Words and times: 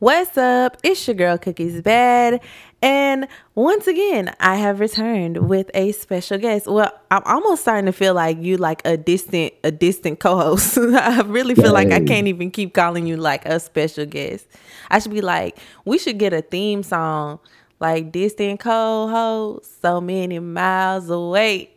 What's 0.00 0.38
up? 0.38 0.76
It's 0.84 1.08
your 1.08 1.14
girl 1.16 1.36
Cookies 1.38 1.82
Bad. 1.82 2.40
And 2.80 3.26
once 3.56 3.88
again, 3.88 4.32
I 4.38 4.54
have 4.54 4.78
returned 4.78 5.48
with 5.48 5.72
a 5.74 5.90
special 5.90 6.38
guest. 6.38 6.68
Well, 6.68 6.92
I'm 7.10 7.22
almost 7.24 7.62
starting 7.62 7.86
to 7.86 7.92
feel 7.92 8.14
like 8.14 8.40
you 8.40 8.58
like 8.58 8.80
a 8.86 8.96
distant 8.96 9.54
a 9.64 9.72
distant 9.72 10.20
co-host. 10.20 10.78
I 10.78 11.22
really 11.22 11.56
feel 11.56 11.72
like 11.72 11.90
I 11.90 11.98
can't 11.98 12.28
even 12.28 12.52
keep 12.52 12.74
calling 12.74 13.08
you 13.08 13.16
like 13.16 13.44
a 13.44 13.58
special 13.58 14.06
guest. 14.06 14.46
I 14.88 15.00
should 15.00 15.10
be 15.10 15.20
like, 15.20 15.58
we 15.84 15.98
should 15.98 16.18
get 16.18 16.32
a 16.32 16.42
theme 16.42 16.84
song 16.84 17.40
like 17.80 18.12
distant 18.12 18.60
co-host, 18.60 19.80
so 19.82 20.00
many 20.00 20.38
miles 20.38 21.10
away. 21.10 21.70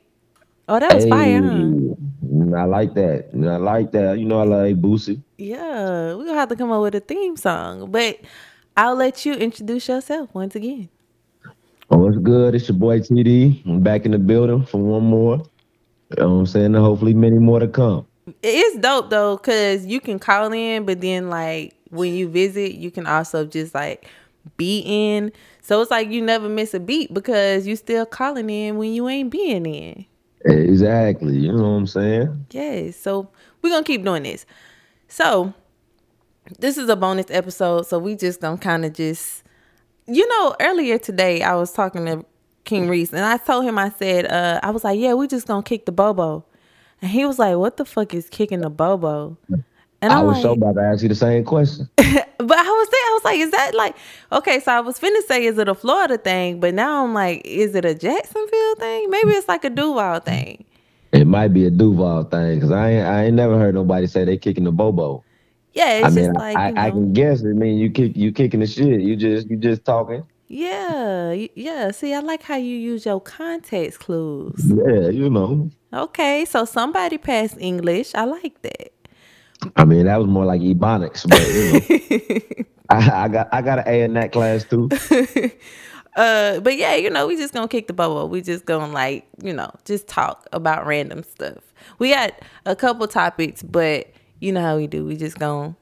Oh, 0.69 0.79
that 0.79 0.93
was 0.93 1.05
fire, 1.05 1.41
huh? 1.41 1.71
I 2.31 2.63
like 2.63 2.93
that. 2.93 3.29
I 3.33 3.57
like 3.57 3.91
that. 3.91 4.17
You 4.17 4.25
know, 4.25 4.39
I 4.39 4.45
like 4.45 4.81
Boosie. 4.81 5.21
Yeah, 5.37 6.15
we're 6.15 6.25
gonna 6.25 6.35
have 6.35 6.49
to 6.49 6.55
come 6.55 6.71
up 6.71 6.81
with 6.81 6.95
a 6.95 7.01
theme 7.01 7.35
song. 7.35 7.91
But 7.91 8.19
I'll 8.77 8.95
let 8.95 9.25
you 9.25 9.33
introduce 9.33 9.89
yourself 9.89 10.33
once 10.33 10.55
again. 10.55 10.89
Oh, 11.89 11.97
what's 11.97 12.17
good? 12.17 12.55
It's 12.55 12.69
your 12.69 12.77
boy 12.77 12.99
TD. 12.99 13.65
I'm 13.65 13.81
back 13.81 14.05
in 14.05 14.11
the 14.11 14.17
building 14.17 14.65
for 14.65 14.77
one 14.77 15.03
more. 15.03 15.37
You 15.37 16.23
know 16.23 16.29
what 16.29 16.39
I'm 16.39 16.45
saying? 16.45 16.65
And 16.67 16.77
hopefully 16.77 17.13
many 17.13 17.37
more 17.37 17.59
to 17.59 17.67
come. 17.67 18.05
It's 18.41 18.77
dope 18.77 19.09
though, 19.09 19.37
cause 19.37 19.85
you 19.85 19.99
can 19.99 20.17
call 20.17 20.53
in, 20.53 20.85
but 20.85 21.01
then 21.01 21.29
like 21.29 21.75
when 21.89 22.13
you 22.13 22.29
visit, 22.29 22.75
you 22.75 22.91
can 22.91 23.07
also 23.07 23.45
just 23.45 23.75
like 23.75 24.07
be 24.55 24.79
in. 24.85 25.33
So 25.61 25.81
it's 25.81 25.91
like 25.91 26.09
you 26.09 26.21
never 26.21 26.47
miss 26.47 26.73
a 26.73 26.79
beat 26.79 27.13
because 27.13 27.67
you 27.67 27.75
still 27.75 28.05
calling 28.05 28.49
in 28.49 28.77
when 28.77 28.93
you 28.93 29.09
ain't 29.09 29.31
being 29.31 29.65
in. 29.65 30.05
Exactly. 30.45 31.37
You 31.37 31.53
know 31.53 31.63
what 31.63 31.77
I'm 31.77 31.87
saying? 31.87 32.45
Yes. 32.51 32.97
So 32.97 33.29
we're 33.61 33.69
gonna 33.69 33.83
keep 33.83 34.03
doing 34.03 34.23
this. 34.23 34.45
So 35.07 35.53
this 36.59 36.77
is 36.77 36.89
a 36.89 36.95
bonus 36.95 37.27
episode, 37.29 37.87
so 37.87 37.99
we 37.99 38.15
just 38.15 38.41
gonna 38.41 38.57
kind 38.57 38.85
of 38.85 38.93
just 38.93 39.43
you 40.07 40.27
know, 40.27 40.55
earlier 40.59 40.97
today 40.97 41.41
I 41.41 41.55
was 41.55 41.71
talking 41.71 42.05
to 42.05 42.25
King 42.65 42.89
Reese 42.89 43.13
and 43.13 43.23
I 43.23 43.37
told 43.37 43.65
him 43.65 43.77
I 43.77 43.89
said, 43.89 44.25
uh, 44.25 44.59
I 44.63 44.71
was 44.71 44.83
like, 44.83 44.99
Yeah, 44.99 45.13
we 45.13 45.27
just 45.27 45.47
gonna 45.47 45.63
kick 45.63 45.85
the 45.85 45.91
bobo. 45.91 46.45
And 47.01 47.11
he 47.11 47.25
was 47.25 47.39
like, 47.39 47.55
What 47.57 47.77
the 47.77 47.85
fuck 47.85 48.13
is 48.13 48.29
kicking 48.29 48.61
the 48.61 48.69
bobo? 48.69 49.37
And 50.01 50.13
I 50.13 50.19
I'm 50.19 50.25
was 50.25 50.35
like, 50.35 50.41
so 50.43 50.53
about 50.53 50.73
to 50.75 50.81
ask 50.81 51.03
you 51.03 51.09
the 51.09 51.15
same 51.15 51.43
question. 51.45 51.87
but 51.97 52.01
I 52.11 52.23
was 52.37 52.87
saying, 52.89 53.05
I 53.07 53.11
was 53.13 53.23
like, 53.23 53.39
is 53.39 53.51
that 53.51 53.75
like 53.75 53.95
okay, 54.31 54.59
so 54.59 54.71
I 54.71 54.79
was 54.81 54.99
finna 54.99 55.21
say 55.27 55.45
is 55.45 55.57
it 55.57 55.67
a 55.67 55.75
Florida 55.75 56.17
thing, 56.17 56.59
but 56.59 56.73
now 56.73 57.03
I'm 57.03 57.13
like, 57.13 57.41
is 57.45 57.75
it 57.75 57.85
a 57.85 57.93
Jacksonville 57.95 58.75
thing? 58.75 59.09
Maybe 59.09 59.31
it's 59.31 59.47
like 59.47 59.63
a 59.63 59.69
Duval 59.69 60.19
thing. 60.21 60.65
It 61.13 61.25
might 61.27 61.49
be 61.49 61.65
a 61.65 61.71
Duval 61.71 62.25
thing 62.25 62.55
because 62.55 62.71
I 62.71 62.89
ain't, 62.91 63.07
I 63.07 63.23
ain't 63.25 63.35
never 63.35 63.57
heard 63.59 63.75
nobody 63.75 64.07
say 64.07 64.25
they 64.25 64.37
kicking 64.37 64.63
the 64.63 64.71
bobo. 64.71 65.25
Yeah, 65.73 65.99
it's 65.99 66.07
I 66.07 66.09
mean, 66.09 66.25
just 66.25 66.33
like 66.33 66.55
I, 66.55 66.69
you 66.69 66.75
I 66.75 66.91
can 66.91 67.13
guess. 67.13 67.41
I 67.41 67.47
mean, 67.53 67.77
you 67.77 67.89
kick 67.91 68.15
you 68.15 68.31
kicking 68.31 68.59
the 68.61 68.67
shit. 68.67 69.01
You 69.01 69.15
just 69.15 69.49
you 69.49 69.57
just 69.57 69.85
talking. 69.85 70.23
yeah, 70.47 71.33
yeah. 71.55 71.91
See, 71.91 72.13
I 72.13 72.19
like 72.19 72.43
how 72.43 72.57
you 72.57 72.75
use 72.77 73.05
your 73.05 73.21
context 73.21 73.99
clues. 73.99 74.73
Yeah, 74.75 75.09
you 75.09 75.29
know. 75.29 75.69
Okay, 75.93 76.45
so 76.45 76.65
somebody 76.65 77.17
passed 77.17 77.57
English. 77.59 78.13
I 78.15 78.25
like 78.25 78.61
that. 78.63 78.91
I 79.75 79.85
mean, 79.85 80.05
that 80.05 80.17
was 80.17 80.27
more 80.27 80.45
like 80.45 80.61
ebonics, 80.61 81.27
but 81.27 81.39
you 81.47 82.57
know, 82.57 82.65
I, 82.89 83.23
I 83.23 83.27
got 83.27 83.49
I 83.51 83.61
got 83.61 83.79
an 83.79 83.85
A 83.87 84.01
in 84.01 84.13
that 84.13 84.31
class 84.31 84.63
too. 84.63 84.89
uh, 86.15 86.59
but 86.59 86.77
yeah, 86.77 86.95
you 86.95 87.09
know, 87.09 87.27
we 87.27 87.37
just 87.37 87.53
gonna 87.53 87.67
kick 87.67 87.87
the 87.87 87.93
bubble. 87.93 88.27
We 88.27 88.41
just 88.41 88.65
gonna 88.65 88.91
like, 88.91 89.27
you 89.41 89.53
know, 89.53 89.71
just 89.85 90.07
talk 90.07 90.47
about 90.51 90.85
random 90.85 91.23
stuff. 91.23 91.73
We 91.99 92.11
got 92.11 92.33
a 92.65 92.75
couple 92.75 93.07
topics, 93.07 93.63
but 93.63 94.11
you 94.39 94.51
know 94.51 94.61
how 94.61 94.77
we 94.77 94.87
do. 94.87 95.05
We 95.05 95.15
just 95.15 95.37
gonna 95.39 95.75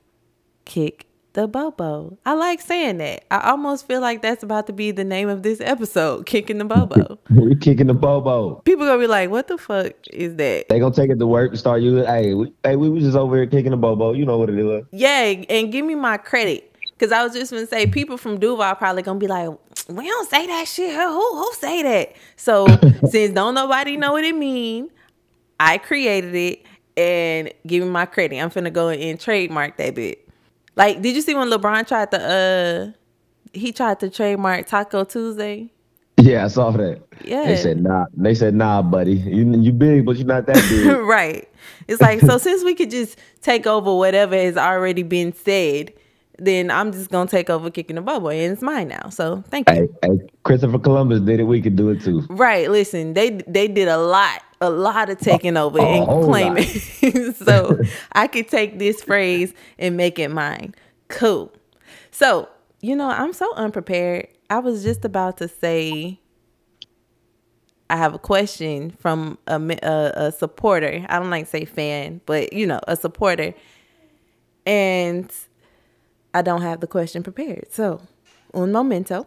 kick 0.65 1.08
the 1.33 1.47
bobo. 1.47 2.17
I 2.25 2.33
like 2.33 2.61
saying 2.61 2.97
that. 2.97 3.25
I 3.31 3.51
almost 3.51 3.87
feel 3.87 4.01
like 4.01 4.21
that's 4.21 4.43
about 4.43 4.67
to 4.67 4.73
be 4.73 4.91
the 4.91 5.03
name 5.03 5.29
of 5.29 5.43
this 5.43 5.61
episode, 5.61 6.25
kicking 6.25 6.57
the 6.57 6.65
bobo. 6.65 7.19
we 7.29 7.55
kicking 7.55 7.87
the 7.87 7.93
bobo. 7.93 8.55
People 8.65 8.85
gonna 8.85 8.99
be 8.99 9.07
like, 9.07 9.29
"What 9.29 9.47
the 9.47 9.57
fuck 9.57 9.93
is 10.11 10.35
that?" 10.35 10.69
They 10.69 10.79
gonna 10.79 10.93
take 10.93 11.09
it 11.09 11.19
to 11.19 11.27
work 11.27 11.51
and 11.51 11.59
start 11.59 11.81
using. 11.81 12.05
Hey, 12.05 12.33
we, 12.33 12.53
hey, 12.63 12.75
we 12.75 12.89
was 12.89 13.03
just 13.03 13.17
over 13.17 13.35
here 13.35 13.47
kicking 13.47 13.71
the 13.71 13.77
bobo. 13.77 14.13
You 14.13 14.25
know 14.25 14.37
what 14.37 14.49
it 14.49 14.59
is. 14.59 14.85
Yeah, 14.91 15.43
and 15.49 15.71
give 15.71 15.85
me 15.85 15.95
my 15.95 16.17
credit. 16.17 16.65
Cause 16.99 17.13
I 17.13 17.23
was 17.23 17.31
just 17.31 17.53
gonna 17.53 17.65
say 17.65 17.87
people 17.87 18.17
from 18.17 18.39
Duval 18.39 18.75
probably 18.75 19.03
gonna 19.03 19.19
be 19.19 19.27
like, 19.27 19.49
we 19.87 20.05
don't 20.05 20.29
say 20.29 20.45
that 20.47 20.67
shit. 20.67 20.93
Who 20.93 21.35
who 21.37 21.49
say 21.53 21.81
that? 21.83 22.13
So 22.35 22.67
since 23.09 23.33
don't 23.33 23.53
nobody 23.53 23.95
know 23.95 24.11
what 24.11 24.25
it 24.25 24.35
mean, 24.35 24.89
I 25.59 25.77
created 25.77 26.35
it 26.35 26.65
and 26.97 27.53
give 27.65 27.83
me 27.83 27.89
my 27.89 28.05
credit. 28.05 28.39
I'm 28.39 28.49
finna 28.49 28.73
go 28.73 28.89
and 28.89 29.17
trademark 29.17 29.77
that 29.77 29.95
bit. 29.95 30.28
Like, 30.75 31.01
did 31.01 31.15
you 31.15 31.21
see 31.21 31.35
when 31.35 31.49
LeBron 31.49 31.87
tried 31.87 32.11
to 32.11 32.21
uh 32.21 32.99
he 33.53 33.71
tried 33.71 33.99
to 34.01 34.09
trademark 34.09 34.67
Taco 34.67 35.03
Tuesday? 35.03 35.71
Yeah, 36.21 36.45
I 36.45 36.47
saw 36.49 36.71
that. 36.71 37.01
Yeah. 37.23 37.45
They 37.45 37.55
said 37.55 37.81
nah. 37.81 38.05
They 38.13 38.35
said 38.35 38.53
nah, 38.53 38.81
buddy. 38.81 39.13
You 39.13 39.59
you 39.59 39.71
big, 39.71 40.05
but 40.05 40.17
you're 40.17 40.27
not 40.27 40.45
that 40.47 40.55
big. 40.69 40.87
right. 41.05 41.47
It's 41.87 42.01
like 42.01 42.19
so 42.19 42.37
since 42.37 42.63
we 42.63 42.75
could 42.75 42.91
just 42.91 43.17
take 43.41 43.65
over 43.65 43.95
whatever 43.95 44.35
has 44.35 44.57
already 44.57 45.03
been 45.03 45.33
said, 45.33 45.93
then 46.37 46.71
I'm 46.71 46.91
just 46.91 47.09
gonna 47.09 47.29
take 47.29 47.49
over 47.49 47.69
kicking 47.69 47.95
the 47.95 48.01
bubble 48.01 48.29
and 48.29 48.53
it's 48.53 48.61
mine 48.61 48.89
now. 48.89 49.09
So 49.09 49.43
thank 49.49 49.69
you. 49.69 49.75
hey, 49.75 50.09
hey, 50.09 50.19
Christopher 50.43 50.79
Columbus 50.79 51.21
did 51.21 51.39
it. 51.39 51.43
We 51.43 51.61
could 51.61 51.75
do 51.75 51.89
it 51.89 52.01
too. 52.01 52.25
Right. 52.29 52.69
Listen, 52.69 53.13
they 53.13 53.31
they 53.47 53.67
did 53.67 53.87
a 53.87 53.97
lot, 53.97 54.41
a 54.61 54.69
lot 54.69 55.09
of 55.09 55.19
taking 55.19 55.57
over 55.57 55.79
and 55.79 56.05
claiming. 56.25 56.63
so 57.33 57.79
I 58.11 58.27
could 58.27 58.47
take 58.47 58.79
this 58.79 59.01
phrase 59.01 59.53
and 59.77 59.95
make 59.95 60.19
it 60.19 60.29
mine. 60.29 60.75
Cool. 61.07 61.51
So 62.11 62.49
you 62.81 62.95
know, 62.95 63.09
I'm 63.09 63.33
so 63.33 63.53
unprepared. 63.55 64.27
I 64.49 64.59
was 64.59 64.83
just 64.83 65.05
about 65.05 65.37
to 65.37 65.47
say. 65.47 66.19
I 67.91 67.97
have 67.97 68.13
a 68.13 68.19
question 68.19 68.91
from 68.91 69.39
a, 69.47 69.55
a, 69.81 70.13
a 70.27 70.31
supporter. 70.31 71.03
I 71.09 71.17
don't 71.17 71.31
like 71.31 71.45
to 71.45 71.49
say 71.49 71.65
fan, 71.65 72.21
but 72.27 72.53
you 72.53 72.67
know, 72.67 72.79
a 72.87 72.95
supporter. 72.95 73.55
And 74.65 75.33
I 76.35 76.43
don't 76.43 76.61
have 76.61 76.81
the 76.81 76.87
question 76.87 77.23
prepared. 77.23 77.71
So, 77.71 77.99
un 78.53 78.71
momento. 78.71 79.25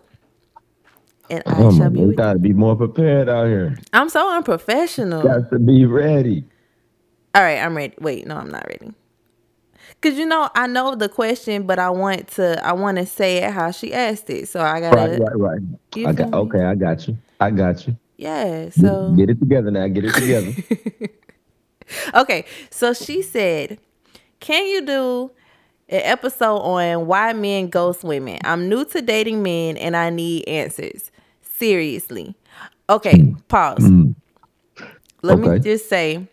And 1.31 1.43
I 1.47 1.63
Oh, 1.63 1.71
shall 1.71 1.91
man, 1.91 1.93
be 1.93 2.01
we 2.01 2.07
with 2.09 2.11
you. 2.11 2.17
gotta 2.17 2.39
be 2.39 2.53
more 2.53 2.77
prepared 2.77 3.29
out 3.29 3.47
here. 3.47 3.79
I'm 3.93 4.09
so 4.09 4.35
unprofessional. 4.37 5.23
You 5.25 5.29
Got 5.29 5.51
to 5.51 5.59
be 5.59 5.85
ready. 5.87 6.45
All 7.35 7.43
right, 7.43 7.59
I'm 7.59 7.77
ready. 7.77 7.95
Wait, 8.01 8.27
no, 8.27 8.37
I'm 8.37 8.51
not 8.51 8.67
ready. 8.67 8.93
Cause 10.01 10.15
you 10.19 10.27
know 10.27 10.51
I 10.55 10.67
know 10.67 10.95
the 10.97 11.09
question, 11.09 11.63
but 11.65 11.79
I 11.79 11.91
want 11.91 12.29
to 12.33 12.65
I 12.67 12.73
want 12.73 12.99
to 12.99 13.07
say 13.07 13.39
it 13.39 13.53
how 13.53 13.71
she 13.71 13.93
asked 13.95 14.29
it. 14.31 14.49
So 14.49 14.61
I 14.61 14.81
gotta 14.81 14.97
Right, 14.97 15.21
right, 15.21 15.39
right. 15.39 15.61
You 15.95 16.09
I 16.09 16.13
got 16.13 16.31
me? 16.31 16.39
okay. 16.39 16.65
I 16.65 16.75
got 16.75 17.07
you. 17.07 17.17
I 17.41 17.51
got 17.51 17.87
you. 17.87 17.97
yeah. 18.17 18.69
So 18.71 19.15
Get 19.17 19.31
it 19.31 19.39
together 19.39 19.71
now. 19.71 19.87
Get 19.89 20.05
it 20.05 20.15
together. 20.15 20.53
okay, 22.15 22.45
so 22.71 22.93
she 22.93 23.23
said, 23.23 23.79
"Can 24.41 24.67
you 24.67 24.85
do 24.85 25.31
an 25.93 26.01
episode 26.05 26.59
on 26.59 27.07
why 27.07 27.33
men 27.33 27.69
ghost 27.69 28.03
women? 28.03 28.39
I'm 28.45 28.69
new 28.69 28.85
to 28.87 29.03
dating 29.03 29.43
men 29.43 29.77
and 29.77 29.97
I 29.97 30.11
need 30.11 30.49
answers. 30.49 31.11
Seriously. 31.43 32.35
Okay, 32.91 33.35
pause. 33.49 33.79
Mm. 33.79 34.15
Let 35.23 35.39
me 35.39 35.59
just 35.61 35.89
say, 35.89 36.27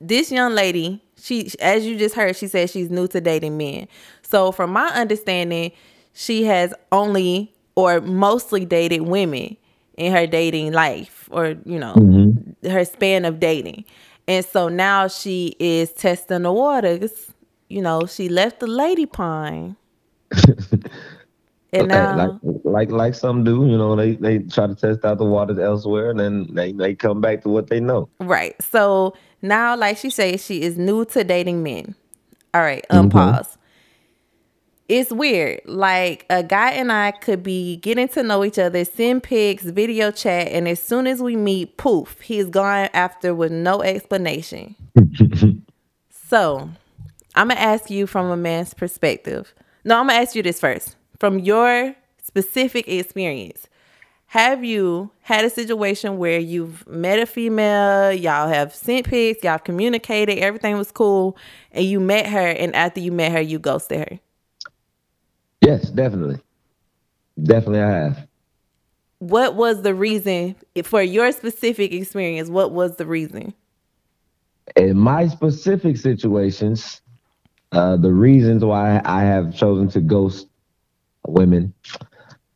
this 0.00 0.30
young 0.30 0.54
lady, 0.54 1.02
she 1.16 1.50
as 1.60 1.86
you 1.86 1.96
just 1.96 2.14
heard, 2.14 2.36
she 2.36 2.46
said 2.48 2.68
she's 2.68 2.90
new 2.90 3.08
to 3.08 3.20
dating 3.20 3.56
men. 3.56 3.88
So 4.22 4.52
from 4.52 4.72
my 4.72 4.88
understanding, 4.88 5.72
she 6.12 6.44
has 6.44 6.74
only 6.92 7.54
or 7.74 8.00
mostly 8.00 8.64
dated 8.64 9.02
women 9.02 9.56
in 9.96 10.12
her 10.12 10.26
dating 10.26 10.72
life 10.72 11.28
or 11.30 11.56
you 11.64 11.78
know 11.78 11.94
mm-hmm. 11.94 12.68
her 12.68 12.84
span 12.84 13.24
of 13.24 13.38
dating 13.38 13.84
and 14.26 14.44
so 14.44 14.68
now 14.68 15.06
she 15.06 15.54
is 15.58 15.92
testing 15.92 16.42
the 16.42 16.52
waters 16.52 17.32
you 17.70 17.80
know 17.80 18.06
she 18.06 18.28
left 18.28 18.60
the 18.60 18.66
lady 18.66 19.06
pine 19.06 19.76
and 21.72 21.88
now 21.88 22.16
like 22.16 22.30
like 22.64 22.90
like 22.90 23.14
some 23.14 23.44
do, 23.44 23.66
you 23.66 23.76
know, 23.78 23.94
they 23.96 24.16
they 24.16 24.38
try 24.40 24.66
to 24.66 24.74
test 24.74 25.04
out 25.04 25.18
the 25.18 25.24
waters 25.24 25.58
elsewhere, 25.58 26.10
and 26.10 26.18
then 26.20 26.54
they 26.54 26.72
they 26.72 26.94
come 26.94 27.20
back 27.20 27.42
to 27.42 27.48
what 27.48 27.68
they 27.68 27.80
know. 27.80 28.08
Right. 28.20 28.60
So 28.62 29.14
now, 29.42 29.76
like 29.76 29.96
she 29.98 30.10
says, 30.10 30.44
she 30.44 30.62
is 30.62 30.76
new 30.78 31.04
to 31.06 31.24
dating 31.24 31.62
men. 31.62 31.94
All 32.54 32.60
right, 32.62 32.84
Mm-hmm. 32.90 33.16
unpause. 33.16 33.56
It's 34.88 35.12
weird. 35.12 35.60
Like 35.66 36.26
a 36.30 36.42
guy 36.42 36.72
and 36.72 36.90
I 36.90 37.12
could 37.12 37.44
be 37.44 37.76
getting 37.76 38.08
to 38.08 38.24
know 38.24 38.44
each 38.44 38.58
other, 38.58 38.84
send 38.84 39.22
pics, 39.22 39.62
video 39.62 40.10
chat, 40.10 40.48
and 40.48 40.66
as 40.66 40.82
soon 40.82 41.06
as 41.06 41.22
we 41.22 41.36
meet, 41.36 41.76
poof, 41.76 42.20
he's 42.20 42.46
gone 42.46 42.88
after 42.92 43.32
with 43.32 43.52
no 43.52 43.82
explanation. 43.82 44.74
so 46.10 46.70
I'm 47.34 47.48
gonna 47.48 47.60
ask 47.60 47.90
you 47.90 48.06
from 48.06 48.30
a 48.30 48.36
man's 48.36 48.74
perspective. 48.74 49.54
No, 49.84 49.98
I'm 49.98 50.08
gonna 50.08 50.20
ask 50.20 50.34
you 50.34 50.42
this 50.42 50.60
first. 50.60 50.96
From 51.18 51.38
your 51.38 51.94
specific 52.22 52.88
experience, 52.88 53.68
have 54.26 54.64
you 54.64 55.10
had 55.22 55.44
a 55.44 55.50
situation 55.50 56.18
where 56.18 56.38
you've 56.38 56.86
met 56.86 57.18
a 57.18 57.26
female, 57.26 58.12
y'all 58.12 58.48
have 58.48 58.74
sent 58.74 59.06
pics, 59.06 59.42
y'all 59.42 59.52
have 59.52 59.64
communicated, 59.64 60.38
everything 60.38 60.78
was 60.78 60.92
cool, 60.92 61.36
and 61.72 61.84
you 61.84 61.98
met 61.98 62.26
her, 62.26 62.46
and 62.46 62.74
after 62.76 63.00
you 63.00 63.10
met 63.10 63.32
her, 63.32 63.40
you 63.40 63.58
ghosted 63.58 63.98
her? 63.98 64.20
Yes, 65.60 65.90
definitely. 65.90 66.38
Definitely 67.42 67.80
I 67.80 67.90
have. 67.90 68.28
What 69.18 69.54
was 69.54 69.82
the 69.82 69.94
reason 69.94 70.56
for 70.84 71.02
your 71.02 71.32
specific 71.32 71.92
experience? 71.92 72.48
What 72.48 72.72
was 72.72 72.96
the 72.96 73.06
reason? 73.06 73.52
In 74.76 74.96
my 74.96 75.26
specific 75.26 75.96
situations, 75.96 77.02
uh, 77.72 77.96
the 77.96 78.12
reasons 78.12 78.64
why 78.64 79.00
I 79.04 79.22
have 79.22 79.54
chosen 79.56 79.88
to 79.90 80.00
ghost 80.00 80.46
women, 81.26 81.74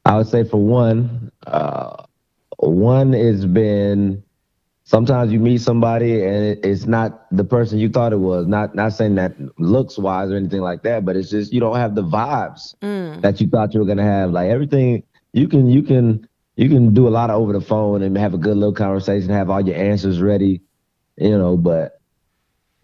I 0.05 0.17
would 0.17 0.27
say 0.27 0.45
for 0.45 0.59
one, 0.61 1.31
uh, 1.47 2.05
one 2.59 3.13
has 3.13 3.47
been 3.47 4.23
sometimes 4.85 5.33
you 5.33 5.41
meet 5.41 5.59
somebody 5.61 6.25
and 6.25 6.65
it's 6.65 6.87
not 6.87 7.27
the 7.31 7.45
person 7.45 7.79
you 7.79 7.89
thought 7.89 8.13
it 8.13 8.19
was. 8.19 8.47
Not 8.47 8.75
not 8.75 8.93
saying 8.93 9.15
that 9.17 9.35
looks 9.59 9.99
wise 9.99 10.31
or 10.31 10.37
anything 10.37 10.61
like 10.61 10.83
that, 10.83 11.05
but 11.05 11.17
it's 11.17 11.31
just 11.31 11.53
you 11.53 11.61
don't 11.61 11.77
have 11.77 11.95
the 11.95 12.03
vibes 12.03 12.75
mm. 12.83 13.21
that 13.23 13.41
you 13.41 13.49
thought 13.49 13.75
you 13.75 13.81
were 13.81 13.87
gonna 13.87 14.03
have. 14.05 14.31
Like 14.31 14.51
everything 14.51 15.03
you 15.33 15.49
can 15.49 15.69
you 15.69 15.83
can 15.83 16.29
you 16.57 16.69
can 16.69 16.95
do 16.95 17.09
a 17.09 17.11
lot 17.11 17.31
of 17.31 17.41
over 17.41 17.53
the 17.53 17.61
phone 17.61 18.03
and 18.03 18.17
have 18.17 18.35
a 18.35 18.39
good 18.39 18.57
little 18.57 18.75
conversation, 18.75 19.31
have 19.31 19.51
all 19.51 19.61
your 19.61 19.77
answers 19.77 20.21
ready, 20.21 20.63
you 21.17 21.37
know, 21.37 21.57
but 21.57 22.01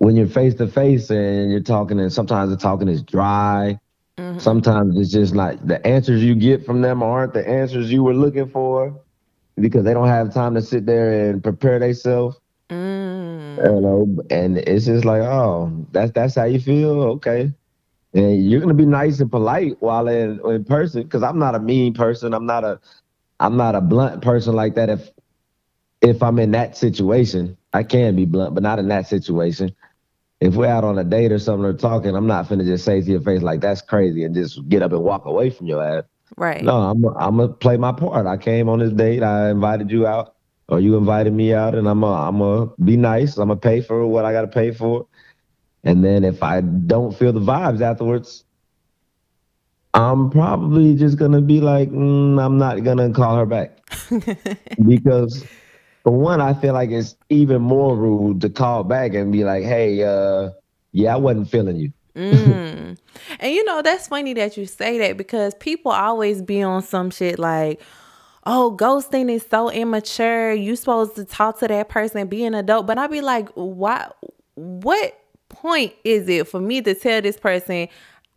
when 0.00 0.16
you're 0.16 0.26
face 0.26 0.54
to 0.54 0.66
face 0.66 1.10
and 1.10 1.50
you're 1.50 1.60
talking 1.60 2.00
and 2.00 2.10
sometimes 2.10 2.50
the 2.50 2.56
talking 2.56 2.88
is 2.88 3.02
dry. 3.02 3.78
Mm-hmm. 4.16 4.38
Sometimes 4.38 4.96
it's 4.96 5.12
just 5.12 5.34
like 5.34 5.64
the 5.66 5.86
answers 5.86 6.24
you 6.24 6.34
get 6.34 6.64
from 6.64 6.80
them 6.80 7.02
aren't 7.02 7.34
the 7.34 7.46
answers 7.46 7.92
you 7.92 8.02
were 8.02 8.14
looking 8.14 8.48
for 8.48 8.98
because 9.56 9.84
they 9.84 9.92
don't 9.92 10.08
have 10.08 10.32
time 10.32 10.54
to 10.54 10.62
sit 10.62 10.86
there 10.86 11.28
and 11.28 11.42
prepare 11.42 11.78
themselves. 11.78 12.40
Mm. 12.70 13.58
You 13.58 13.80
know, 13.82 14.24
and 14.30 14.56
it's 14.56 14.86
just 14.86 15.04
like, 15.04 15.20
oh, 15.20 15.70
that's 15.92 16.12
that's 16.12 16.34
how 16.34 16.44
you 16.44 16.60
feel, 16.60 17.02
okay. 17.02 17.52
And 18.14 18.50
you're 18.50 18.60
gonna 18.60 18.72
be 18.72 18.86
nice 18.86 19.20
and 19.20 19.30
polite 19.30 19.76
while 19.82 20.08
in 20.08 20.40
in 20.46 20.64
person, 20.64 21.02
because 21.02 21.22
I'm 21.22 21.38
not 21.38 21.54
a 21.54 21.60
mean 21.60 21.92
person. 21.92 22.32
I'm 22.32 22.46
not 22.46 22.64
a 22.64 22.80
I'm 23.38 23.58
not 23.58 23.74
a 23.74 23.82
blunt 23.82 24.22
person 24.22 24.54
like 24.54 24.76
that. 24.76 24.88
If 24.88 25.10
if 26.00 26.22
I'm 26.22 26.38
in 26.38 26.52
that 26.52 26.74
situation, 26.74 27.58
I 27.74 27.82
can 27.82 28.16
be 28.16 28.24
blunt, 28.24 28.54
but 28.54 28.62
not 28.62 28.78
in 28.78 28.88
that 28.88 29.06
situation. 29.06 29.74
If 30.40 30.54
we're 30.54 30.66
out 30.66 30.84
on 30.84 30.98
a 30.98 31.04
date 31.04 31.32
or 31.32 31.38
something 31.38 31.66
or 31.66 31.74
talking, 31.74 32.16
I'm 32.16 32.26
not 32.26 32.48
finna 32.48 32.64
just 32.64 32.84
say 32.84 33.00
to 33.00 33.06
your 33.06 33.20
face 33.20 33.42
like 33.42 33.60
that's 33.60 33.82
crazy 33.82 34.24
and 34.24 34.34
just 34.34 34.66
get 34.68 34.82
up 34.82 34.92
and 34.92 35.02
walk 35.02 35.26
away 35.26 35.50
from 35.50 35.66
your 35.66 35.82
ass. 35.82 36.04
Right. 36.36 36.62
No, 36.62 36.76
I'm 36.76 37.04
I'm 37.04 37.36
gonna 37.36 37.48
play 37.48 37.76
my 37.76 37.92
part. 37.92 38.26
I 38.26 38.36
came 38.36 38.68
on 38.68 38.78
this 38.78 38.92
date. 38.92 39.22
I 39.22 39.50
invited 39.50 39.90
you 39.90 40.06
out, 40.06 40.36
or 40.68 40.80
you 40.80 40.96
invited 40.96 41.32
me 41.32 41.52
out, 41.52 41.74
and 41.74 41.86
I'm 41.86 42.02
a, 42.02 42.28
I'm 42.28 42.38
gonna 42.38 42.70
be 42.82 42.96
nice. 42.96 43.36
I'm 43.36 43.48
gonna 43.48 43.60
pay 43.60 43.82
for 43.82 44.06
what 44.06 44.24
I 44.24 44.32
gotta 44.32 44.48
pay 44.48 44.70
for, 44.70 45.06
and 45.84 46.04
then 46.04 46.24
if 46.24 46.42
I 46.42 46.60
don't 46.60 47.16
feel 47.16 47.32
the 47.32 47.40
vibes 47.40 47.80
afterwards, 47.80 48.44
I'm 49.92 50.30
probably 50.30 50.94
just 50.94 51.18
gonna 51.18 51.40
be 51.40 51.60
like, 51.60 51.90
mm, 51.90 52.42
I'm 52.42 52.58
not 52.58 52.82
gonna 52.84 53.12
call 53.12 53.36
her 53.36 53.46
back 53.46 53.78
because 54.86 55.44
for 56.02 56.12
one, 56.12 56.40
I 56.40 56.54
feel 56.54 56.74
like 56.74 56.90
it's 56.90 57.16
even 57.28 57.62
more 57.62 57.96
rude 57.96 58.40
to 58.40 58.48
call 58.48 58.84
back 58.84 59.14
and 59.14 59.32
be 59.32 59.44
like, 59.44 59.64
hey, 59.64 60.02
uh, 60.02 60.50
yeah, 60.92 61.14
I 61.14 61.16
wasn't 61.16 61.50
feeling 61.50 61.76
you. 61.76 61.92
mm. 62.16 62.98
And 63.38 63.52
you 63.52 63.64
know, 63.64 63.82
that's 63.82 64.08
funny 64.08 64.34
that 64.34 64.56
you 64.56 64.66
say 64.66 64.98
that 64.98 65.16
because 65.16 65.54
people 65.54 65.92
always 65.92 66.42
be 66.42 66.62
on 66.62 66.82
some 66.82 67.10
shit 67.10 67.38
like, 67.38 67.80
oh, 68.46 68.74
ghosting 68.78 69.30
is 69.30 69.46
so 69.48 69.70
immature. 69.70 70.52
You 70.52 70.76
supposed 70.76 71.16
to 71.16 71.24
talk 71.24 71.58
to 71.60 71.68
that 71.68 71.88
person, 71.88 72.26
be 72.28 72.44
an 72.44 72.54
adult. 72.54 72.86
But 72.86 72.98
I'd 72.98 73.10
be 73.10 73.20
like, 73.20 73.48
why 73.50 74.10
what 74.54 75.18
point 75.48 75.94
is 76.04 76.28
it 76.28 76.48
for 76.48 76.60
me 76.60 76.80
to 76.82 76.94
tell 76.94 77.20
this 77.20 77.36
person 77.36 77.88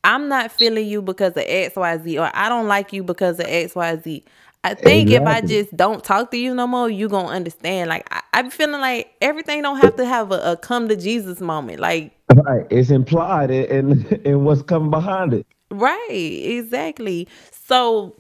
I'm 0.04 0.28
not 0.28 0.52
feeling 0.52 0.88
you 0.88 1.02
because 1.02 1.32
of 1.38 1.44
XYZ 1.44 2.22
or 2.22 2.30
I 2.34 2.50
don't 2.50 2.68
like 2.68 2.92
you 2.92 3.04
because 3.04 3.40
of 3.40 3.46
XYZ? 3.46 4.24
I 4.64 4.76
think 4.76 5.10
exactly. 5.10 5.16
if 5.16 5.28
I 5.28 5.42
just 5.46 5.76
don't 5.76 6.04
talk 6.04 6.32
to 6.32 6.38
you 6.38 6.56
no 6.56 6.68
more, 6.68 6.90
you 6.90 7.10
gonna 7.10 7.28
understand. 7.28 7.90
Like 7.90 8.08
I, 8.12 8.22
I'm 8.32 8.50
feeling 8.50 8.80
like 8.80 9.12
everything 9.22 9.62
don't 9.62 9.78
have 9.78 9.98
to 9.98 10.06
have 10.06 10.32
a, 10.32 10.52
a 10.52 10.58
come 10.58 10.88
to 10.88 10.96
Jesus 10.96 11.42
moment. 11.42 11.82
Like 11.82 12.14
right, 12.34 12.66
it's 12.70 12.90
implied 12.90 13.52
in 13.52 14.06
in 14.24 14.44
what's 14.46 14.62
coming 14.62 14.90
behind 14.90 15.34
it. 15.34 15.46
Right, 15.70 16.10
exactly. 16.10 17.28
So, 17.52 18.16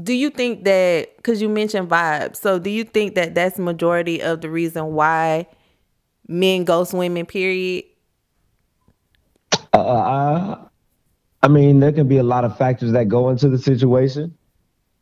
do 0.00 0.12
you 0.12 0.30
think 0.30 0.64
that 0.64 1.16
because 1.16 1.42
you 1.42 1.48
mentioned 1.48 1.88
vibes? 1.88 2.36
So, 2.36 2.60
do 2.60 2.70
you 2.70 2.84
think 2.84 3.16
that 3.16 3.34
that's 3.34 3.58
majority 3.58 4.22
of 4.22 4.40
the 4.40 4.50
reason 4.50 4.92
why 4.92 5.48
men 6.28 6.62
ghost 6.62 6.94
women? 6.94 7.26
Period. 7.26 7.86
Uh, 9.72 9.78
uh 9.78 10.64
I 11.42 11.48
mean, 11.48 11.80
there 11.80 11.92
can 11.92 12.06
be 12.06 12.18
a 12.18 12.22
lot 12.22 12.44
of 12.44 12.56
factors 12.56 12.92
that 12.92 13.08
go 13.08 13.30
into 13.30 13.48
the 13.48 13.58
situation. 13.58 14.37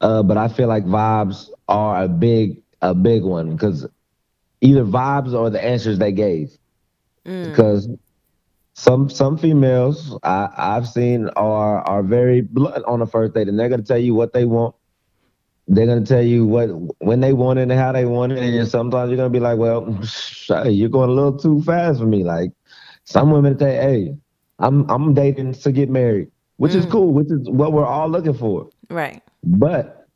Uh, 0.00 0.22
but 0.22 0.37
I 0.37 0.48
feel 0.48 0.69
like 0.69 0.84
vibes 0.84 1.48
are 1.69 2.04
a 2.04 2.08
big 2.08 2.62
a 2.82 2.94
big 2.94 3.22
one 3.22 3.52
because 3.52 3.87
either 4.60 4.84
vibes 4.84 5.32
or 5.32 5.50
the 5.50 5.62
answers 5.62 5.98
they 5.98 6.12
gave. 6.12 6.56
Mm. 7.25 7.50
Because 7.50 7.88
some 8.75 9.08
some 9.08 9.38
females 9.38 10.16
I, 10.22 10.48
I've 10.56 10.87
seen 10.87 11.28
are 11.31 11.81
are 11.81 12.02
very 12.02 12.43
blunt 12.43 12.84
on 12.84 13.00
the 13.00 13.06
first 13.06 13.34
date, 13.34 13.48
and 13.48 13.58
they're 13.58 13.70
gonna 13.70 13.82
tell 13.82 13.98
you 13.98 14.14
what 14.14 14.32
they 14.32 14.44
want. 14.44 14.75
They're 15.66 15.87
gonna 15.87 16.06
tell 16.06 16.22
you 16.22 16.46
what 16.46 16.69
when 16.99 17.20
they 17.20 17.32
want 17.32 17.58
it 17.58 17.62
and 17.62 17.72
how 17.72 17.92
they 17.92 18.04
want 18.04 18.32
it, 18.32 18.38
and 18.38 18.69
sometimes 18.69 19.10
you're 19.10 19.16
gonna 19.16 19.31
be 19.31 19.40
like, 19.40 19.58
"Well, 19.58 19.99
you're 20.66 20.90
going 20.90 21.10
a 21.10 21.12
little 21.12 21.38
too 21.38 21.62
fast 21.62 22.00
for 22.00 22.06
me." 22.06 22.22
Like 22.22 22.52
some 23.04 23.31
women 23.31 23.58
say, 23.58 23.76
"Hey, 23.76 24.16
I'm 24.58 24.88
I'm 24.90 25.14
dating 25.14 25.54
to 25.54 25.72
get 25.72 25.88
married," 25.88 26.31
which 26.58 26.72
mm. 26.72 26.76
is 26.76 26.87
cool, 26.87 27.12
which 27.12 27.31
is 27.31 27.49
what 27.49 27.72
we're 27.72 27.87
all 27.87 28.08
looking 28.08 28.34
for. 28.34 28.69
Right. 28.90 29.22
But 29.46 30.08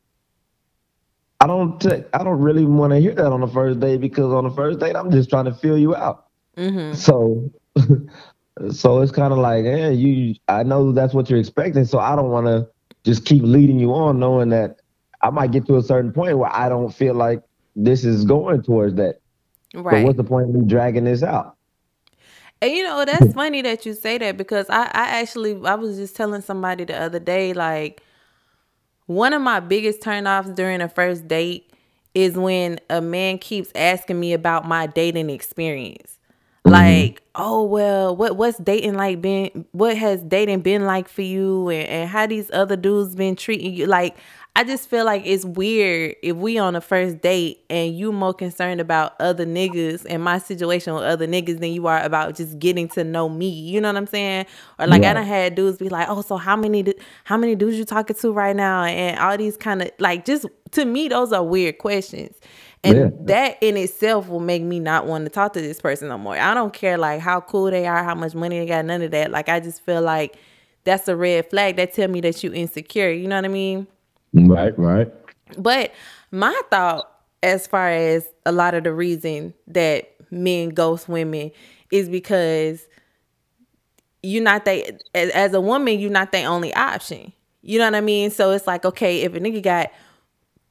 I 1.41 1.47
don't 1.47 1.81
t- 1.81 2.05
I 2.13 2.23
don't 2.23 2.41
really 2.41 2.65
want 2.65 2.93
to 2.93 2.99
hear 2.99 3.15
that 3.15 3.33
on 3.33 3.41
the 3.41 3.47
first 3.47 3.81
date 3.81 4.01
because 4.01 4.33
on 4.33 4.45
the 4.45 4.51
first 4.51 4.81
date 4.81 4.97
I'm 4.97 5.11
just 5.11 5.31
trying 5.31 5.47
to 5.47 5.55
feel 5.55 5.79
you 5.79 5.95
out. 5.95 6.27
Mm-hmm. 6.57 6.95
So 6.95 7.51
so 8.73 9.01
it's 9.01 9.13
kind 9.13 9.33
of 9.33 9.39
like, 9.39 9.65
yeah, 9.65 9.89
you 9.89 10.35
I 10.49 10.65
know 10.65 10.93
that's 10.93 11.15
what 11.15 11.31
you're 11.31 11.39
expecting, 11.39 11.85
so 11.85 11.99
I 11.99 12.17
don't 12.17 12.31
want 12.31 12.47
to 12.47 12.69
just 13.05 13.25
keep 13.25 13.43
leading 13.43 13.79
you 13.79 13.95
on 13.95 14.19
knowing 14.19 14.51
that 14.51 14.81
I 15.23 15.31
might 15.31 15.53
get 15.53 15.67
to 15.67 15.77
a 15.77 15.83
certain 15.83 16.13
point 16.13 16.37
where 16.37 16.55
I 16.55 16.69
don't 16.69 16.93
feel 16.93 17.15
like 17.15 17.43
this 17.77 18.05
is 18.05 18.25
going 18.25 18.63
towards 18.63 18.97
that. 18.97 19.21
Right. 19.75 20.01
So 20.01 20.07
what's 20.07 20.17
the 20.17 20.25
point 20.25 20.49
of 20.49 20.55
me 20.55 20.67
dragging 20.67 21.05
this 21.05 21.23
out? 21.23 21.57
And 22.61 22.73
you 22.73 22.83
know, 22.83 23.05
that's 23.07 23.33
funny 23.33 23.63
that 23.63 23.87
you 23.87 23.95
say 23.95 24.19
that 24.19 24.37
because 24.37 24.69
I, 24.69 24.83
I 24.83 25.21
actually 25.21 25.53
I 25.65 25.77
was 25.77 25.97
just 25.97 26.17
telling 26.17 26.43
somebody 26.43 26.85
the 26.85 27.01
other 27.01 27.19
day, 27.19 27.55
like 27.55 28.03
one 29.11 29.33
of 29.33 29.43
my 29.43 29.59
biggest 29.59 30.03
turnoffs 30.03 30.55
during 30.55 30.81
a 30.81 30.89
first 30.89 31.27
date 31.27 31.69
is 32.15 32.37
when 32.37 32.79
a 32.89 33.01
man 33.01 33.39
keeps 33.39 33.73
asking 33.75 34.21
me 34.21 34.33
about 34.33 34.69
my 34.69 34.87
dating 34.87 35.31
experience. 35.31 36.21
Mm-hmm. 36.65 36.71
Like, 36.71 37.23
oh 37.35 37.65
well, 37.65 38.15
what 38.15 38.37
what's 38.37 38.59
dating 38.59 38.95
like 38.95 39.21
been 39.21 39.67
what 39.73 39.97
has 39.97 40.23
dating 40.23 40.61
been 40.61 40.85
like 40.87 41.09
for 41.09 41.23
you 41.23 41.71
and, 41.71 41.89
and 41.89 42.09
how 42.09 42.29
these 42.29 42.53
other 42.53 42.77
dudes 42.77 43.17
been 43.17 43.35
treating 43.35 43.75
you? 43.75 43.87
Like 43.87 44.17
I 44.57 44.65
just 44.65 44.91
feel 44.91 45.05
like 45.05 45.23
it's 45.25 45.45
weird 45.45 46.17
if 46.23 46.37
we 46.37 46.59
on 46.59 46.75
a 46.75 46.81
first 46.81 47.21
date 47.21 47.65
and 47.71 47.97
you 47.97 48.11
more 48.11 48.35
concerned 48.35 48.81
about 48.81 49.15
other 49.21 49.47
niggas 49.47 50.05
and 50.09 50.25
my 50.25 50.39
situation 50.39 50.93
with 50.93 51.05
other 51.05 51.27
niggas 51.27 51.61
than 51.61 51.73
you 51.73 51.87
are 51.87 52.03
about 52.03 52.35
just 52.35 52.59
getting 52.59 52.89
to 52.89 53.05
know 53.05 53.29
me. 53.29 53.49
You 53.49 53.81
know 53.81 53.89
what 53.89 53.97
I'm 53.97 54.09
saying? 54.09 54.47
Or 54.79 54.89
like 54.89 55.03
yeah. 55.03 55.13
I 55.13 55.15
done 55.15 55.25
had 55.25 55.55
dudes 55.55 55.79
be 55.79 55.89
like, 55.89 56.09
"Oh, 56.09 56.23
so 56.23 56.37
how 56.37 56.57
many 56.57 56.85
how 57.25 57.37
many 57.37 57.55
dudes 57.55 57.79
you 57.79 57.85
talking 57.85 58.17
to 58.17 58.33
right 58.33 58.57
now?" 58.57 58.83
And 58.85 59.19
all 59.21 59.37
these 59.39 59.57
kind 59.57 59.83
of 59.83 59.91
like 60.01 60.25
just 60.25 60.47
to 60.73 60.85
me 60.85 61.09
those 61.09 61.33
are 61.33 61.45
weird 61.45 61.79
questions. 61.79 62.37
And 62.83 62.97
yeah. 62.97 63.09
that 63.27 63.59
in 63.61 63.77
itself 63.77 64.29
will 64.29 64.41
make 64.41 64.63
me 64.63 64.81
not 64.81 65.07
want 65.07 65.27
to 65.27 65.31
talk 65.31 65.53
to 65.53 65.61
this 65.61 65.81
person 65.81 66.09
no 66.09 66.19
more. 66.19 66.37
I 66.37 66.55
don't 66.55 66.73
care 66.73 66.99
like 66.99 67.21
how 67.21 67.41
cool 67.41 67.71
they 67.71 67.87
are, 67.87 68.03
how 68.03 68.15
much 68.15 68.35
money 68.35 68.59
they 68.59 68.67
got, 68.67 68.85
none 68.85 69.03
of 69.03 69.13
that. 69.13 69.31
Like 69.31 69.49
I 69.49 69.61
just 69.61 69.83
feel 69.83 70.03
like 70.03 70.37
that's 70.85 71.07
a 71.07 71.15
red 71.15 71.49
flag. 71.51 71.77
That 71.77 71.95
tell 71.95 72.09
me 72.09 72.21
that 72.23 72.43
you 72.43 72.53
insecure. 72.53 73.11
You 73.11 73.29
know 73.29 73.37
what 73.37 73.45
I 73.45 73.49
mean? 73.49 73.87
Right, 74.33 74.79
right. 74.79 75.13
But 75.59 75.93
my 76.31 76.59
thought, 76.71 77.11
as 77.43 77.67
far 77.67 77.89
as 77.89 78.29
a 78.47 78.53
lot 78.53 78.75
of 78.75 78.85
the 78.85 78.93
reason 78.93 79.55
that 79.69 80.11
men 80.31 80.71
ghost 80.71 81.09
women, 81.09 81.51
is 81.91 82.09
because 82.09 82.87
you're 84.23 84.43
not 84.43 84.65
they 84.65 84.99
as 85.15 85.55
a 85.55 85.61
woman, 85.61 85.99
you're 85.99 86.11
not 86.11 86.33
the 86.33 86.45
only 86.45 86.73
option. 86.75 87.33
You 87.63 87.79
know 87.79 87.87
what 87.87 87.95
I 87.95 88.01
mean? 88.01 88.31
So 88.31 88.53
it's 88.53 88.67
like, 88.67 88.85
okay, 88.85 89.23
if 89.23 89.35
a 89.35 89.41
nigga 89.41 89.63
got, 89.63 89.93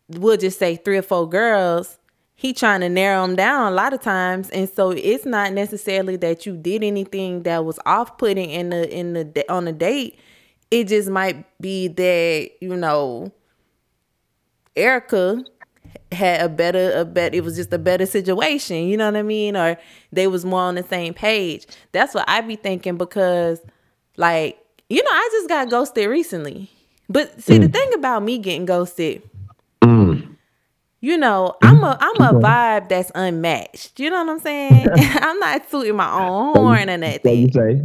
we'll 0.07 0.37
just 0.37 0.57
say 0.57 0.75
three 0.75 0.97
or 0.97 1.03
four 1.03 1.29
girls, 1.29 1.99
he 2.35 2.53
trying 2.53 2.81
to 2.81 2.89
narrow 2.89 3.27
them 3.27 3.35
down 3.35 3.71
a 3.71 3.75
lot 3.75 3.93
of 3.93 4.01
times, 4.01 4.49
and 4.51 4.69
so 4.69 4.91
it's 4.91 5.25
not 5.25 5.51
necessarily 5.53 6.15
that 6.17 6.45
you 6.45 6.55
did 6.55 6.83
anything 6.83 7.43
that 7.43 7.65
was 7.65 7.79
off 7.85 8.17
putting 8.17 8.49
in 8.49 8.69
the 8.69 8.89
in 8.89 9.13
the 9.13 9.45
on 9.51 9.65
the 9.65 9.73
date. 9.73 10.17
It 10.71 10.87
just 10.87 11.09
might 11.09 11.45
be 11.59 11.89
that 11.89 12.51
you 12.61 12.77
know 12.77 13.33
Erica 14.79 15.43
had 16.11 16.41
a 16.41 16.49
better 16.49 16.91
a 16.93 17.05
bet 17.05 17.35
it 17.35 17.41
was 17.41 17.55
just 17.55 17.71
a 17.71 17.77
better 17.77 18.05
situation 18.05 18.87
you 18.87 18.97
know 18.97 19.05
what 19.05 19.15
i 19.15 19.21
mean 19.21 19.55
or 19.55 19.77
they 20.11 20.25
was 20.25 20.43
more 20.43 20.61
on 20.61 20.73
the 20.73 20.83
same 20.83 21.13
page 21.13 21.67
that's 21.91 22.15
what 22.15 22.25
i 22.27 22.41
be 22.41 22.55
thinking 22.55 22.97
because 22.97 23.61
like 24.17 24.59
you 24.89 25.03
know, 25.03 25.11
I 25.11 25.29
just 25.31 25.47
got 25.47 25.69
ghosted 25.69 26.09
recently. 26.09 26.69
But 27.07 27.41
see, 27.41 27.57
mm. 27.57 27.61
the 27.61 27.69
thing 27.69 27.93
about 27.93 28.23
me 28.23 28.39
getting 28.39 28.65
ghosted, 28.65 29.23
mm. 29.81 30.35
you 30.99 31.17
know, 31.17 31.55
I'm 31.61 31.83
a 31.83 31.97
I'm 31.99 32.35
a 32.35 32.39
vibe 32.39 32.89
that's 32.89 33.11
unmatched. 33.15 33.99
You 33.99 34.09
know 34.09 34.23
what 34.23 34.31
I'm 34.31 34.39
saying? 34.39 34.87
I'm 34.95 35.39
not 35.39 35.69
suiting 35.69 35.95
my 35.95 36.11
own 36.11 36.55
horn 36.55 36.89
or 36.89 36.97
nothing. 36.97 37.21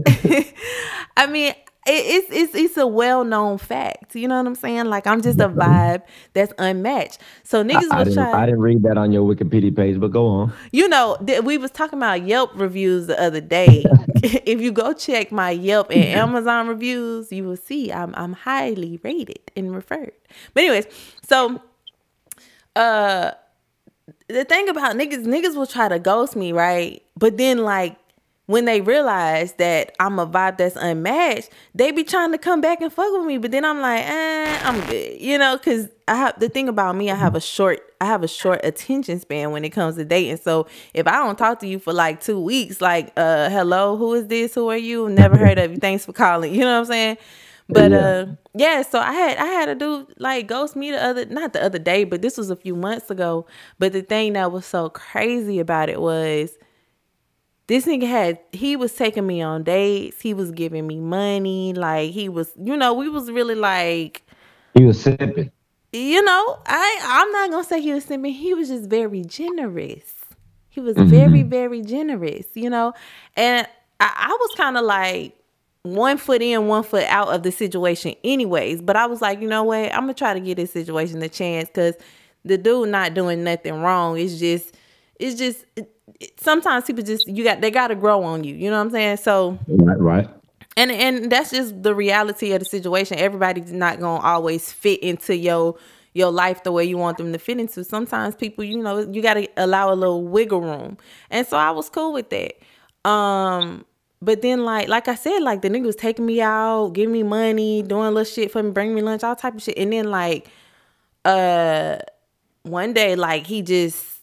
I 1.16 1.26
mean, 1.26 1.54
it's 1.86 2.28
it's 2.30 2.54
it's 2.54 2.76
a 2.76 2.86
well 2.86 3.24
known 3.24 3.58
fact. 3.58 4.14
You 4.14 4.28
know 4.28 4.36
what 4.38 4.46
I'm 4.46 4.54
saying? 4.54 4.86
Like 4.86 5.06
I'm 5.06 5.20
just 5.20 5.40
a 5.40 5.48
vibe 5.48 6.02
that's 6.32 6.52
unmatched. 6.58 7.20
So 7.42 7.62
niggas 7.62 7.90
I, 7.90 8.00
I 8.00 8.02
was 8.04 8.14
trying. 8.14 8.34
I 8.34 8.46
didn't 8.46 8.60
read 8.60 8.82
that 8.84 8.96
on 8.96 9.12
your 9.12 9.22
Wikipedia 9.22 9.74
page, 9.74 10.00
but 10.00 10.10
go 10.10 10.26
on. 10.26 10.52
You 10.72 10.88
know, 10.88 11.16
th- 11.24 11.42
we 11.42 11.58
was 11.58 11.70
talking 11.70 11.98
about 11.98 12.26
Yelp 12.26 12.52
reviews 12.54 13.06
the 13.06 13.20
other 13.20 13.40
day. 13.40 13.84
if 14.22 14.60
you 14.60 14.72
go 14.72 14.92
check 14.92 15.30
my 15.30 15.50
Yelp 15.50 15.90
and 15.90 16.04
Amazon 16.04 16.68
reviews, 16.68 17.30
you 17.30 17.44
will 17.44 17.56
see 17.56 17.92
I'm 17.92 18.14
I'm 18.14 18.32
highly 18.32 18.98
rated 19.02 19.50
and 19.56 19.74
referred. 19.74 20.12
But 20.54 20.64
anyways, 20.64 20.86
so 21.22 21.60
uh 22.76 23.32
the 24.28 24.44
thing 24.44 24.68
about 24.68 24.96
niggas, 24.96 25.26
niggas 25.26 25.54
will 25.54 25.66
try 25.66 25.88
to 25.88 25.98
ghost 25.98 26.34
me, 26.34 26.52
right? 26.52 27.02
But 27.16 27.36
then 27.36 27.58
like 27.58 27.96
when 28.46 28.66
they 28.66 28.80
realize 28.80 29.54
that 29.54 29.94
I'm 29.98 30.18
a 30.18 30.26
vibe 30.26 30.58
that's 30.58 30.76
unmatched, 30.76 31.50
they 31.74 31.90
be 31.92 32.04
trying 32.04 32.32
to 32.32 32.38
come 32.38 32.60
back 32.60 32.82
and 32.82 32.92
fuck 32.92 33.10
with 33.12 33.24
me. 33.24 33.38
But 33.38 33.52
then 33.52 33.64
I'm 33.64 33.80
like, 33.80 34.04
eh, 34.04 34.60
I'm 34.62 34.86
good, 34.86 35.20
you 35.20 35.38
know, 35.38 35.56
because 35.56 35.88
I 36.06 36.16
have 36.16 36.38
the 36.38 36.50
thing 36.50 36.68
about 36.68 36.94
me, 36.94 37.10
I 37.10 37.14
have 37.14 37.34
a 37.34 37.40
short, 37.40 37.80
I 38.00 38.06
have 38.06 38.22
a 38.22 38.28
short 38.28 38.60
attention 38.62 39.18
span 39.20 39.50
when 39.50 39.64
it 39.64 39.70
comes 39.70 39.96
to 39.96 40.04
dating. 40.04 40.38
So 40.38 40.66
if 40.92 41.06
I 41.06 41.12
don't 41.12 41.38
talk 41.38 41.60
to 41.60 41.66
you 41.66 41.78
for 41.78 41.94
like 41.94 42.20
two 42.20 42.38
weeks, 42.38 42.82
like, 42.82 43.12
uh, 43.16 43.48
hello, 43.48 43.96
who 43.96 44.12
is 44.14 44.26
this? 44.26 44.54
Who 44.54 44.68
are 44.68 44.76
you? 44.76 45.08
Never 45.08 45.38
heard 45.38 45.58
of 45.58 45.70
you. 45.70 45.78
Thanks 45.78 46.04
for 46.04 46.12
calling. 46.12 46.54
You 46.54 46.60
know 46.60 46.72
what 46.72 46.78
I'm 46.80 46.84
saying? 46.86 47.16
But 47.66 47.92
yeah. 47.92 47.98
uh 47.98 48.26
yeah, 48.54 48.82
so 48.82 48.98
I 49.00 49.12
had 49.12 49.38
I 49.38 49.46
had 49.46 49.68
a 49.70 49.74
dude 49.74 50.14
like 50.18 50.46
ghost 50.46 50.76
me 50.76 50.90
the 50.90 51.02
other 51.02 51.24
not 51.24 51.54
the 51.54 51.64
other 51.64 51.78
day, 51.78 52.04
but 52.04 52.20
this 52.20 52.36
was 52.36 52.50
a 52.50 52.56
few 52.56 52.76
months 52.76 53.10
ago. 53.10 53.46
But 53.78 53.94
the 53.94 54.02
thing 54.02 54.34
that 54.34 54.52
was 54.52 54.66
so 54.66 54.90
crazy 54.90 55.58
about 55.58 55.88
it 55.88 56.00
was 56.00 56.58
this 57.66 57.86
nigga 57.86 58.06
had 58.06 58.38
he 58.52 58.76
was 58.76 58.94
taking 58.94 59.26
me 59.26 59.40
on 59.42 59.62
dates. 59.62 60.20
He 60.20 60.34
was 60.34 60.50
giving 60.50 60.86
me 60.86 60.98
money. 60.98 61.72
Like 61.72 62.10
he 62.10 62.28
was 62.28 62.52
you 62.60 62.76
know 62.76 62.92
we 62.92 63.08
was 63.08 63.30
really 63.30 63.54
like 63.54 64.22
he 64.74 64.84
was 64.84 65.00
sipping. 65.00 65.50
you 65.92 66.22
know 66.22 66.58
i 66.66 67.00
i'm 67.04 67.30
not 67.30 67.50
gonna 67.50 67.64
say 67.64 67.80
he 67.80 67.92
was 67.92 68.04
sipping. 68.04 68.32
He 68.32 68.54
was 68.54 68.68
just 68.68 68.88
very 68.88 69.22
generous. 69.22 70.14
He 70.68 70.80
was 70.80 70.96
mm-hmm. 70.96 71.08
very 71.08 71.42
very 71.42 71.82
generous 71.82 72.46
you 72.54 72.68
know? 72.68 72.92
And 73.36 73.66
i, 74.00 74.12
I 74.14 74.36
was 74.38 74.54
kind 74.56 74.76
of 74.76 74.84
like 74.84 75.34
one 75.82 76.16
foot 76.16 76.40
in 76.40 76.66
one 76.66 76.82
foot 76.82 77.04
out 77.04 77.28
of 77.28 77.42
the 77.42 77.52
situation 77.52 78.14
anyways. 78.24 78.82
But 78.82 78.96
i 78.96 79.06
was 79.06 79.22
like 79.22 79.40
you 79.40 79.48
know 79.48 79.64
what? 79.64 79.92
I'm 79.94 80.00
gonna 80.00 80.14
try 80.14 80.34
to 80.34 80.40
give 80.40 80.56
this 80.56 80.72
situation 80.72 81.22
a 81.22 81.28
chance 81.30 81.68
because 81.68 81.94
the 82.44 82.58
dude 82.58 82.90
not 82.90 83.14
doing 83.14 83.42
nothing 83.42 83.80
wrong. 83.80 84.18
It's 84.18 84.38
just 84.38 84.74
it's 85.18 85.38
just 85.38 85.64
sometimes 86.36 86.84
people 86.84 87.02
just 87.02 87.26
you 87.26 87.44
got 87.44 87.60
they 87.60 87.70
got 87.70 87.88
to 87.88 87.94
grow 87.94 88.22
on 88.22 88.44
you. 88.44 88.54
You 88.54 88.70
know 88.70 88.76
what 88.76 88.86
I'm 88.86 88.90
saying? 88.90 89.16
So 89.18 89.58
right, 89.68 89.98
right. 89.98 90.30
And 90.76 90.90
and 90.90 91.30
that's 91.30 91.50
just 91.50 91.82
the 91.82 91.94
reality 91.94 92.52
of 92.52 92.60
the 92.60 92.64
situation. 92.64 93.18
Everybody's 93.18 93.72
not 93.72 94.00
gonna 94.00 94.24
always 94.24 94.72
fit 94.72 95.00
into 95.00 95.36
your 95.36 95.76
your 96.14 96.30
life 96.30 96.62
the 96.62 96.72
way 96.72 96.84
you 96.84 96.96
want 96.96 97.18
them 97.18 97.32
to 97.32 97.38
fit 97.38 97.58
into. 97.58 97.84
Sometimes 97.84 98.36
people, 98.36 98.64
you 98.64 98.78
know, 98.78 99.00
you 99.00 99.20
got 99.20 99.34
to 99.34 99.48
allow 99.56 99.92
a 99.92 99.96
little 99.96 100.22
wiggle 100.24 100.60
room. 100.60 100.96
And 101.28 101.44
so 101.46 101.56
I 101.56 101.72
was 101.72 101.90
cool 101.90 102.12
with 102.12 102.30
that. 102.30 102.54
Um 103.08 103.84
but 104.22 104.40
then 104.40 104.64
like 104.64 104.88
like 104.88 105.08
I 105.08 105.16
said, 105.16 105.40
like 105.40 105.62
the 105.62 105.68
nigga 105.68 105.84
was 105.84 105.96
taking 105.96 106.24
me 106.24 106.40
out, 106.40 106.90
giving 106.94 107.12
me 107.12 107.22
money, 107.22 107.82
doing 107.82 108.14
little 108.14 108.24
shit 108.24 108.50
for 108.50 108.62
me, 108.62 108.70
bringing 108.70 108.94
me 108.94 109.02
lunch, 109.02 109.22
all 109.22 109.36
type 109.36 109.54
of 109.54 109.62
shit. 109.62 109.76
And 109.76 109.92
then 109.92 110.10
like 110.10 110.48
uh 111.24 111.98
one 112.62 112.92
day 112.94 113.14
like 113.16 113.46
he 113.46 113.62
just 113.62 114.13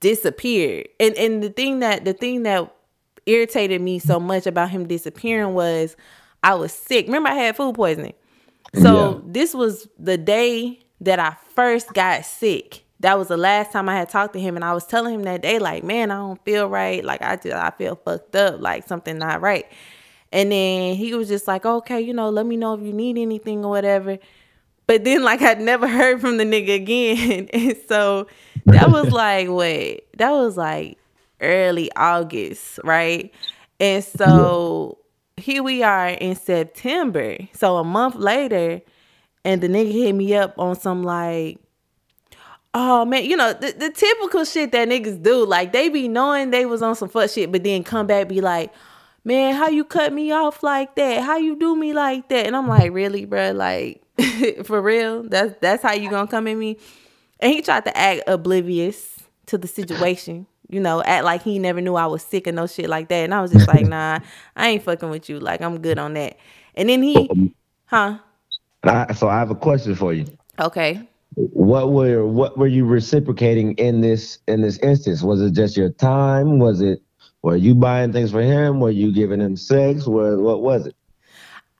disappeared. 0.00 0.88
And 1.00 1.16
and 1.16 1.42
the 1.42 1.50
thing 1.50 1.80
that 1.80 2.04
the 2.04 2.12
thing 2.12 2.42
that 2.42 2.74
irritated 3.26 3.80
me 3.80 3.98
so 3.98 4.18
much 4.18 4.46
about 4.46 4.70
him 4.70 4.86
disappearing 4.86 5.54
was 5.54 5.96
I 6.42 6.54
was 6.54 6.72
sick. 6.72 7.06
Remember 7.06 7.30
I 7.30 7.34
had 7.34 7.56
food 7.56 7.74
poisoning. 7.74 8.14
So 8.74 9.12
yeah. 9.12 9.20
this 9.26 9.54
was 9.54 9.88
the 9.98 10.16
day 10.18 10.80
that 11.00 11.18
I 11.18 11.36
first 11.54 11.92
got 11.94 12.24
sick. 12.24 12.84
That 13.00 13.18
was 13.18 13.28
the 13.28 13.36
last 13.36 13.72
time 13.72 13.88
I 13.88 13.96
had 13.96 14.08
talked 14.08 14.32
to 14.34 14.40
him 14.40 14.56
and 14.56 14.64
I 14.64 14.72
was 14.72 14.86
telling 14.86 15.14
him 15.14 15.22
that 15.24 15.42
day 15.42 15.58
like, 15.58 15.82
"Man, 15.84 16.10
I 16.10 16.16
don't 16.16 16.42
feel 16.44 16.68
right. 16.68 17.04
Like 17.04 17.22
I 17.22 17.36
just 17.36 17.54
I 17.54 17.70
feel 17.70 17.96
fucked 17.96 18.36
up, 18.36 18.60
like 18.60 18.86
something 18.86 19.18
not 19.18 19.40
right." 19.40 19.66
And 20.32 20.50
then 20.50 20.94
he 20.94 21.12
was 21.14 21.28
just 21.28 21.46
like, 21.46 21.66
"Okay, 21.66 22.00
you 22.00 22.14
know, 22.14 22.30
let 22.30 22.46
me 22.46 22.56
know 22.56 22.74
if 22.74 22.80
you 22.80 22.92
need 22.92 23.18
anything 23.18 23.64
or 23.64 23.70
whatever." 23.70 24.18
But 24.86 25.04
then 25.04 25.22
like 25.22 25.42
I'd 25.42 25.60
never 25.60 25.88
heard 25.88 26.20
from 26.20 26.36
the 26.36 26.44
nigga 26.44 26.74
again. 26.74 27.48
and 27.52 27.76
so 27.88 28.26
that 28.66 28.90
was 28.90 29.10
like 29.12 29.48
wait, 29.48 30.04
that 30.18 30.30
was 30.30 30.56
like 30.56 30.98
early 31.40 31.90
August, 31.96 32.78
right? 32.84 33.32
And 33.80 34.04
so 34.04 34.98
here 35.36 35.62
we 35.62 35.82
are 35.82 36.08
in 36.08 36.36
September. 36.36 37.36
So 37.52 37.76
a 37.76 37.84
month 37.84 38.14
later, 38.14 38.80
and 39.44 39.60
the 39.60 39.68
nigga 39.68 39.92
hit 39.92 40.12
me 40.14 40.34
up 40.34 40.54
on 40.58 40.76
some 40.76 41.02
like, 41.02 41.58
oh 42.74 43.04
man, 43.04 43.24
you 43.24 43.36
know, 43.36 43.52
the, 43.52 43.72
the 43.72 43.90
typical 43.90 44.44
shit 44.44 44.72
that 44.72 44.88
niggas 44.88 45.22
do. 45.22 45.44
Like 45.44 45.72
they 45.72 45.88
be 45.88 46.08
knowing 46.08 46.50
they 46.50 46.66
was 46.66 46.82
on 46.82 46.94
some 46.94 47.08
fuck 47.08 47.30
shit, 47.30 47.50
but 47.50 47.64
then 47.64 47.82
come 47.84 48.06
back 48.06 48.28
be 48.28 48.40
like, 48.40 48.72
man, 49.24 49.54
how 49.54 49.68
you 49.68 49.84
cut 49.84 50.12
me 50.12 50.32
off 50.32 50.62
like 50.62 50.94
that? 50.96 51.22
How 51.22 51.36
you 51.36 51.56
do 51.56 51.76
me 51.76 51.92
like 51.92 52.28
that? 52.28 52.46
And 52.46 52.56
I'm 52.56 52.68
like, 52.68 52.92
really, 52.92 53.24
bro? 53.24 53.52
Like, 53.52 54.02
for 54.64 54.80
real? 54.80 55.22
That's 55.22 55.54
that's 55.60 55.82
how 55.82 55.92
you 55.92 56.10
gonna 56.10 56.26
come 56.26 56.46
at 56.46 56.56
me? 56.56 56.78
And 57.40 57.52
he 57.52 57.62
tried 57.62 57.84
to 57.84 57.96
act 57.96 58.22
oblivious 58.26 59.18
to 59.46 59.58
the 59.58 59.68
situation, 59.68 60.46
you 60.68 60.80
know, 60.80 61.02
act 61.02 61.24
like 61.24 61.42
he 61.42 61.58
never 61.58 61.80
knew 61.80 61.96
I 61.96 62.06
was 62.06 62.22
sick 62.22 62.46
and 62.46 62.56
no 62.56 62.66
shit 62.66 62.88
like 62.88 63.08
that. 63.08 63.24
And 63.24 63.34
I 63.34 63.42
was 63.42 63.52
just 63.52 63.68
like, 63.68 63.86
nah, 63.88 64.20
I 64.56 64.68
ain't 64.68 64.82
fucking 64.82 65.10
with 65.10 65.28
you. 65.28 65.40
Like, 65.40 65.60
I'm 65.60 65.80
good 65.80 65.98
on 65.98 66.14
that. 66.14 66.38
And 66.74 66.88
then 66.88 67.02
he, 67.02 67.28
um, 67.28 67.54
huh? 67.86 68.18
I, 68.84 69.12
so 69.12 69.28
I 69.28 69.38
have 69.38 69.50
a 69.50 69.54
question 69.54 69.94
for 69.94 70.12
you. 70.12 70.26
Okay. 70.58 71.08
What 71.34 71.92
were 71.92 72.26
what 72.26 72.58
were 72.58 72.66
you 72.66 72.84
reciprocating 72.84 73.72
in 73.74 74.02
this 74.02 74.38
in 74.48 74.60
this 74.60 74.78
instance? 74.78 75.22
Was 75.22 75.40
it 75.40 75.52
just 75.52 75.76
your 75.76 75.90
time? 75.90 76.58
Was 76.58 76.80
it 76.82 77.02
were 77.40 77.56
you 77.56 77.74
buying 77.74 78.12
things 78.12 78.30
for 78.30 78.42
him? 78.42 78.80
Were 78.80 78.90
you 78.90 79.12
giving 79.12 79.40
him 79.40 79.56
sex? 79.56 80.06
What 80.06 80.38
what 80.38 80.62
was 80.62 80.86
it? 80.86 80.94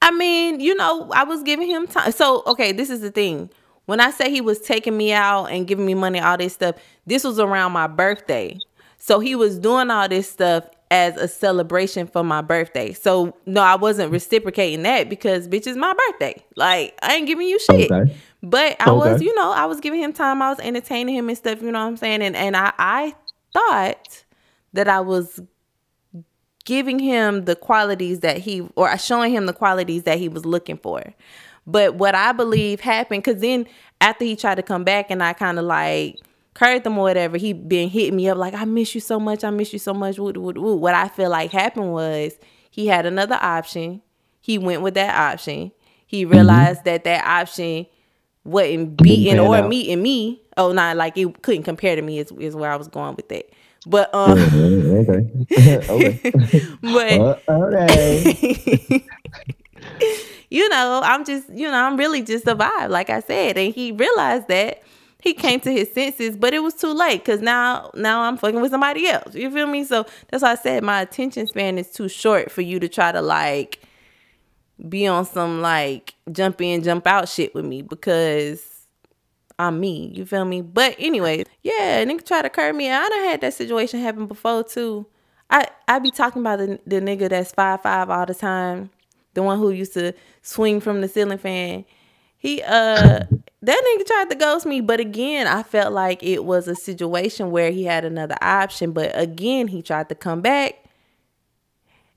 I 0.03 0.11
mean, 0.11 0.59
you 0.59 0.75
know, 0.75 1.09
I 1.15 1.23
was 1.23 1.43
giving 1.45 1.69
him 1.69 1.87
time. 1.87 2.11
So, 2.11 2.43
okay, 2.47 2.73
this 2.73 2.91
is 2.91 3.01
the 3.01 3.11
thing. 3.13 3.49
When 3.87 4.01
I 4.01 4.11
say 4.11 4.31
he 4.31 4.41
was 4.41 4.61
taking 4.61 4.97
me 4.97 5.13
out 5.13 5.47
and 5.47 5.67
giving 5.67 5.87
me 5.87 5.95
money, 5.95 6.19
all 6.19 6.37
this 6.37 6.55
stuff, 6.55 6.75
this 7.07 7.23
was 7.23 7.39
around 7.39 7.73
my 7.73 7.87
birthday. 7.87 8.59
So 8.99 9.21
he 9.21 9.35
was 9.35 9.59
doing 9.59 9.91
all 9.91 10.09
this 10.09 10.29
stuff 10.29 10.69
as 10.91 11.17
a 11.17 11.27
celebration 11.27 12.07
for 12.07 12.23
my 12.23 12.43
birthday. 12.43 12.93
So 12.93 13.37
no, 13.47 13.63
I 13.63 13.77
wasn't 13.77 14.13
reciprocating 14.13 14.83
that 14.83 15.09
because 15.09 15.49
bitch 15.49 15.67
is 15.67 15.77
my 15.77 15.95
birthday. 15.95 16.43
Like 16.57 16.99
I 17.01 17.15
ain't 17.15 17.27
giving 17.27 17.47
you 17.47 17.59
shit. 17.61 17.91
Okay. 17.91 18.15
But 18.43 18.77
I 18.81 18.91
okay. 18.91 19.13
was, 19.13 19.23
you 19.23 19.35
know, 19.37 19.53
I 19.53 19.67
was 19.67 19.81
giving 19.81 20.03
him 20.03 20.13
time. 20.13 20.43
I 20.43 20.51
was 20.51 20.59
entertaining 20.61 21.15
him 21.15 21.29
and 21.29 21.39
stuff, 21.39 21.63
you 21.63 21.71
know 21.71 21.81
what 21.81 21.91
I'm 21.91 21.97
saying? 21.97 22.23
And 22.23 22.37
and 22.37 22.57
I 22.57 22.73
I 22.79 23.15
thought 23.53 24.25
that 24.73 24.89
I 24.89 25.01
was 25.01 25.41
giving 26.65 26.99
him 26.99 27.45
the 27.45 27.57
qualities 27.57 28.21
that 28.21 28.39
he 28.39 28.69
or 28.77 28.97
showing 28.99 29.33
him 29.33 29.47
the 29.47 29.53
qualities 29.53 30.05
that 30.05 30.19
he 30.19 30.29
was 30.29 30.45
looking 30.45 30.77
for. 30.77 31.03
But 31.67 31.95
what 31.95 32.15
I 32.15 32.33
believe 32.33 32.81
happened, 32.81 33.23
because 33.25 33.41
then 33.41 33.67
after 34.01 34.25
he 34.25 34.37
tried 34.37 34.57
to 34.57 34.63
come 34.63 34.85
back 34.85 35.11
and 35.11 35.23
I 35.23 35.33
kind 35.33 35.59
of 35.59 35.65
like 35.65 36.19
curved 36.55 36.87
him 36.87 36.99
or 36.99 37.03
whatever, 37.03 37.37
he 37.37 37.53
been 37.53 37.89
hitting 37.89 38.17
me 38.17 38.29
up 38.29 38.39
like, 38.39 38.55
I 38.55 38.65
miss 38.65 38.95
you 38.95 39.01
so 39.01 39.21
much. 39.21 39.45
I 39.45 39.51
miss 39.51 39.73
you 39.73 39.79
so 39.79 39.95
much. 39.95 40.19
What 40.19 40.95
I 40.95 41.09
feel 41.09 41.31
like 41.31 41.53
happened 41.53 41.93
was 41.93 42.39
he 42.71 42.89
had 42.89 43.07
another 43.07 43.39
option. 43.41 44.03
He 44.41 44.59
went 44.59 44.83
with 44.83 44.95
that 44.95 45.15
option. 45.15 45.73
He 46.07 46.25
mm-hmm. 46.25 46.33
realized 46.33 46.81
mm-hmm. 46.81 46.89
that 46.89 47.05
that 47.05 47.25
option 47.25 47.87
wasn't 48.45 48.97
beating 49.01 49.39
or 49.39 49.57
out. 49.57 49.69
meeting 49.69 50.03
me. 50.03 50.43
Oh, 50.57 50.73
not 50.73 50.97
like 50.97 51.17
it 51.17 51.43
couldn't 51.43 51.63
compare 51.63 51.95
to 51.97 52.03
me 52.03 52.19
is, 52.19 52.33
is 52.33 52.57
where 52.57 52.73
I 52.73 52.77
was 52.77 52.89
going 52.89 53.15
with 53.15 53.29
that. 53.29 53.49
But 53.87 54.15
um 54.15 54.39
okay. 54.39 55.31
okay. 55.89 56.33
but 56.83 57.43
uh, 57.49 57.53
okay. 57.53 59.05
you 60.51 60.69
know, 60.69 61.01
I'm 61.03 61.25
just, 61.25 61.49
you 61.51 61.69
know, 61.69 61.83
I'm 61.83 61.97
really 61.97 62.23
just 62.23 62.47
a 62.47 62.55
vibe, 62.55 62.91
like 62.91 63.11
I 63.11 63.21
said. 63.21 63.57
And 63.57 63.75
he 63.75 63.91
realized 63.91 64.49
that 64.49 64.83
he 65.21 65.35
came 65.35 65.61
to 65.61 65.71
his 65.71 65.93
senses, 65.93 66.37
but 66.37 66.53
it 66.53 66.61
was 66.61 66.75
too 66.75 66.93
late 66.93 67.25
because 67.25 67.41
now 67.41 67.91
now 67.95 68.23
I'm 68.23 68.37
fucking 68.37 68.61
with 68.61 68.71
somebody 68.71 69.09
else. 69.09 69.35
You 69.35 69.51
feel 69.51 69.67
me? 69.67 69.85
So 69.85 70.05
that's 70.31 70.43
why 70.43 70.53
I 70.53 70.57
said 70.57 70.83
my 70.83 71.01
attention 71.01 71.47
span 71.47 71.79
is 71.79 71.91
too 71.91 72.09
short 72.09 72.51
for 72.51 72.61
you 72.61 72.79
to 72.81 72.89
try 72.89 73.13
to 73.13 73.23
like 73.23 73.81
be 74.89 75.07
on 75.07 75.25
some 75.25 75.61
like 75.61 76.15
jump 76.31 76.61
in, 76.61 76.83
jump 76.83 77.07
out 77.07 77.29
shit 77.29 77.55
with 77.55 77.65
me 77.65 77.83
because 77.83 78.72
I'm 79.59 79.81
me. 79.81 80.13
You 80.15 80.25
feel 80.27 80.45
me? 80.45 80.63
But 80.63 80.97
anyway, 80.99 81.45
yeah, 81.63 82.05
nigga 82.05 82.25
try 82.25 82.43
to 82.43 82.51
curb 82.51 82.77
me. 82.77 82.91
I 82.91 83.09
done 83.09 83.25
had 83.25 83.41
that 83.43 83.55
situation 83.55 84.01
happen 84.01 84.27
before 84.27 84.65
too. 84.65 85.07
I 85.51 85.69
I 85.89 85.99
be 85.99 86.11
talking 86.11 86.43
about 86.43 86.59
the, 86.59 86.81
the 86.87 87.01
nigga 87.01 87.29
that's 87.29 87.53
five 87.53 87.83
five 87.83 88.11
all 88.11 88.27
the 88.27 88.35
time 88.35 88.91
the 89.35 89.43
one 89.43 89.59
who 89.59 89.71
used 89.71 89.95
to 89.95 90.13
swing 90.43 90.81
from 90.81 91.01
the 91.01 91.09
ceiling 91.09 91.39
fan. 91.39 91.85
He 92.37 92.63
uh 92.63 93.25
that 93.65 93.97
nigga 94.01 94.07
tried 94.07 94.31
to 94.31 94.37
ghost 94.37 94.67
me, 94.67 94.81
but 94.81 94.99
again, 94.99 95.47
I 95.47 95.63
felt 95.63 95.93
like 95.93 96.23
it 96.23 96.45
was 96.45 96.67
a 96.67 96.75
situation 96.75 97.53
where 97.53 97.71
he 97.71 97.85
had 97.85 98.05
another 98.05 98.37
option, 98.43 98.93
but 98.93 99.13
again, 99.15 99.69
he 99.69 99.83
tried 99.83 100.09
to 100.09 100.15
come 100.17 100.41
back. 100.41 100.79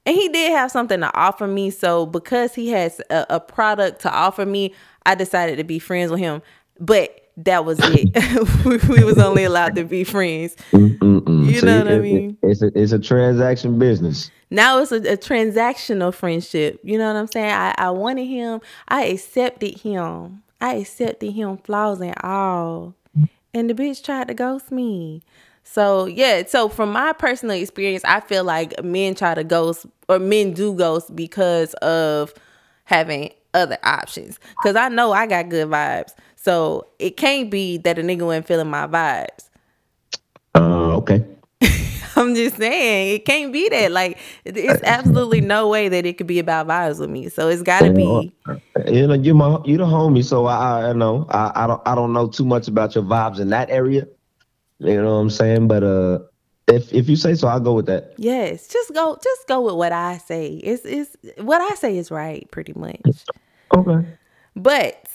And 0.07 0.15
he 0.15 0.27
did 0.29 0.51
have 0.51 0.71
something 0.71 0.99
to 0.99 1.15
offer 1.15 1.47
me, 1.47 1.71
so 1.71 2.05
because 2.05 2.53
he 2.53 2.69
has 2.69 2.99
a, 3.09 3.25
a 3.29 3.39
product 3.39 4.01
to 4.01 4.11
offer 4.11 4.45
me, 4.45 4.73
I 5.05 5.15
decided 5.15 5.57
to 5.57 5.63
be 5.63 5.79
friends 5.79 6.11
with 6.11 6.19
him. 6.19 6.41
But 6.79 7.24
that 7.37 7.65
was 7.65 7.79
it. 7.81 8.87
we 8.87 9.03
was 9.03 9.17
only 9.17 9.43
allowed 9.43 9.75
to 9.75 9.83
be 9.83 10.03
friends. 10.03 10.55
Mm-mm-mm. 10.71 11.53
You 11.53 11.61
know 11.61 11.79
what 11.79 11.87
I 11.91 11.99
mean? 11.99 12.37
It's 12.41 12.61
a 12.61 12.71
it's 12.73 12.91
a 12.91 12.99
transaction 12.99 13.77
business. 13.77 14.31
Now 14.49 14.79
it's 14.79 14.91
a, 14.91 14.97
a, 14.97 15.17
transactional 15.17 16.13
friendship. 16.13 16.79
You 16.83 16.97
know 16.97 17.07
what 17.07 17.19
I'm 17.19 17.27
saying? 17.27 17.51
I, 17.51 17.75
I 17.77 17.89
wanted 17.89 18.25
him. 18.25 18.61
I 18.87 19.05
accepted 19.05 19.79
him. 19.79 20.43
I 20.61 20.75
accepted 20.75 21.31
him 21.31 21.57
flaws 21.57 21.99
and 21.99 22.15
all. 22.23 22.95
And 23.53 23.69
the 23.69 23.73
bitch 23.73 24.03
tried 24.03 24.27
to 24.27 24.33
ghost 24.33 24.71
me. 24.71 25.23
So 25.63 26.05
yeah, 26.05 26.43
so 26.45 26.69
from 26.69 26.91
my 26.91 27.11
personal 27.13 27.57
experience, 27.57 28.03
I 28.05 28.19
feel 28.19 28.43
like 28.43 28.81
men 28.83 29.15
try 29.15 29.33
to 29.33 29.43
ghost 29.43 29.85
or 30.07 30.19
men 30.19 30.53
do 30.53 30.73
ghost 30.73 31.15
because 31.15 31.73
of 31.75 32.33
having 32.83 33.31
other 33.53 33.77
options. 33.83 34.39
Cause 34.61 34.75
I 34.75 34.89
know 34.89 35.11
I 35.11 35.25
got 35.25 35.49
good 35.49 35.69
vibes. 35.69 36.13
So 36.45 36.85
it 36.99 37.17
can't 37.17 37.49
be 37.49 37.79
that 37.79 37.97
a 37.97 38.03
nigga 38.03 38.23
wasn't 38.23 38.45
feeling 38.45 38.69
my 38.69 38.85
vibes. 38.85 39.49
Uh, 40.53 40.95
okay. 40.97 41.25
I'm 42.15 42.35
just 42.35 42.57
saying 42.57 43.15
it 43.15 43.25
can't 43.25 43.51
be 43.51 43.67
that. 43.69 43.91
Like 43.91 44.19
it's 44.45 44.83
absolutely 44.83 45.41
no 45.41 45.67
way 45.67 45.89
that 45.89 46.05
it 46.05 46.19
could 46.19 46.27
be 46.27 46.37
about 46.37 46.67
vibes 46.67 46.99
with 46.99 47.09
me. 47.09 47.29
So 47.29 47.49
it's 47.49 47.63
got 47.63 47.79
to 47.79 47.91
be. 47.91 48.31
You 48.85 49.07
know, 49.07 49.15
you 49.15 49.33
my 49.33 49.59
you 49.65 49.77
the 49.77 49.85
homie, 49.85 50.23
so 50.23 50.45
I, 50.45 50.89
I 50.91 50.93
know 50.93 51.25
I, 51.31 51.63
I 51.63 51.65
don't 51.65 51.81
I 51.83 51.95
don't 51.95 52.13
know 52.13 52.27
too 52.27 52.45
much 52.45 52.67
about 52.67 52.93
your 52.93 53.05
vibes 53.05 53.39
in 53.39 53.49
that 53.49 53.71
area. 53.71 54.05
You 54.77 55.01
know 55.01 55.15
what 55.15 55.21
I'm 55.21 55.29
saying? 55.31 55.67
But 55.67 55.81
uh, 55.83 56.19
if 56.67 56.93
if 56.93 57.09
you 57.09 57.15
say 57.15 57.33
so, 57.33 57.47
I'll 57.47 57.59
go 57.59 57.73
with 57.73 57.87
that. 57.87 58.13
Yes, 58.17 58.67
just 58.67 58.93
go 58.93 59.17
just 59.19 59.47
go 59.47 59.61
with 59.61 59.73
what 59.77 59.93
I 59.93 60.19
say. 60.19 60.61
It's 60.63 60.85
it's 60.85 61.15
what 61.39 61.59
I 61.59 61.73
say 61.73 61.97
is 61.97 62.11
right, 62.11 62.47
pretty 62.51 62.73
much. 62.73 63.01
Okay. 63.75 64.07
But 64.55 65.09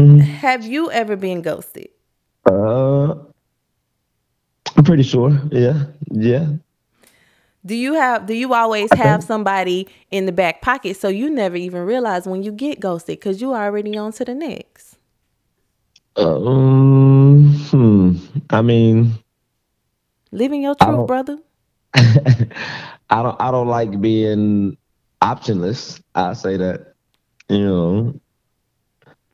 Mm-hmm. 0.00 0.20
Have 0.20 0.64
you 0.64 0.90
ever 0.90 1.14
been 1.14 1.42
ghosted? 1.42 1.90
Uh, 2.50 3.12
I'm 4.76 4.84
pretty 4.84 5.02
sure. 5.02 5.38
Yeah, 5.52 5.84
yeah. 6.10 6.46
Do 7.66 7.74
you 7.74 7.92
have? 7.94 8.24
Do 8.24 8.32
you 8.32 8.54
always 8.54 8.90
have 8.94 9.22
somebody 9.22 9.88
in 10.10 10.24
the 10.24 10.32
back 10.32 10.62
pocket 10.62 10.96
so 10.96 11.08
you 11.08 11.28
never 11.28 11.56
even 11.56 11.82
realize 11.82 12.26
when 12.26 12.42
you 12.42 12.50
get 12.50 12.80
ghosted 12.80 13.18
because 13.18 13.42
you 13.42 13.54
already 13.54 13.98
on 13.98 14.12
to 14.12 14.24
the 14.24 14.34
next? 14.34 14.96
Um, 16.16 17.52
hmm. 17.70 18.16
I 18.48 18.62
mean, 18.62 19.12
living 20.32 20.62
your 20.62 20.76
truth, 20.76 21.06
brother. 21.06 21.38
I 21.94 23.22
don't. 23.22 23.36
I 23.38 23.50
don't 23.50 23.68
like 23.68 24.00
being 24.00 24.78
optionless. 25.22 26.00
I 26.14 26.32
say 26.32 26.56
that. 26.56 26.94
You 27.50 27.58
know, 27.58 28.20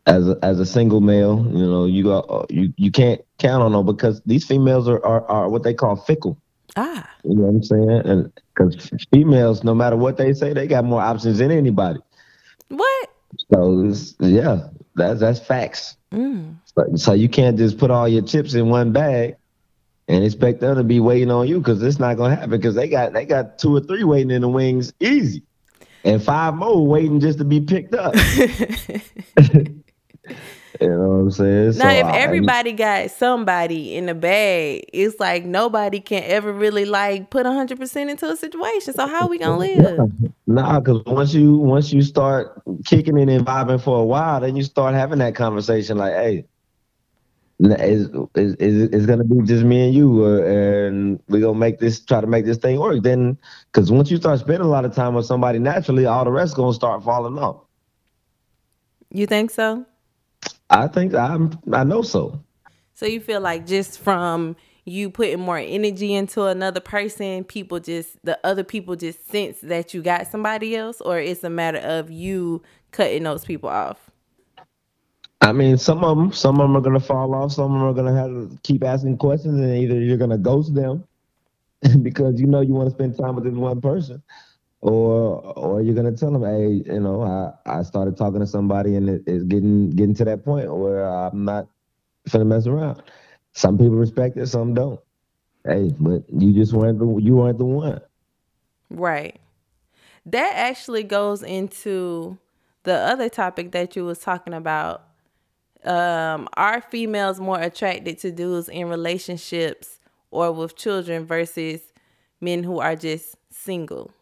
as 0.07 0.29
a, 0.29 0.39
as 0.43 0.61
a 0.61 0.67
single 0.67 1.01
male, 1.01 1.45
you 1.51 1.67
know, 1.67 1.85
you 1.85 2.05
got 2.05 2.51
you 2.51 2.73
you 2.77 2.91
can't 2.91 3.21
count 3.39 3.63
on 3.63 3.73
them 3.73 3.85
because 3.85 4.23
these 4.25 4.47
females 4.47 4.89
are, 4.89 5.05
are, 5.05 5.27
are 5.29 5.49
what 5.49 5.65
they 5.65 5.75
call 5.75 5.97
fickle. 5.97 6.39
Ah, 6.77 7.09
you 7.25 7.35
know 7.35 7.43
what 7.43 7.49
I'm 7.49 7.63
saying? 7.63 7.91
And 7.91 8.33
because 8.55 8.91
females, 9.13 9.65
no 9.65 9.75
matter 9.75 9.97
what 9.97 10.17
they 10.17 10.33
say, 10.33 10.53
they 10.53 10.67
got 10.67 10.85
more 10.85 11.01
options 11.03 11.39
than 11.39 11.51
anybody. 11.51 11.99
What? 12.69 13.11
So 13.53 13.93
yeah, 14.21 14.69
that's 14.95 15.21
that's 15.21 15.41
facts. 15.41 15.97
Mm. 16.13 16.57
So, 16.67 16.97
so 16.97 17.13
you 17.13 17.29
can't 17.29 17.59
just 17.59 17.79
put 17.79 17.91
all 17.91 18.09
your 18.09 18.23
chips 18.23 18.55
in 18.55 18.69
one 18.69 18.93
bag 18.93 19.37
and 20.07 20.23
expect 20.23 20.61
them 20.61 20.77
to 20.77 20.85
be 20.85 21.01
waiting 21.01 21.33
on 21.33 21.49
you 21.49 21.59
because 21.59 21.83
it's 21.83 21.99
not 21.99 22.17
gonna 22.17 22.37
happen 22.37 22.51
because 22.51 22.77
they 22.77 22.89
got 22.89 23.13
they 23.13 23.25
got 23.25 23.59
two 23.59 23.75
or 23.75 23.81
three 23.81 24.05
waiting 24.05 24.31
in 24.31 24.43
the 24.43 24.49
wings 24.49 24.93
easy, 25.01 25.43
and 26.05 26.23
five 26.23 26.55
more 26.55 26.87
waiting 26.87 27.19
just 27.19 27.39
to 27.39 27.45
be 27.45 27.61
picked 27.61 27.95
up. 27.95 28.15
You 30.81 30.89
know 30.89 31.09
what 31.09 31.15
I'm 31.15 31.31
saying? 31.31 31.79
Now, 31.79 31.89
so 31.89 31.89
if 31.89 32.07
everybody 32.15 32.71
I, 32.71 32.75
got 32.75 33.11
somebody 33.11 33.95
in 33.95 34.07
the 34.07 34.15
bag, 34.15 34.85
it's 34.93 35.19
like 35.19 35.45
nobody 35.45 36.01
can 36.01 36.23
ever 36.25 36.53
really 36.53 36.85
like 36.85 37.31
put 37.31 37.47
hundred 37.47 37.79
percent 37.79 38.11
into 38.11 38.29
a 38.29 38.37
situation. 38.37 38.93
So 38.93 39.07
how 39.07 39.23
are 39.23 39.29
we 39.29 39.39
gonna 39.39 39.59
live? 39.59 40.11
Nah, 40.47 40.81
because 40.81 41.03
once 41.07 41.33
you 41.33 41.55
once 41.57 41.93
you 41.93 42.03
start 42.03 42.61
kicking 42.85 43.19
it 43.19 43.29
and 43.29 43.47
vibing 43.47 43.83
for 43.83 44.01
a 44.01 44.05
while, 44.05 44.41
then 44.41 44.57
you 44.57 44.63
start 44.63 44.95
having 44.95 45.19
that 45.21 45.35
conversation 45.35 45.97
like, 45.97 46.13
hey, 46.13 46.45
is 47.61 48.09
is 48.35 48.55
is 48.59 49.07
gonna 49.07 49.25
be 49.25 49.47
just 49.47 49.65
me 49.65 49.87
and 49.87 49.95
you, 49.95 50.25
uh, 50.25 50.43
and 50.43 51.21
we 51.29 51.41
gonna 51.41 51.59
make 51.59 51.79
this 51.79 52.01
try 52.01 52.21
to 52.21 52.27
make 52.27 52.45
this 52.45 52.59
thing 52.59 52.79
work. 52.79 53.03
Then, 53.03 53.39
because 53.73 53.91
once 53.91 54.11
you 54.11 54.19
start 54.19 54.41
spending 54.41 54.63
a 54.63 54.69
lot 54.69 54.85
of 54.85 54.95
time 54.95 55.15
with 55.15 55.27
somebody, 55.27 55.59
naturally, 55.59 56.05
all 56.05 56.25
the 56.25 56.31
rest 56.31 56.55
gonna 56.55 56.75
start 56.75 57.03
falling 57.03 57.39
off. 57.39 57.63
You 59.11 59.27
think 59.27 59.51
so? 59.51 59.87
I 60.71 60.89
think 60.89 61.15
I'm. 61.15 61.59
I 61.73 61.85
know 61.85 62.03
so. 62.03 62.41
So 62.95 63.07
you 63.07 63.21
feel 63.21 63.41
like 63.41 63.67
just 63.67 64.01
from 64.01 64.57
you 64.85 65.11
putting 65.11 65.41
more 65.41 65.59
energy 65.59 66.15
into 66.15 66.45
another 66.45 66.81
person, 66.81 67.45
people 67.45 67.81
just 67.81 68.25
the 68.25 68.39
other 68.45 68.65
people 68.65 68.97
just 68.97 69.29
sense 69.29 69.61
that 69.63 69.93
you 69.93 70.03
got 70.03 70.27
somebody 70.27 70.77
else, 70.77 71.01
or 71.01 71.19
it's 71.19 71.45
a 71.45 71.51
matter 71.51 71.79
of 71.79 72.11
you 72.11 72.63
cutting 72.93 73.25
those 73.25 73.45
people 73.45 73.69
off. 73.69 74.11
I 75.43 75.53
mean, 75.53 75.77
some 75.77 76.03
of 76.03 76.17
them, 76.17 76.33
some 76.33 76.61
of 76.61 76.69
them 76.69 76.77
are 76.77 76.81
gonna 76.81 77.01
fall 77.01 77.35
off. 77.35 77.53
Some 77.53 77.73
of 77.73 77.81
them 77.81 77.89
are 77.89 77.93
gonna 77.93 78.17
have 78.17 78.31
to 78.31 78.59
keep 78.63 78.83
asking 78.83 79.19
questions, 79.19 79.61
and 79.61 79.77
either 79.77 80.01
you're 80.01 80.17
gonna 80.17 80.39
ghost 80.39 80.75
them 80.75 81.05
because 82.03 82.41
you 82.41 82.47
know 82.47 82.61
you 82.61 82.75
want 82.75 82.89
to 82.89 82.95
spend 82.95 83.17
time 83.17 83.35
with 83.35 83.45
this 83.45 83.55
one 83.55 83.81
person, 83.81 84.23
or 84.87 85.43
or 85.59 85.83
you're 85.83 85.95
gonna 85.95 86.13
tell 86.13 86.31
them, 86.31 86.45
hey, 86.45 86.93
you 86.93 87.01
know, 87.01 87.23
I, 87.23 87.79
I 87.79 87.83
started 87.83 88.17
talking 88.17 88.41
to 88.41 88.47
somebody 88.47 88.95
and 88.95 89.09
it, 89.09 89.23
it's 89.27 89.43
getting 89.45 89.91
getting 89.91 90.15
to 90.15 90.25
that 90.25 90.45
point 90.45 90.73
where 90.75 91.05
I'm 91.05 91.45
not 91.45 91.67
gonna 92.31 92.45
mess 92.45 92.67
around. 92.67 93.03
Some 93.53 93.79
people 93.79 93.97
respect 93.97 94.37
it, 94.37 94.47
some 94.47 94.75
don't. 94.75 95.01
Hey, 95.65 95.93
but 95.99 96.23
you 96.33 96.53
just 96.53 96.73
weren't 96.73 97.01
the 97.01 97.19
you 97.19 97.37
weren't 97.37 97.59
the 97.59 97.65
one. 97.65 98.01
Right. 98.89 99.41
That 100.25 100.53
actually 100.55 101.03
goes 101.03 101.43
into 101.43 102.39
the 102.85 102.95
other 102.95 103.29
topic 103.29 103.73
that 103.73 103.97
you 103.97 104.05
was 104.05 104.21
talking 104.21 104.55
about. 104.55 105.03
Um, 105.85 106.49
are 106.57 106.81
females 106.81 107.41
more 107.41 107.61
attracted 107.61 108.19
to 108.19 108.31
dudes 108.31 108.69
in 108.69 108.89
relationships 108.89 109.99
or 110.31 110.53
with 110.53 110.77
children 110.77 111.25
versus 111.27 111.81
men 112.41 112.63
who 112.63 112.79
are 112.81 112.97
just 112.97 113.37
single? 113.51 114.13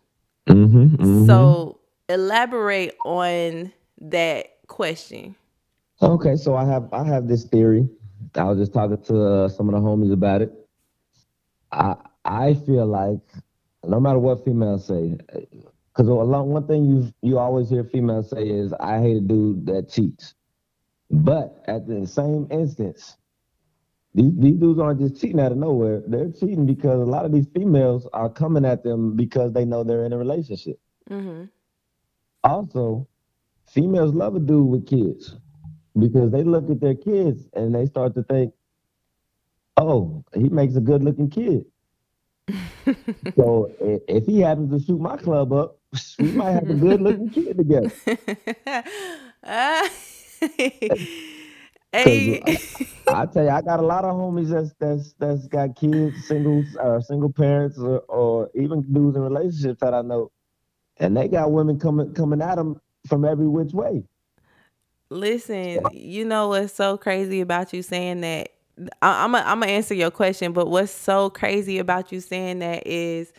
Mm-hmm, 0.49 0.97
mm-hmm. 0.97 1.27
So 1.27 1.81
elaborate 2.09 2.95
on 3.05 3.73
that 4.01 4.47
question. 4.67 5.37
Okay, 6.03 6.37
so 6.37 6.55
I 6.57 6.65
have 6.65 6.93
I 6.93 7.05
have 7.05 7.29
this 7.29 7.45
theory. 7.45 7.89
I 8.35 8.45
was 8.45 8.59
just 8.59 8.73
talking 8.73 9.01
to 9.03 9.25
uh, 9.25 9.49
some 9.49 9.69
of 9.69 9.75
the 9.75 9.81
homies 9.81 10.13
about 10.13 10.43
it. 10.43 10.53
I 11.73 11.97
I 12.25 12.55
feel 12.55 12.87
like 12.87 13.21
no 13.85 14.01
matter 14.01 14.19
what 14.19 14.45
females 14.45 14.87
say, 14.87 15.17
because 15.29 16.09
one 16.09 16.67
thing 16.67 16.85
you 16.85 17.13
you 17.23 17.39
always 17.39 17.71
hear 17.71 17.85
females 17.85 18.31
say 18.31 18.49
is 18.49 18.73
I 18.75 19.01
hate 19.01 19.17
a 19.17 19.21
dude 19.21 19.67
that 19.67 19.89
cheats. 19.89 20.35
But 21.11 21.63
at 21.67 21.87
the 21.87 22.07
same 22.07 22.49
instance, 22.51 23.17
these, 24.15 24.33
these 24.37 24.57
dudes 24.57 24.79
aren't 24.79 25.01
just 25.01 25.21
cheating 25.21 25.41
out 25.41 25.53
of 25.53 25.59
nowhere. 25.59 26.03
They're 26.07 26.31
cheating 26.31 26.67
because 26.67 27.01
a 27.01 27.11
lot 27.11 27.25
of 27.25 27.33
these 27.33 27.49
females 27.55 28.07
are 28.13 28.31
coming 28.31 28.65
at 28.65 28.85
them 28.85 29.17
because 29.17 29.53
they 29.53 29.65
know 29.65 29.83
they're 29.83 30.05
in 30.05 30.13
a 30.13 30.19
relationship. 30.19 30.79
Mm-hmm. 31.11 31.45
Also, 32.45 33.09
females 33.67 34.15
love 34.15 34.37
a 34.37 34.39
dude 34.39 34.69
with 34.69 34.87
kids 34.87 35.37
because 35.99 36.31
they 36.31 36.45
look 36.45 36.71
at 36.71 36.81
their 36.81 36.95
kids 36.95 37.49
and 37.55 37.75
they 37.75 37.87
start 37.87 38.15
to 38.15 38.23
think, 38.23 38.55
oh, 39.77 40.25
he 40.35 40.49
makes 40.49 40.77
a 40.77 40.81
good 40.81 41.03
looking 41.03 41.29
kid. 41.29 41.65
so 43.35 43.73
if 43.81 44.27
he 44.27 44.41
happens 44.41 44.71
to 44.71 44.87
shoot 44.87 45.01
my 45.01 45.17
club 45.17 45.53
up, 45.53 45.79
we 46.21 46.31
might 46.33 46.53
have 46.53 46.71
a 46.71 46.75
good 46.75 47.01
looking 47.01 47.31
kid 47.31 47.57
together. 47.57 47.91
Hey. 51.95 52.41
I, 52.45 53.23
I, 53.23 53.27
tell 53.27 53.45
you, 53.45 53.51
I 53.51 53.63
got 53.63 53.79
a 53.79 53.87
lot 53.87 54.05
of 54.05 54.17
homies 54.17 54.49
that's 54.49 54.75
that's 54.81 55.13
that's 55.21 55.47
got 55.47 55.77
kids, 55.77 56.27
singles, 56.27 56.67
or 56.75 56.97
uh, 56.97 57.01
single 57.01 57.33
parents, 57.33 57.79
or, 57.79 58.01
or 58.09 58.51
even 58.57 58.83
dudes 58.93 59.17
in 59.17 59.23
relationships 59.23 59.81
that 59.81 59.95
I 59.95 60.03
know, 60.03 60.33
and 60.97 61.17
they 61.17 61.29
got 61.29 61.53
women 61.53 61.79
coming 61.79 62.13
coming 62.13 62.43
at 62.43 62.57
them 62.57 62.81
from 63.07 63.25
every 63.25 63.47
which 63.47 63.73
way. 63.73 64.03
Listen, 65.09 65.85
you 65.93 66.25
know 66.25 66.49
what's 66.49 66.75
so 66.75 66.97
crazy 66.97 67.41
about 67.41 67.73
you 67.73 67.83
saying 67.83 68.23
that? 68.23 68.49
I, 69.01 69.23
I'm 69.23 69.35
a, 69.37 69.39
I'm 69.39 69.61
gonna 69.61 69.71
answer 69.71 69.95
your 69.95 70.11
question, 70.11 70.53
but 70.53 70.69
what's 70.69 70.91
so 70.91 71.31
crazy 71.31 71.79
about 71.79 72.11
you 72.11 72.21
saying 72.21 72.59
that 72.59 72.89
is, 72.89 73.33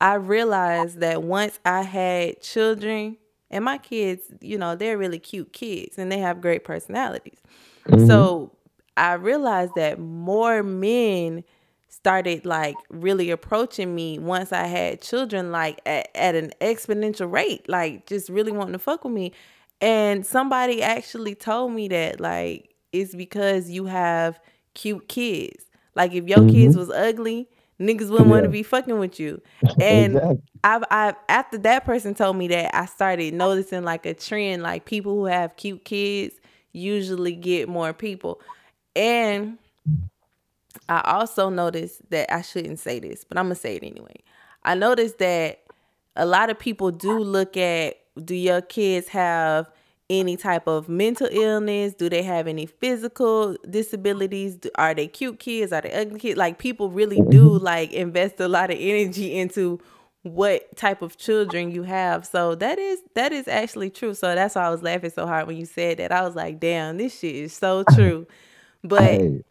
I 0.00 0.14
realized 0.14 0.98
that 0.98 1.22
once 1.22 1.60
I 1.64 1.82
had 1.82 2.42
children, 2.42 3.18
and 3.50 3.64
my 3.64 3.78
kids, 3.78 4.22
you 4.40 4.58
know, 4.58 4.74
they're 4.76 4.98
really 4.98 5.18
cute 5.18 5.52
kids 5.52 5.98
and 5.98 6.12
they 6.12 6.18
have 6.18 6.40
great 6.40 6.64
personalities. 6.64 7.40
Mm-hmm. 7.86 8.06
So 8.06 8.52
I 8.96 9.14
realized 9.14 9.72
that 9.76 9.98
more 9.98 10.62
men 10.62 11.44
started 11.88 12.44
like 12.44 12.76
really 12.90 13.30
approaching 13.30 13.94
me 13.94 14.18
once 14.18 14.52
I 14.52 14.66
had 14.66 15.00
children, 15.00 15.50
like 15.50 15.80
at, 15.86 16.08
at 16.14 16.34
an 16.34 16.52
exponential 16.60 17.30
rate, 17.30 17.68
like 17.68 18.06
just 18.06 18.28
really 18.28 18.52
wanting 18.52 18.74
to 18.74 18.78
fuck 18.78 19.04
with 19.04 19.12
me. 19.12 19.32
And 19.80 20.26
somebody 20.26 20.82
actually 20.82 21.34
told 21.34 21.72
me 21.72 21.88
that 21.88 22.20
like 22.20 22.74
it's 22.92 23.14
because 23.14 23.70
you 23.70 23.86
have 23.86 24.38
cute 24.74 25.08
kids. 25.08 25.64
Like 25.94 26.12
if 26.12 26.28
your 26.28 26.38
mm-hmm. 26.38 26.50
kids 26.50 26.76
was 26.76 26.90
ugly, 26.90 27.48
niggas 27.80 28.10
wouldn't 28.10 28.26
yeah. 28.26 28.32
want 28.32 28.42
to 28.44 28.48
be 28.48 28.62
fucking 28.62 28.98
with 28.98 29.20
you. 29.20 29.40
And 29.80 30.16
exactly. 30.16 30.42
I've, 30.64 30.84
I've 30.90 31.14
after 31.28 31.58
that 31.58 31.84
person 31.84 32.14
told 32.14 32.36
me 32.36 32.48
that, 32.48 32.74
I 32.74 32.86
started 32.86 33.34
noticing 33.34 33.84
like 33.84 34.06
a 34.06 34.14
trend, 34.14 34.62
like 34.62 34.84
people 34.84 35.14
who 35.14 35.26
have 35.26 35.56
cute 35.56 35.84
kids 35.84 36.34
usually 36.72 37.34
get 37.34 37.68
more 37.68 37.92
people. 37.92 38.40
And 38.96 39.58
I 40.88 41.02
also 41.04 41.48
noticed 41.48 42.08
that 42.10 42.32
I 42.32 42.42
shouldn't 42.42 42.78
say 42.78 42.98
this, 42.98 43.24
but 43.24 43.38
I'm 43.38 43.46
gonna 43.46 43.54
say 43.54 43.76
it 43.76 43.84
anyway. 43.84 44.16
I 44.64 44.74
noticed 44.74 45.18
that 45.18 45.60
a 46.16 46.26
lot 46.26 46.50
of 46.50 46.58
people 46.58 46.90
do 46.90 47.18
look 47.18 47.56
at 47.56 47.96
do 48.24 48.34
your 48.34 48.60
kids 48.60 49.08
have 49.08 49.70
any 50.10 50.36
type 50.36 50.66
of 50.66 50.88
mental 50.88 51.28
illness? 51.30 51.94
Do 51.94 52.08
they 52.08 52.22
have 52.22 52.46
any 52.46 52.66
physical 52.66 53.56
disabilities? 53.68 54.58
Are 54.76 54.94
they 54.94 55.06
cute 55.06 55.38
kids? 55.38 55.72
Are 55.72 55.82
they 55.82 55.92
ugly 55.92 56.18
kids? 56.18 56.38
Like 56.38 56.58
people 56.58 56.90
really 56.90 57.20
do 57.28 57.50
mm-hmm. 57.50 57.64
like 57.64 57.92
invest 57.92 58.40
a 58.40 58.48
lot 58.48 58.70
of 58.70 58.78
energy 58.80 59.38
into 59.38 59.80
what 60.22 60.76
type 60.76 61.02
of 61.02 61.16
children 61.16 61.70
you 61.70 61.82
have. 61.82 62.26
So 62.26 62.54
that 62.56 62.78
is 62.78 63.00
that 63.14 63.32
is 63.32 63.48
actually 63.48 63.90
true. 63.90 64.14
So 64.14 64.34
that's 64.34 64.54
why 64.54 64.62
I 64.62 64.70
was 64.70 64.82
laughing 64.82 65.10
so 65.10 65.26
hard 65.26 65.46
when 65.46 65.56
you 65.56 65.66
said 65.66 65.98
that. 65.98 66.12
I 66.12 66.22
was 66.22 66.34
like, 66.34 66.60
damn, 66.60 66.98
this 66.98 67.18
shit 67.18 67.34
is 67.34 67.52
so 67.52 67.84
true. 67.94 68.26
But 68.82 69.02
hey, 69.02 69.42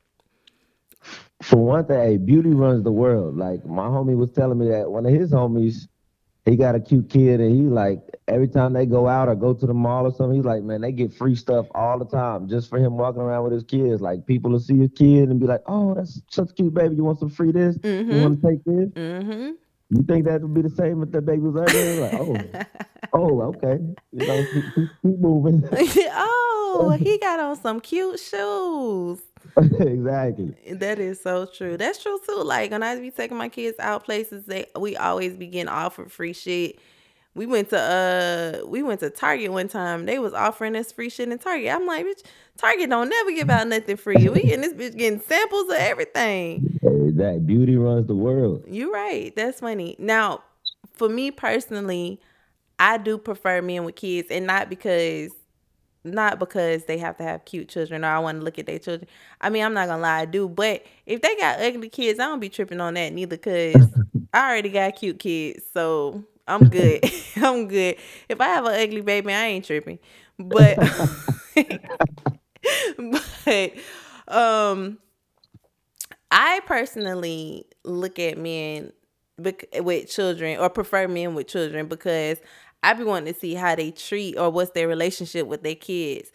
for 1.41 1.57
one 1.57 1.85
thing, 1.85 1.99
hey, 1.99 2.17
beauty 2.17 2.49
runs 2.49 2.83
the 2.83 2.91
world. 2.91 3.37
Like 3.37 3.65
my 3.65 3.85
homie 3.85 4.17
was 4.17 4.31
telling 4.31 4.57
me 4.57 4.69
that 4.69 4.89
one 4.89 5.05
of 5.05 5.13
his 5.13 5.31
homies 5.31 5.87
he 6.47 6.55
got 6.55 6.75
a 6.75 6.79
cute 6.79 7.09
kid 7.09 7.41
and 7.41 7.53
he 7.53 7.63
like 7.63 7.99
every 8.27 8.47
time 8.47 8.73
they 8.73 8.85
go 8.85 9.07
out 9.07 9.27
or 9.27 9.35
go 9.35 9.53
to 9.53 9.65
the 9.65 9.73
mall 9.73 10.05
or 10.05 10.11
something, 10.11 10.37
he's 10.37 10.45
like, 10.45 10.63
man, 10.63 10.81
they 10.81 10.91
get 10.91 11.13
free 11.13 11.35
stuff 11.35 11.65
all 11.75 11.99
the 11.99 12.05
time 12.05 12.47
just 12.47 12.69
for 12.69 12.77
him 12.77 12.97
walking 12.97 13.21
around 13.21 13.43
with 13.43 13.53
his 13.53 13.63
kids. 13.63 14.01
Like 14.01 14.25
people 14.25 14.51
will 14.51 14.59
see 14.59 14.77
his 14.77 14.91
kid 14.95 15.29
and 15.29 15.39
be 15.39 15.45
like, 15.45 15.61
oh, 15.67 15.93
that's 15.93 16.21
such 16.29 16.51
a 16.51 16.53
cute 16.53 16.73
baby. 16.73 16.95
You 16.95 17.03
want 17.03 17.19
some 17.19 17.29
free 17.29 17.51
this? 17.51 17.77
Mm-hmm. 17.77 18.11
You 18.11 18.21
want 18.21 18.41
to 18.41 18.47
take 18.47 18.63
this? 18.63 18.89
Mm-hmm. 18.89 19.51
You 19.89 20.03
think 20.03 20.25
that 20.25 20.41
would 20.41 20.53
be 20.53 20.61
the 20.61 20.69
same 20.69 21.01
if 21.03 21.11
the 21.11 21.21
baby 21.21 21.41
was 21.41 21.55
ugly? 21.55 21.99
Like, 21.99 22.65
oh, 23.13 23.13
oh, 23.13 23.41
okay. 23.43 23.83
You 24.11 24.27
know, 24.27 24.45
keep, 24.53 24.89
keep 25.01 25.19
moving. 25.19 25.63
oh, 25.71 26.97
he 26.99 27.17
got 27.17 27.39
on 27.39 27.55
some 27.55 27.79
cute 27.79 28.19
shoes. 28.19 29.19
exactly. 29.79 30.55
That 30.71 30.99
is 30.99 31.21
so 31.21 31.45
true. 31.45 31.77
That's 31.77 32.01
true 32.01 32.19
too. 32.27 32.43
Like 32.43 32.71
when 32.71 32.83
I 32.83 32.99
be 32.99 33.11
taking 33.11 33.37
my 33.37 33.49
kids 33.49 33.77
out 33.79 34.05
places, 34.05 34.45
they 34.45 34.67
we 34.79 34.95
always 34.95 35.35
be 35.35 35.47
getting 35.47 35.69
offered 35.69 36.11
free 36.11 36.33
shit. 36.33 36.79
We 37.33 37.45
went 37.47 37.69
to 37.69 37.79
uh 37.79 38.67
we 38.67 38.83
went 38.83 38.99
to 38.99 39.09
Target 39.09 39.51
one 39.51 39.67
time. 39.67 40.05
They 40.05 40.19
was 40.19 40.33
offering 40.33 40.75
us 40.75 40.91
free 40.91 41.09
shit 41.09 41.31
in 41.31 41.39
Target. 41.39 41.73
I'm 41.73 41.87
like, 41.87 42.05
bitch, 42.05 42.23
Target 42.57 42.89
don't 42.89 43.09
never 43.09 43.31
give 43.31 43.49
out 43.49 43.67
nothing 43.67 43.97
free. 43.97 44.29
We 44.29 44.53
and 44.53 44.63
this 44.63 44.73
bitch 44.73 44.95
getting 44.95 45.21
samples 45.21 45.69
of 45.69 45.77
everything. 45.77 46.79
That 47.15 47.47
beauty 47.47 47.77
runs 47.77 48.05
the 48.07 48.15
world. 48.15 48.63
You're 48.67 48.91
right. 48.91 49.35
That's 49.35 49.59
funny. 49.61 49.95
Now, 49.97 50.43
for 50.93 51.09
me 51.09 51.31
personally, 51.31 52.21
I 52.77 52.97
do 52.97 53.17
prefer 53.17 53.63
men 53.63 53.85
with 53.85 53.95
kids, 53.95 54.27
and 54.29 54.45
not 54.45 54.69
because 54.69 55.31
not 56.11 56.39
because 56.39 56.85
they 56.85 56.97
have 56.97 57.17
to 57.17 57.23
have 57.23 57.45
cute 57.45 57.69
children 57.69 58.03
or 58.03 58.09
I 58.09 58.19
want 58.19 58.39
to 58.39 58.43
look 58.43 58.59
at 58.59 58.65
their 58.65 58.79
children. 58.79 59.07
I 59.41 59.49
mean, 59.49 59.63
I'm 59.63 59.73
not 59.73 59.87
gonna 59.87 60.01
lie, 60.01 60.21
I 60.21 60.25
do. 60.25 60.47
But 60.47 60.85
if 61.05 61.21
they 61.21 61.35
got 61.35 61.59
ugly 61.59 61.89
kids, 61.89 62.19
I 62.19 62.23
don't 62.23 62.39
be 62.39 62.49
tripping 62.49 62.81
on 62.81 62.95
that 62.95 63.13
neither, 63.13 63.37
cause 63.37 63.75
I 64.33 64.49
already 64.49 64.69
got 64.69 64.95
cute 64.95 65.19
kids, 65.19 65.63
so 65.73 66.23
I'm 66.47 66.69
good. 66.69 67.03
I'm 67.37 67.67
good. 67.67 67.97
If 68.29 68.41
I 68.41 68.47
have 68.47 68.65
an 68.65 68.79
ugly 68.79 69.01
baby, 69.01 69.33
I 69.33 69.45
ain't 69.45 69.65
tripping. 69.65 69.99
But 70.39 70.77
but 73.47 73.73
um, 74.27 74.99
I 76.31 76.61
personally 76.65 77.65
look 77.83 78.19
at 78.19 78.37
men 78.37 78.91
with 79.37 80.09
children 80.09 80.59
or 80.59 80.69
prefer 80.69 81.07
men 81.07 81.35
with 81.35 81.47
children 81.47 81.87
because 81.87 82.39
I 82.83 82.93
be 82.93 83.03
wanting 83.03 83.33
to 83.33 83.39
see 83.39 83.53
how 83.53 83.75
they 83.75 83.91
treat 83.91 84.37
or 84.37 84.49
what's 84.49 84.71
their 84.71 84.87
relationship 84.87 85.47
with 85.47 85.63
their 85.63 85.75
kids. 85.75 86.31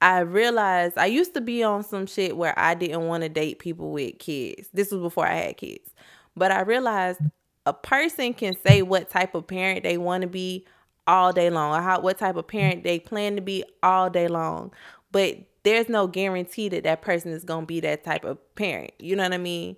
I 0.00 0.20
realized 0.20 0.96
I 0.96 1.06
used 1.06 1.34
to 1.34 1.40
be 1.40 1.62
on 1.62 1.82
some 1.82 2.06
shit 2.06 2.36
where 2.36 2.56
I 2.58 2.74
didn't 2.74 3.06
want 3.06 3.22
to 3.24 3.28
date 3.28 3.58
people 3.58 3.90
with 3.90 4.18
kids. 4.18 4.68
This 4.72 4.92
was 4.92 5.00
before 5.00 5.26
I 5.26 5.34
had 5.34 5.56
kids. 5.56 5.92
But 6.36 6.52
I 6.52 6.60
realized 6.60 7.20
a 7.66 7.72
person 7.72 8.32
can 8.32 8.56
say 8.64 8.82
what 8.82 9.10
type 9.10 9.34
of 9.34 9.46
parent 9.46 9.82
they 9.82 9.98
want 9.98 10.22
to 10.22 10.28
be 10.28 10.66
all 11.06 11.32
day 11.32 11.50
long 11.50 11.76
or 11.76 11.82
how 11.82 12.00
what 12.00 12.18
type 12.18 12.36
of 12.36 12.46
parent 12.46 12.84
they 12.84 13.00
plan 13.00 13.34
to 13.36 13.42
be 13.42 13.64
all 13.82 14.08
day 14.08 14.28
long. 14.28 14.72
But 15.10 15.38
there's 15.64 15.88
no 15.88 16.06
guarantee 16.06 16.68
that 16.68 16.84
that 16.84 17.02
person 17.02 17.32
is 17.32 17.44
going 17.44 17.62
to 17.62 17.66
be 17.66 17.80
that 17.80 18.04
type 18.04 18.24
of 18.24 18.38
parent. 18.54 18.92
You 18.98 19.16
know 19.16 19.24
what 19.24 19.32
I 19.32 19.38
mean? 19.38 19.76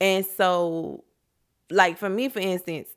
And 0.00 0.24
so 0.24 1.04
like 1.70 1.98
for 1.98 2.08
me 2.08 2.28
for 2.28 2.40
instance, 2.40 2.88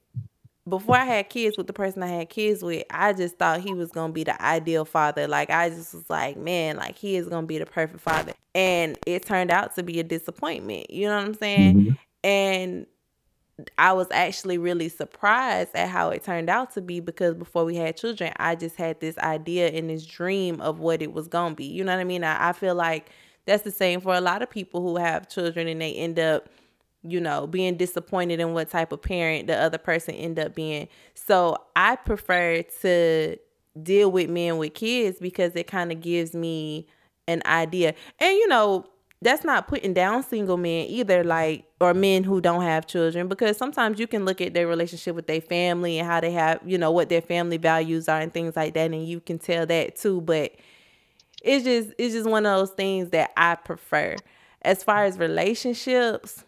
before 0.67 0.95
I 0.95 1.05
had 1.05 1.29
kids 1.29 1.57
with 1.57 1.67
the 1.67 1.73
person 1.73 2.03
I 2.03 2.07
had 2.07 2.29
kids 2.29 2.61
with, 2.61 2.83
I 2.91 3.13
just 3.13 3.37
thought 3.37 3.61
he 3.61 3.73
was 3.73 3.91
gonna 3.91 4.13
be 4.13 4.23
the 4.23 4.39
ideal 4.41 4.85
father. 4.85 5.27
Like 5.27 5.49
I 5.49 5.69
just 5.69 5.93
was 5.93 6.09
like, 6.09 6.37
man, 6.37 6.77
like 6.77 6.97
he 6.97 7.15
is 7.15 7.27
gonna 7.27 7.47
be 7.47 7.57
the 7.57 7.65
perfect 7.65 8.01
father. 8.01 8.33
And 8.53 8.97
it 9.07 9.25
turned 9.25 9.49
out 9.49 9.75
to 9.75 9.83
be 9.83 9.99
a 9.99 10.03
disappointment. 10.03 10.91
You 10.91 11.07
know 11.07 11.17
what 11.17 11.25
I'm 11.25 11.33
saying? 11.33 11.75
Mm-hmm. 11.75 11.91
And 12.23 12.85
I 13.77 13.93
was 13.93 14.07
actually 14.11 14.57
really 14.57 14.89
surprised 14.89 15.75
at 15.75 15.89
how 15.89 16.09
it 16.09 16.23
turned 16.23 16.49
out 16.49 16.73
to 16.73 16.81
be 16.81 16.99
because 16.99 17.35
before 17.35 17.65
we 17.65 17.75
had 17.75 17.97
children, 17.97 18.31
I 18.37 18.55
just 18.55 18.75
had 18.75 18.99
this 18.99 19.17
idea 19.19 19.69
and 19.69 19.89
this 19.89 20.05
dream 20.05 20.61
of 20.61 20.79
what 20.79 21.01
it 21.01 21.11
was 21.11 21.27
gonna 21.27 21.55
be. 21.55 21.65
You 21.65 21.83
know 21.83 21.93
what 21.93 22.01
I 22.01 22.05
mean? 22.05 22.23
I, 22.23 22.49
I 22.49 22.53
feel 22.53 22.75
like 22.75 23.09
that's 23.45 23.63
the 23.63 23.71
same 23.71 23.99
for 23.99 24.13
a 24.13 24.21
lot 24.21 24.41
of 24.43 24.49
people 24.49 24.81
who 24.81 24.97
have 24.97 25.27
children 25.27 25.67
and 25.67 25.81
they 25.81 25.93
end 25.93 26.19
up 26.19 26.49
you 27.03 27.19
know, 27.19 27.47
being 27.47 27.77
disappointed 27.77 28.39
in 28.39 28.53
what 28.53 28.69
type 28.69 28.91
of 28.91 29.01
parent 29.01 29.47
the 29.47 29.57
other 29.57 29.77
person 29.77 30.13
end 30.15 30.39
up 30.39 30.53
being. 30.55 30.87
So 31.15 31.57
I 31.75 31.95
prefer 31.95 32.63
to 32.81 33.37
deal 33.81 34.11
with 34.11 34.29
men 34.29 34.57
with 34.57 34.73
kids 34.73 35.17
because 35.19 35.55
it 35.55 35.67
kind 35.67 35.91
of 35.91 36.01
gives 36.01 36.33
me 36.33 36.87
an 37.27 37.41
idea. 37.45 37.95
And 38.19 38.35
you 38.35 38.47
know, 38.47 38.85
that's 39.23 39.43
not 39.43 39.67
putting 39.67 39.93
down 39.93 40.23
single 40.23 40.57
men 40.57 40.87
either, 40.87 41.23
like 41.23 41.65
or 41.79 41.93
men 41.93 42.23
who 42.23 42.41
don't 42.41 42.63
have 42.63 42.87
children, 42.87 43.27
because 43.27 43.55
sometimes 43.57 43.99
you 43.99 44.07
can 44.07 44.25
look 44.25 44.41
at 44.41 44.53
their 44.53 44.67
relationship 44.67 45.15
with 45.15 45.27
their 45.27 45.41
family 45.41 45.99
and 45.99 46.07
how 46.07 46.19
they 46.19 46.31
have, 46.31 46.59
you 46.65 46.77
know, 46.77 46.91
what 46.91 47.09
their 47.09 47.21
family 47.21 47.57
values 47.57 48.09
are 48.09 48.19
and 48.19 48.33
things 48.33 48.55
like 48.55 48.73
that, 48.73 48.91
and 48.91 49.07
you 49.07 49.19
can 49.19 49.37
tell 49.37 49.65
that 49.67 49.95
too. 49.95 50.21
But 50.21 50.53
it's 51.43 51.63
just 51.63 51.91
it's 51.97 52.13
just 52.13 52.29
one 52.29 52.45
of 52.45 52.59
those 52.59 52.71
things 52.71 53.09
that 53.09 53.31
I 53.37 53.55
prefer. 53.55 54.15
As 54.63 54.83
far 54.83 55.05
as 55.05 55.17
relationships, 55.17 56.43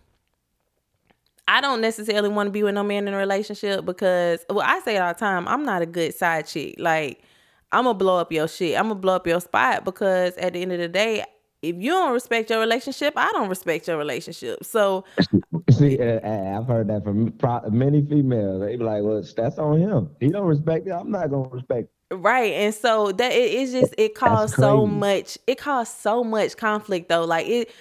I 1.48 1.62
don't 1.62 1.82
necessarily 1.82 2.30
want 2.30 2.48
to 2.48 2.52
be 2.52 2.64
with 2.64 2.74
no 2.74 2.84
man 2.84 3.08
in 3.08 3.14
a 3.14 3.18
relationship 3.18 3.86
because 3.86 4.46
well, 4.50 4.66
I 4.66 4.80
say 4.80 4.96
it 4.96 5.00
all 5.00 5.14
the 5.14 5.20
time, 5.20 5.48
I'm 5.48 5.66
not 5.66 5.82
a 5.82 5.86
good 5.86 6.16
side 6.16 6.48
chick. 6.48 6.76
Like 6.78 7.24
I'm 7.72 7.86
gonna 7.86 7.98
blow 7.98 8.20
up 8.20 8.32
your 8.32 8.48
shit. 8.48 8.78
I'm 8.78 8.90
gonna 8.90 8.96
blow 8.96 9.16
up 9.16 9.28
your 9.28 9.42
spot 9.42 9.84
because 9.84 10.36
at 10.38 10.54
the 10.54 10.62
end 10.62 10.72
of 10.72 10.80
the 10.80 10.88
day, 10.88 11.26
if 11.64 11.78
you 11.78 11.92
don't 11.92 12.14
respect 12.14 12.50
your 12.50 12.60
relationship, 12.60 13.14
I 13.16 13.32
don't 13.32 13.50
respect 13.50 13.88
your 13.88 13.98
relationship. 13.98 14.64
So, 14.64 15.06
see, 15.72 15.98
uh, 15.98 16.20
I've 16.60 16.68
heard 16.68 16.90
that 16.90 17.04
from 17.04 17.34
many 17.72 18.06
females. 18.06 18.62
They 18.62 18.76
be 18.76 18.84
like, 18.84 19.02
"Well, 19.02 19.24
that's 19.36 19.58
on 19.58 19.80
him. 19.80 20.10
He 20.20 20.30
don't 20.30 20.46
respect 20.46 20.88
it. 20.88 20.92
I'm 20.92 21.10
not 21.10 21.30
gonna 21.30 21.50
respect." 21.50 21.90
It. 22.12 22.16
Right, 22.16 22.54
and 22.54 22.76
so 22.76 23.12
that 23.14 23.32
it's 23.32 23.72
just 23.72 23.96
it 23.98 24.14
caused 24.14 24.56
so 24.56 24.86
much. 24.86 25.38
It 25.48 25.58
caused 25.58 25.98
so 25.98 26.24
much 26.24 26.58
conflict 26.58 27.10
though. 27.10 27.24
Like 27.24 27.48
it, 27.48 27.72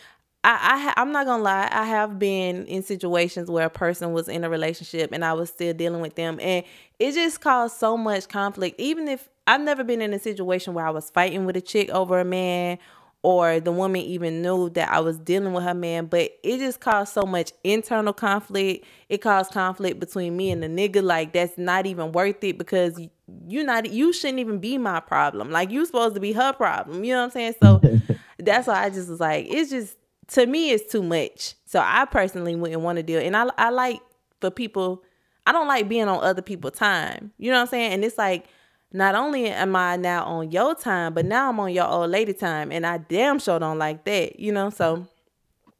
I, 0.44 0.92
I 0.96 1.00
I'm 1.00 1.12
not 1.12 1.26
gonna 1.26 1.42
lie. 1.42 1.68
I 1.70 1.84
have 1.84 2.18
been 2.18 2.66
in 2.66 2.82
situations 2.82 3.48
where 3.48 3.66
a 3.66 3.70
person 3.70 4.12
was 4.12 4.28
in 4.28 4.42
a 4.42 4.50
relationship 4.50 5.12
and 5.12 5.24
I 5.24 5.34
was 5.34 5.50
still 5.50 5.72
dealing 5.72 6.00
with 6.00 6.16
them, 6.16 6.38
and 6.40 6.64
it 6.98 7.12
just 7.12 7.40
caused 7.40 7.76
so 7.78 7.96
much 7.96 8.28
conflict. 8.28 8.80
Even 8.80 9.08
if 9.08 9.28
I've 9.46 9.60
never 9.60 9.84
been 9.84 10.02
in 10.02 10.12
a 10.12 10.18
situation 10.18 10.74
where 10.74 10.86
I 10.86 10.90
was 10.90 11.10
fighting 11.10 11.46
with 11.46 11.56
a 11.56 11.60
chick 11.60 11.90
over 11.90 12.18
a 12.18 12.24
man, 12.24 12.78
or 13.22 13.60
the 13.60 13.70
woman 13.70 14.02
even 14.02 14.42
knew 14.42 14.68
that 14.70 14.90
I 14.90 14.98
was 14.98 15.16
dealing 15.16 15.52
with 15.52 15.62
her 15.62 15.74
man, 15.74 16.06
but 16.06 16.32
it 16.42 16.58
just 16.58 16.80
caused 16.80 17.12
so 17.12 17.22
much 17.22 17.52
internal 17.62 18.12
conflict. 18.12 18.84
It 19.08 19.18
caused 19.18 19.52
conflict 19.52 20.00
between 20.00 20.36
me 20.36 20.50
and 20.50 20.60
the 20.60 20.66
nigga. 20.66 21.02
Like 21.02 21.32
that's 21.32 21.56
not 21.56 21.86
even 21.86 22.10
worth 22.10 22.42
it 22.42 22.58
because 22.58 23.00
you 23.46 23.62
not 23.62 23.90
you 23.92 24.12
shouldn't 24.12 24.40
even 24.40 24.58
be 24.58 24.76
my 24.76 24.98
problem. 24.98 25.52
Like 25.52 25.70
you 25.70 25.86
supposed 25.86 26.16
to 26.16 26.20
be 26.20 26.32
her 26.32 26.52
problem. 26.52 27.04
You 27.04 27.14
know 27.14 27.20
what 27.20 27.24
I'm 27.26 27.30
saying? 27.30 27.54
So 27.62 27.80
that's 28.40 28.66
why 28.66 28.84
I 28.84 28.90
just 28.90 29.08
was 29.08 29.20
like, 29.20 29.46
it's 29.48 29.70
just 29.70 29.96
to 30.32 30.46
me 30.46 30.70
it's 30.70 30.90
too 30.90 31.02
much. 31.02 31.54
So 31.64 31.80
I 31.80 32.04
personally 32.04 32.54
wouldn't 32.54 32.82
want 32.82 32.96
to 32.96 33.02
deal. 33.02 33.20
And 33.20 33.36
I 33.36 33.46
I 33.56 33.70
like 33.70 34.00
for 34.40 34.50
people 34.50 35.02
I 35.46 35.52
don't 35.52 35.68
like 35.68 35.88
being 35.88 36.08
on 36.08 36.22
other 36.22 36.42
people's 36.42 36.74
time. 36.74 37.32
You 37.38 37.50
know 37.50 37.56
what 37.58 37.62
I'm 37.62 37.68
saying? 37.68 37.92
And 37.92 38.04
it's 38.04 38.18
like 38.18 38.46
not 38.92 39.14
only 39.14 39.48
am 39.48 39.74
I 39.74 39.96
now 39.96 40.24
on 40.24 40.50
your 40.50 40.74
time, 40.74 41.14
but 41.14 41.24
now 41.24 41.48
I'm 41.48 41.58
on 41.58 41.72
your 41.72 41.88
old 41.88 42.10
lady 42.10 42.34
time, 42.34 42.70
and 42.70 42.86
I 42.86 42.98
damn 42.98 43.38
sure 43.38 43.58
don't 43.58 43.78
like 43.78 44.04
that. 44.04 44.38
You 44.38 44.52
know, 44.52 44.70
so. 44.70 45.06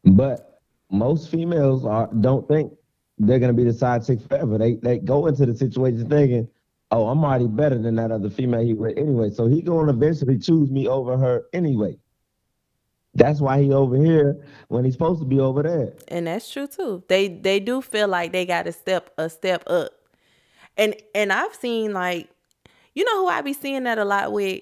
But 0.03 0.61
most 0.91 1.29
females 1.29 1.85
are 1.85 2.09
don't 2.19 2.47
think 2.47 2.73
they're 3.19 3.39
gonna 3.39 3.53
be 3.53 3.63
the 3.63 3.73
side 3.73 4.05
chick 4.05 4.19
forever. 4.21 4.57
They 4.57 4.75
they 4.75 4.99
go 4.99 5.27
into 5.27 5.45
the 5.45 5.55
situation 5.55 6.09
thinking, 6.09 6.47
"Oh, 6.91 7.07
I'm 7.07 7.23
already 7.23 7.47
better 7.47 7.77
than 7.77 7.95
that 7.95 8.11
other 8.11 8.29
female 8.29 8.63
he 8.63 8.73
with 8.73 8.97
anyway." 8.97 9.29
So 9.29 9.47
he 9.47 9.61
gonna 9.61 9.93
eventually 9.93 10.37
choose 10.37 10.71
me 10.71 10.87
over 10.87 11.17
her 11.17 11.45
anyway. 11.53 11.97
That's 13.15 13.39
why 13.39 13.61
he 13.61 13.71
over 13.71 13.95
here 13.95 14.43
when 14.69 14.85
he's 14.85 14.95
supposed 14.95 15.19
to 15.19 15.25
be 15.25 15.39
over 15.39 15.61
there. 15.61 15.93
And 16.07 16.27
that's 16.27 16.51
true 16.51 16.67
too. 16.67 17.03
They 17.07 17.27
they 17.27 17.59
do 17.59 17.81
feel 17.81 18.07
like 18.07 18.31
they 18.31 18.45
got 18.45 18.63
to 18.63 18.71
step 18.71 19.11
a 19.17 19.29
step 19.29 19.63
up. 19.67 19.91
And 20.77 20.95
and 21.13 21.31
I've 21.31 21.53
seen 21.53 21.93
like 21.93 22.29
you 22.95 23.05
know 23.05 23.23
who 23.23 23.27
I 23.27 23.41
be 23.41 23.53
seeing 23.53 23.83
that 23.83 23.99
a 23.99 24.05
lot 24.05 24.31
with 24.31 24.61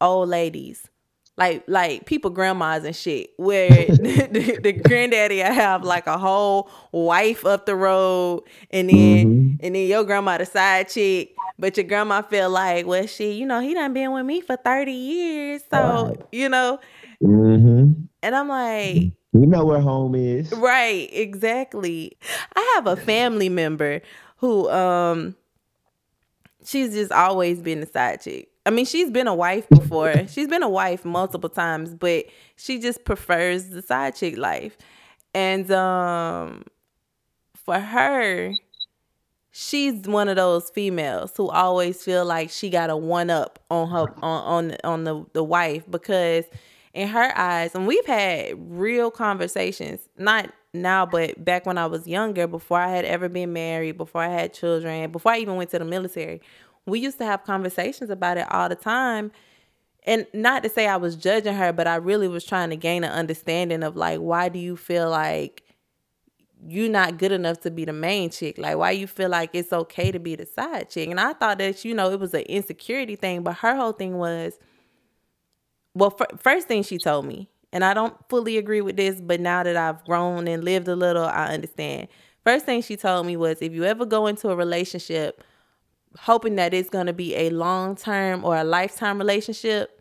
old 0.00 0.28
ladies. 0.28 0.88
Like 1.36 1.64
like 1.68 2.06
people 2.06 2.30
grandmas 2.30 2.84
and 2.84 2.96
shit 2.96 3.30
where 3.36 3.68
the, 3.88 4.58
the, 4.62 4.72
granddaddy 4.72 5.42
I 5.42 5.52
have 5.52 5.84
like 5.84 6.06
a 6.06 6.16
whole 6.16 6.70
wife 6.92 7.44
up 7.44 7.66
the 7.66 7.76
road 7.76 8.44
and 8.70 8.88
then 8.88 8.96
mm-hmm. 8.96 9.56
and 9.60 9.74
then 9.74 9.86
your 9.86 10.04
grandma 10.04 10.38
the 10.38 10.46
side 10.46 10.88
chick 10.88 11.34
but 11.58 11.76
your 11.76 11.84
grandma 11.84 12.22
feel 12.22 12.48
like 12.48 12.86
well 12.86 13.06
she 13.06 13.32
you 13.32 13.44
know 13.44 13.60
he 13.60 13.74
done 13.74 13.92
been 13.92 14.12
with 14.12 14.24
me 14.24 14.40
for 14.40 14.56
30 14.56 14.90
years 14.92 15.62
so 15.70 16.06
right. 16.06 16.26
you 16.32 16.48
know 16.48 16.80
mm-hmm. 17.22 17.92
and 18.22 18.36
I'm 18.36 18.48
like 18.48 18.96
you 19.32 19.46
know 19.46 19.64
where 19.64 19.80
home 19.80 20.14
is 20.14 20.52
right 20.52 21.08
exactly 21.12 22.16
I 22.54 22.72
have 22.76 22.86
a 22.86 22.96
family 22.96 23.48
member 23.48 24.00
who 24.38 24.68
um 24.70 25.36
she's 26.66 26.92
just 26.92 27.12
always 27.12 27.60
been 27.60 27.80
the 27.80 27.86
side 27.86 28.20
chick. 28.20 28.50
I 28.66 28.70
mean, 28.70 28.84
she's 28.84 29.10
been 29.10 29.28
a 29.28 29.34
wife 29.34 29.68
before. 29.68 30.26
she's 30.28 30.48
been 30.48 30.62
a 30.62 30.68
wife 30.68 31.04
multiple 31.04 31.48
times, 31.48 31.94
but 31.94 32.26
she 32.56 32.80
just 32.80 33.04
prefers 33.04 33.68
the 33.68 33.80
side 33.80 34.16
chick 34.16 34.36
life. 34.36 34.76
And 35.32 35.70
um 35.70 36.64
for 37.54 37.78
her, 37.78 38.52
she's 39.50 40.06
one 40.06 40.28
of 40.28 40.36
those 40.36 40.70
females 40.70 41.32
who 41.36 41.48
always 41.48 42.02
feel 42.02 42.24
like 42.24 42.50
she 42.50 42.68
got 42.68 42.90
a 42.90 42.96
one 42.96 43.30
up 43.30 43.58
on 43.70 43.88
her 43.90 44.12
on 44.22 44.72
on 44.72 44.76
on 44.84 45.04
the 45.04 45.24
the 45.32 45.44
wife 45.44 45.84
because 45.90 46.44
in 46.96 47.08
her 47.08 47.36
eyes, 47.36 47.74
and 47.74 47.86
we've 47.86 48.06
had 48.06 48.54
real 48.56 49.10
conversations, 49.10 50.08
not 50.16 50.50
now, 50.72 51.04
but 51.04 51.44
back 51.44 51.66
when 51.66 51.76
I 51.76 51.86
was 51.86 52.06
younger, 52.06 52.46
before 52.46 52.80
I 52.80 52.88
had 52.88 53.04
ever 53.04 53.28
been 53.28 53.52
married, 53.52 53.98
before 53.98 54.22
I 54.22 54.28
had 54.28 54.54
children, 54.54 55.10
before 55.10 55.32
I 55.32 55.38
even 55.38 55.56
went 55.56 55.70
to 55.70 55.78
the 55.78 55.84
military, 55.84 56.40
we 56.86 56.98
used 56.98 57.18
to 57.18 57.26
have 57.26 57.44
conversations 57.44 58.08
about 58.08 58.38
it 58.38 58.50
all 58.50 58.68
the 58.68 58.76
time. 58.76 59.30
And 60.04 60.26
not 60.32 60.62
to 60.62 60.70
say 60.70 60.86
I 60.86 60.96
was 60.96 61.16
judging 61.16 61.54
her, 61.54 61.72
but 61.72 61.86
I 61.86 61.96
really 61.96 62.28
was 62.28 62.44
trying 62.44 62.70
to 62.70 62.76
gain 62.76 63.04
an 63.04 63.12
understanding 63.12 63.82
of 63.82 63.96
like, 63.96 64.20
why 64.20 64.48
do 64.48 64.58
you 64.58 64.76
feel 64.76 65.10
like 65.10 65.64
you're 66.66 66.88
not 66.88 67.18
good 67.18 67.32
enough 67.32 67.60
to 67.60 67.70
be 67.70 67.84
the 67.84 67.92
main 67.92 68.30
chick? 68.30 68.56
Like, 68.56 68.76
why 68.76 68.92
you 68.92 69.06
feel 69.06 69.28
like 69.28 69.50
it's 69.52 69.72
okay 69.72 70.12
to 70.12 70.18
be 70.18 70.34
the 70.34 70.46
side 70.46 70.88
chick? 70.88 71.10
And 71.10 71.20
I 71.20 71.34
thought 71.34 71.58
that, 71.58 71.84
you 71.84 71.94
know, 71.94 72.10
it 72.10 72.20
was 72.20 72.32
an 72.32 72.42
insecurity 72.42 73.16
thing, 73.16 73.42
but 73.42 73.56
her 73.56 73.74
whole 73.76 73.92
thing 73.92 74.16
was, 74.16 74.58
well, 75.96 76.14
f- 76.20 76.40
first 76.40 76.68
thing 76.68 76.82
she 76.82 76.98
told 76.98 77.24
me, 77.24 77.48
and 77.72 77.84
I 77.84 77.94
don't 77.94 78.14
fully 78.28 78.58
agree 78.58 78.82
with 78.82 78.96
this, 78.96 79.20
but 79.20 79.40
now 79.40 79.62
that 79.62 79.76
I've 79.76 80.04
grown 80.04 80.46
and 80.46 80.62
lived 80.62 80.88
a 80.88 80.94
little, 80.94 81.24
I 81.24 81.46
understand. 81.46 82.08
First 82.44 82.66
thing 82.66 82.82
she 82.82 82.96
told 82.96 83.26
me 83.26 83.36
was 83.36 83.60
if 83.62 83.72
you 83.72 83.84
ever 83.84 84.04
go 84.04 84.26
into 84.26 84.50
a 84.50 84.56
relationship 84.56 85.42
hoping 86.18 86.56
that 86.56 86.72
it's 86.72 86.88
going 86.88 87.06
to 87.06 87.12
be 87.12 87.34
a 87.34 87.50
long 87.50 87.96
term 87.96 88.44
or 88.44 88.56
a 88.56 88.64
lifetime 88.64 89.18
relationship, 89.18 90.00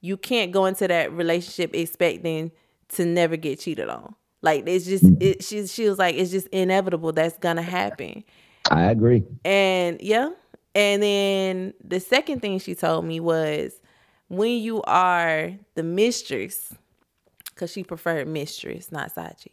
you 0.00 0.16
can't 0.16 0.52
go 0.52 0.66
into 0.66 0.86
that 0.88 1.12
relationship 1.12 1.74
expecting 1.74 2.52
to 2.90 3.04
never 3.04 3.36
get 3.36 3.60
cheated 3.60 3.88
on. 3.88 4.14
Like 4.40 4.66
it's 4.66 4.84
just 4.84 5.04
it 5.20 5.42
she 5.42 5.66
she 5.66 5.88
was 5.88 5.98
like 5.98 6.16
it's 6.16 6.30
just 6.30 6.46
inevitable 6.48 7.12
that's 7.12 7.38
gonna 7.38 7.62
happen. 7.62 8.24
I 8.70 8.90
agree. 8.90 9.24
And 9.44 10.00
yeah. 10.00 10.30
And 10.74 11.02
then 11.02 11.74
the 11.82 12.00
second 12.00 12.40
thing 12.40 12.58
she 12.58 12.74
told 12.74 13.04
me 13.04 13.20
was 13.20 13.80
when 14.28 14.58
you 14.58 14.82
are 14.82 15.52
the 15.74 15.82
mistress 15.82 16.74
because 17.54 17.70
she 17.70 17.84
preferred 17.84 18.26
mistress, 18.26 18.90
not 18.90 19.12
side 19.12 19.36
chick. 19.38 19.52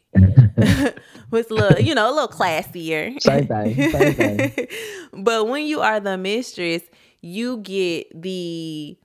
Was 1.31 1.49
a 1.49 1.53
little, 1.53 1.79
you 1.79 1.95
know, 1.95 2.09
a 2.09 2.13
little 2.13 2.27
classier. 2.27 3.19
Same 3.21 3.47
thing. 3.47 3.91
Same 3.91 4.13
thing. 4.13 4.67
but 5.23 5.47
when 5.47 5.65
you 5.65 5.81
are 5.81 5.99
the 5.99 6.17
mistress, 6.17 6.83
you 7.21 7.57
get 7.57 8.07
the 8.19 8.97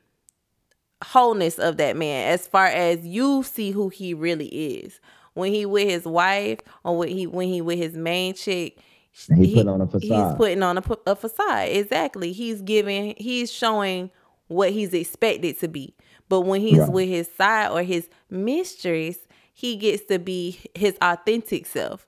wholeness 1.05 1.59
of 1.59 1.77
that 1.77 1.97
man 1.97 2.33
as 2.33 2.47
far 2.47 2.67
as 2.67 3.07
you 3.07 3.43
see 3.43 3.71
who 3.71 3.89
he 3.91 4.15
really 4.15 4.49
is. 4.49 5.01
When 5.35 5.53
he 5.53 5.67
with 5.67 5.89
his 5.89 6.07
wife 6.07 6.61
or 6.83 6.97
when 6.97 7.09
he 7.11 7.27
when 7.27 7.49
he 7.49 7.61
with 7.61 7.79
his 7.79 7.95
main 7.95 8.33
chick, 8.33 8.79
he, 9.13 9.47
he 9.47 9.55
put 9.55 9.69
on 9.69 9.83
a 9.83 9.87
facade. 9.87 10.31
He's 10.31 10.37
putting 10.37 10.63
on 10.63 10.79
a, 10.79 10.83
a 11.07 11.15
facade. 11.15 11.69
Exactly. 11.69 12.33
He's 12.33 12.63
giving. 12.63 13.15
He's 13.19 13.53
showing 13.53 14.11
what 14.49 14.71
he's 14.71 14.95
expected 14.95 15.59
to 15.61 15.69
be. 15.69 15.95
But 16.29 16.43
when 16.43 16.61
he's 16.61 16.79
right. 16.79 16.91
with 16.91 17.09
his 17.09 17.31
side 17.37 17.71
or 17.71 17.83
his 17.83 18.09
mistress, 18.31 19.19
he 19.53 19.77
gets 19.77 20.05
to 20.07 20.19
be 20.19 20.61
his 20.75 20.97
authentic 21.01 21.67
self. 21.67 22.07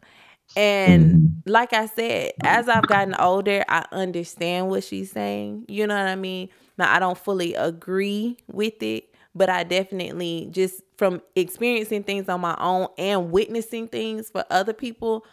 And 0.57 1.11
mm-hmm. 1.12 1.51
like 1.51 1.72
I 1.72 1.87
said, 1.87 2.33
as 2.42 2.68
I've 2.68 2.87
gotten 2.87 3.14
older, 3.14 3.64
I 3.68 3.85
understand 3.92 4.68
what 4.68 4.85
she's 4.85 5.12
saying. 5.12 5.66
You 5.68 5.87
know 5.87 5.96
what 5.96 6.07
I 6.07 6.16
mean? 6.16 6.48
Now, 6.79 6.94
I 6.94 6.98
don't 6.98 7.18
fully 7.18 7.55
agree 7.55 8.38
with 8.46 8.83
it, 8.83 9.14
but 9.35 9.51
I 9.51 9.64
definitely 9.64 10.48
just 10.51 10.83
from 10.96 11.22
experiencing 11.37 12.03
things 12.03 12.29
on 12.29 12.40
my 12.40 12.57
own 12.59 12.88
and 12.98 13.31
witnessing 13.31 13.88
things 13.88 14.31
for 14.31 14.44
other 14.51 14.72
people, 14.72 15.24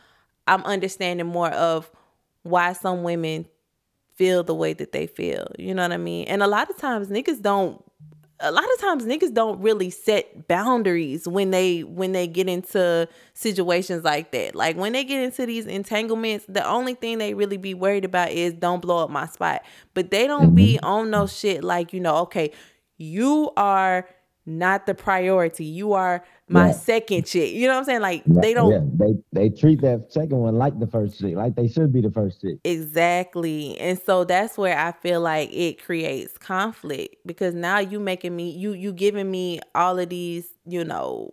I'm 0.48 0.64
understanding 0.64 1.26
more 1.26 1.50
of 1.50 1.90
why 2.44 2.74
some 2.74 3.04
women 3.04 3.48
feel 4.16 4.44
the 4.44 4.56
way 4.56 4.74
that 4.74 4.92
they 4.92 5.08
feel. 5.08 5.48
You 5.58 5.74
know 5.74 5.84
what 5.84 5.92
I 5.92 5.98
mean? 5.98 6.28
And 6.28 6.42
a 6.42 6.48
lot 6.48 6.70
of 6.70 6.78
times 6.78 7.08
niggas 7.10 7.42
don't 7.42 7.84
a 8.42 8.52
lot 8.52 8.66
of 8.74 8.82
times 8.82 9.06
niggas 9.06 9.34
don't 9.34 9.62
really 9.62 9.90
set 9.90 10.48
boundaries 10.48 11.28
when 11.28 11.52
they 11.52 11.84
when 11.84 12.12
they 12.12 12.28
get 12.28 12.50
into 12.50 13.08
situations 13.34 14.04
like 14.04 14.32
that. 14.32 14.56
Like 14.56 14.76
when 14.76 14.94
they 14.94 15.04
get 15.04 15.24
into 15.24 15.46
these 15.46 15.66
entanglements, 15.66 16.46
the 16.48 16.66
only 16.66 16.96
thing 16.96 17.18
they 17.18 17.34
really 17.34 17.58
be 17.58 17.74
worried 17.74 18.04
about 18.04 18.32
is 18.32 18.54
don't 18.54 18.82
blow 18.82 19.04
up 19.04 19.10
my 19.10 19.28
spot. 19.28 19.64
But 19.94 20.12
they 20.12 20.28
don't 20.28 20.54
be 20.54 20.76
mm-hmm. 20.76 20.86
on 20.86 21.10
no 21.12 21.28
shit 21.28 21.64
like, 21.64 21.94
you 21.94 22.00
know, 22.00 22.18
okay, 22.18 22.52
you 22.98 23.52
are 23.56 24.08
not 24.46 24.86
the 24.86 24.94
priority. 24.94 25.66
You 25.66 25.94
are 25.94 26.24
my 26.48 26.68
yeah. 26.68 26.74
second 26.74 27.26
chick. 27.26 27.54
You 27.54 27.68
know 27.68 27.74
what 27.74 27.80
I'm 27.80 27.86
saying? 27.86 28.02
Like 28.02 28.24
they 28.26 28.54
don't 28.54 28.72
yeah. 28.72 28.80
they 28.94 29.16
they 29.32 29.50
treat 29.50 29.82
that 29.82 30.12
second 30.12 30.38
one 30.38 30.56
like 30.56 30.80
the 30.80 30.88
first 30.88 31.20
chick, 31.20 31.36
like 31.36 31.56
they 31.56 31.68
should 31.68 31.92
be 31.92 32.02
the 32.02 32.12
first 32.12 32.42
chick. 32.42 32.60
Exactly. 32.64 33.78
And 33.80 34.00
so 34.00 34.24
that's 34.24 34.58
where 34.58 34.78
I 34.78 34.92
feel 34.92 35.22
like 35.22 35.52
it 35.52 35.84
creates 35.84 36.38
conflict 36.38 37.16
because 37.26 37.54
now 37.54 37.80
you 37.80 38.00
making 38.00 38.36
me 38.36 38.52
you 38.52 38.74
you 38.74 38.94
giving 38.94 39.30
me 39.32 39.60
all 39.74 39.98
of 39.98 40.10
these, 40.10 40.48
you 40.66 40.84
know, 40.84 41.32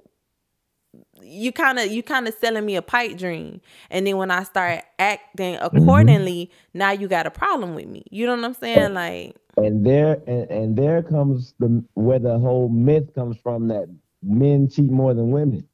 you 1.22 1.52
kind 1.52 1.78
of 1.78 1.90
you 1.90 2.02
kind 2.02 2.26
of 2.26 2.34
selling 2.34 2.64
me 2.64 2.76
a 2.76 2.82
pipe 2.82 3.16
dream 3.16 3.60
and 3.90 4.06
then 4.06 4.18
when 4.18 4.30
i 4.30 4.42
start 4.42 4.82
acting 4.98 5.54
mm-hmm. 5.54 5.76
accordingly 5.76 6.50
mm-hmm. 6.50 6.78
now 6.78 6.90
you 6.90 7.08
got 7.08 7.26
a 7.26 7.30
problem 7.30 7.74
with 7.74 7.86
me 7.86 8.04
you 8.10 8.26
know 8.26 8.36
what 8.36 8.44
i'm 8.44 8.54
saying 8.54 8.92
like 8.92 9.34
and 9.56 9.86
there 9.86 10.20
and, 10.26 10.50
and 10.50 10.76
there 10.76 11.02
comes 11.02 11.54
the 11.58 11.82
where 11.94 12.18
the 12.18 12.38
whole 12.38 12.68
myth 12.68 13.14
comes 13.14 13.36
from 13.38 13.68
that 13.68 13.88
men 14.22 14.68
cheat 14.68 14.90
more 14.90 15.14
than 15.14 15.30
women 15.30 15.66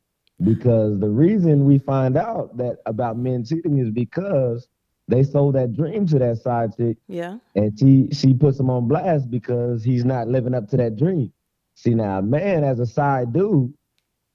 because 0.42 0.98
the 1.00 1.08
reason 1.08 1.64
we 1.64 1.78
find 1.78 2.16
out 2.16 2.56
that 2.56 2.78
about 2.86 3.18
men 3.18 3.44
cheating 3.44 3.78
is 3.78 3.90
because 3.90 4.68
they 5.08 5.22
sold 5.22 5.54
that 5.54 5.74
dream 5.74 6.06
to 6.06 6.18
that 6.18 6.38
side 6.38 6.76
chick 6.76 6.96
yeah 7.08 7.38
and 7.54 7.78
she 7.78 8.08
she 8.12 8.32
puts 8.34 8.58
him 8.58 8.70
on 8.70 8.86
blast 8.88 9.30
because 9.30 9.82
he's 9.82 10.04
not 10.04 10.28
living 10.28 10.54
up 10.54 10.68
to 10.68 10.76
that 10.76 10.96
dream 10.96 11.32
see 11.74 11.94
now 11.94 12.18
a 12.18 12.22
man 12.22 12.64
as 12.64 12.78
a 12.78 12.86
side 12.86 13.32
dude 13.32 13.72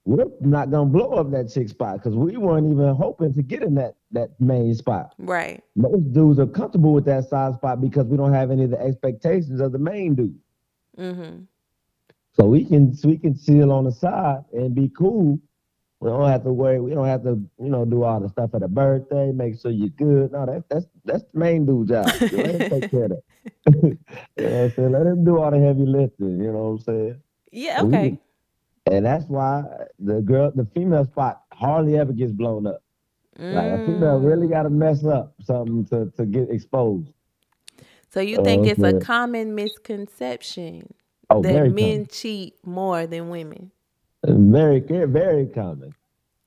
we're 0.06 0.26
not 0.42 0.70
gonna 0.70 0.90
blow 0.90 1.12
up 1.14 1.32
that 1.32 1.52
chick 1.54 1.70
spot 1.70 1.96
because 1.96 2.16
we 2.16 2.36
weren't 2.36 2.70
even 2.72 2.94
hoping 2.96 3.34
to 3.34 3.42
get 3.42 3.64
in 3.64 3.76
that 3.76 3.96
that 4.12 4.30
main 4.40 4.76
spot. 4.76 5.14
Right. 5.18 5.64
Most 5.76 6.12
dudes 6.12 6.40
are 6.40 6.46
comfortable 6.46 6.94
with 6.94 7.06
that 7.06 7.30
side 7.30 7.56
spot 7.56 7.80
because 7.80 8.06
we 8.08 8.18
don't 8.18 8.34
have 8.34 8.52
any 8.52 8.66
of 8.66 8.72
the 8.72 8.82
expectations 8.82 9.62
of 9.62 9.72
the 9.72 9.80
main 9.80 10.16
dude. 10.16 10.38
Mm-hmm. 10.98 11.44
So 12.36 12.46
we 12.46 12.66
can 12.66 12.98
we 13.04 13.18
can 13.18 13.38
chill 13.38 13.72
on 13.72 13.84
the 13.84 13.92
side 13.92 14.44
and 14.54 14.74
be 14.74 14.90
cool. 14.98 15.40
We 16.00 16.10
don't 16.10 16.28
have 16.28 16.44
to 16.44 16.52
worry. 16.52 16.82
We 16.82 16.94
don't 16.94 17.08
have 17.08 17.24
to, 17.24 17.42
you 17.60 17.70
know, 17.70 17.86
do 17.86 18.04
all 18.04 18.20
the 18.20 18.28
stuff 18.28 18.54
at 18.54 18.64
a 18.64 18.68
birthday. 18.68 19.32
Make 19.32 19.62
sure 19.62 19.72
you're 19.72 19.88
good. 19.90 20.34
No, 20.34 20.46
that's 20.46 20.66
that's 20.70 20.86
that's 21.06 21.24
the 21.32 21.40
main 21.40 21.66
dude 21.66 21.90
job. 21.90 22.08
Let 22.08 22.62
him 22.62 22.70
take 22.82 22.92
care 22.92 23.06
of 23.06 23.12
that. 23.12 23.24
you 23.84 23.84
know 23.84 23.98
what 24.36 24.52
I'm 24.52 24.72
saying? 24.72 24.92
Let 24.92 25.06
him 25.06 25.24
do 25.24 25.40
all 25.40 25.52
the 25.52 25.60
heavy 25.60 25.86
lifting. 25.86 26.40
You 26.40 26.52
know 26.52 26.64
what 26.64 26.70
I'm 26.70 26.80
saying? 26.80 27.22
Yeah. 27.52 27.82
Okay. 27.84 28.10
We, 28.10 28.94
and 28.96 29.06
that's 29.06 29.26
why 29.26 29.64
the 30.00 30.22
girl, 30.22 30.52
the 30.54 30.66
female 30.74 31.06
spot 31.06 31.44
hardly 31.54 31.98
ever 31.98 32.12
gets 32.12 32.34
blown 32.34 32.68
up. 32.68 32.84
Like 33.38 33.72
a 33.72 33.86
female 33.86 34.20
mm. 34.20 34.26
really 34.26 34.48
got 34.48 34.64
to 34.64 34.70
mess 34.70 35.04
up 35.06 35.34
something 35.44 35.86
to, 35.86 36.12
to 36.18 36.26
get 36.26 36.52
exposed. 36.52 37.10
So 38.10 38.20
you 38.20 38.44
think 38.44 38.68
it's 38.68 38.84
a 38.84 39.00
common 39.00 39.56
misconception 39.56 40.94
Oh, 41.34 41.42
that 41.42 41.72
men 41.72 41.74
common. 41.76 42.08
cheat 42.08 42.56
more 42.66 43.08
than 43.08 43.30
women? 43.30 43.72
Very, 44.26 44.80
very 44.80 45.48
common. 45.48 45.94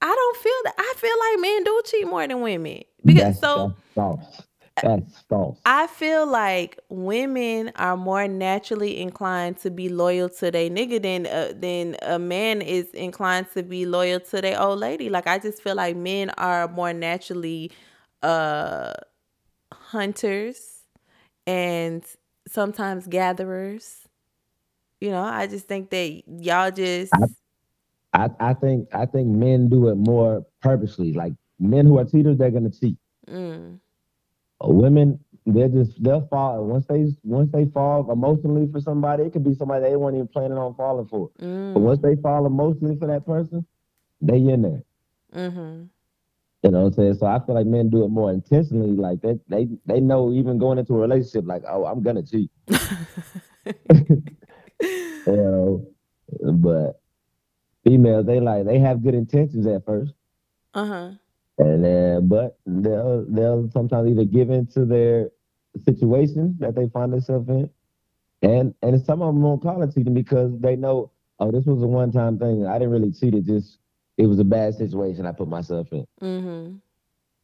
I 0.01 0.14
don't 0.14 0.37
feel 0.37 0.53
that. 0.64 0.75
I 0.79 0.94
feel 0.96 1.16
like 1.18 1.40
men 1.40 1.64
do 1.64 1.83
cheat 1.85 2.07
more 2.07 2.27
than 2.27 2.40
women. 2.40 2.83
Because 3.05 3.22
That's, 3.22 3.40
so 3.40 3.68
that's 3.68 3.94
false. 3.94 4.42
That's 4.83 5.20
false. 5.29 5.59
I 5.64 5.87
feel 5.87 6.27
like 6.27 6.79
women 6.90 7.72
are 7.77 7.96
more 7.96 8.29
naturally 8.29 9.01
inclined 9.01 9.57
to 9.59 9.70
be 9.70 9.88
loyal 9.88 10.29
to 10.29 10.51
their 10.51 10.68
nigga 10.68 11.03
than 11.03 11.27
uh, 11.27 11.53
than 11.57 11.96
a 12.03 12.18
man 12.18 12.61
is 12.61 12.90
inclined 12.90 13.46
to 13.55 13.62
be 13.62 13.87
loyal 13.87 14.20
to 14.20 14.40
their 14.40 14.61
old 14.61 14.79
lady. 14.79 15.09
Like 15.09 15.27
I 15.27 15.38
just 15.38 15.62
feel 15.62 15.77
like 15.77 15.96
men 15.96 16.31
are 16.31 16.68
more 16.68 16.92
naturally 16.92 17.70
uh 18.22 18.92
hunters 19.72 20.83
and 21.46 22.05
sometimes 22.46 23.07
gatherers. 23.07 24.06
You 25.01 25.11
know, 25.11 25.23
I 25.23 25.47
just 25.47 25.69
think 25.69 25.91
that 25.91 26.23
y'all 26.27 26.71
just 26.71 27.31
I, 28.13 28.31
I 28.41 28.55
think 28.55 28.89
I 28.95 29.07
think 29.07 29.29
men 29.29 29.69
do 29.69 29.89
it 29.89 29.97
more 29.97 30.45
purposely. 30.63 31.13
Like 31.13 31.33
men 31.59 31.87
who 31.87 31.99
are 31.99 32.05
cheaters, 32.05 32.39
they're 32.39 32.51
gonna 32.51 32.71
cheat. 32.71 32.97
mm, 33.29 33.79
Uh, 34.65 34.69
Women, 34.69 35.19
they're 35.47 35.69
just 35.69 36.03
they'll 36.03 36.27
fall 36.29 36.65
once 36.67 36.87
they 36.87 37.07
once 37.23 37.51
they 37.53 37.67
fall 37.67 38.11
emotionally 38.11 38.69
for 38.71 38.81
somebody. 38.81 39.25
It 39.25 39.33
could 39.33 39.45
be 39.45 39.55
somebody 39.55 39.85
they 39.85 39.97
weren't 39.97 40.17
even 40.17 40.29
planning 40.29 40.59
on 40.59 40.75
falling 40.75 41.07
for. 41.09 41.31
But 41.73 41.81
mm, 41.81 41.81
once 41.81 42.01
they 42.01 42.17
fall 42.17 42.47
emotionally 42.47 42.97
for 42.97 43.07
that 43.09 43.27
person, 43.27 43.67
they 44.21 44.37
in 44.39 44.63
there. 44.63 44.83
mm-hmm. 45.35 45.85
You 46.63 46.71
know 46.73 46.81
what 46.81 46.87
I'm 46.89 46.93
saying? 46.95 47.15
So 47.15 47.27
I 47.27 47.39
feel 47.45 47.55
like 47.55 47.67
men 47.67 47.91
do 47.91 48.05
it 48.05 48.09
more 48.09 48.33
intentionally. 48.33 48.91
Like 48.97 49.21
they 49.23 49.39
they 49.49 49.69
they 49.87 50.01
know 50.01 50.33
even 50.33 50.59
going 50.59 50.79
into 50.79 50.95
a 50.95 50.99
relationship, 51.01 51.47
like 51.47 51.63
oh 51.69 51.85
I'm 51.87 52.03
gonna 52.03 52.23
cheat. 52.23 52.51
You 54.81 55.23
know, 55.27 55.87
but 56.53 57.01
females 57.85 58.27
they 58.27 58.41
like 58.41 58.65
they 58.67 58.79
have 58.79 59.03
good 59.03 59.15
intentions 59.15 59.67
at 59.67 59.85
first. 59.85 60.12
uh-huh. 60.75 61.11
And 61.59 61.85
then, 61.85 62.29
but 62.29 62.59
they'll 62.67 63.25
they'll 63.29 63.71
sometimes 63.73 64.11
either 64.11 64.25
give 64.25 64.51
in 64.51 64.67
to 64.69 64.85
their 64.85 65.31
situation 65.85 66.57
that 66.61 66.75
they 66.75 66.89
find 66.89 67.12
themselves 67.12 67.49
in, 67.49 67.71
and 68.43 68.75
and 68.83 69.03
some 69.05 69.23
of 69.23 69.35
them 69.35 69.43
won't 69.43 69.62
call 69.62 69.83
it 69.83 69.95
cheating 69.95 70.12
because 70.12 70.53
they 70.61 70.77
know, 70.77 71.11
oh, 71.41 71.51
this 71.51 71.65
was 71.65 71.83
a 71.83 71.87
one 71.87 72.12
time 72.12 72.39
thing. 72.39 72.67
I 72.67 72.75
didn't 72.75 72.91
really 72.91 73.12
cheat. 73.12 73.35
It 73.35 73.47
just 73.47 73.79
it 74.19 74.27
was 74.27 74.39
a 74.39 74.45
bad 74.45 74.75
situation 74.75 75.25
I 75.25 75.33
put 75.33 75.49
myself 75.49 75.89
in. 75.93 76.07
Mm-hmm. 76.21 76.77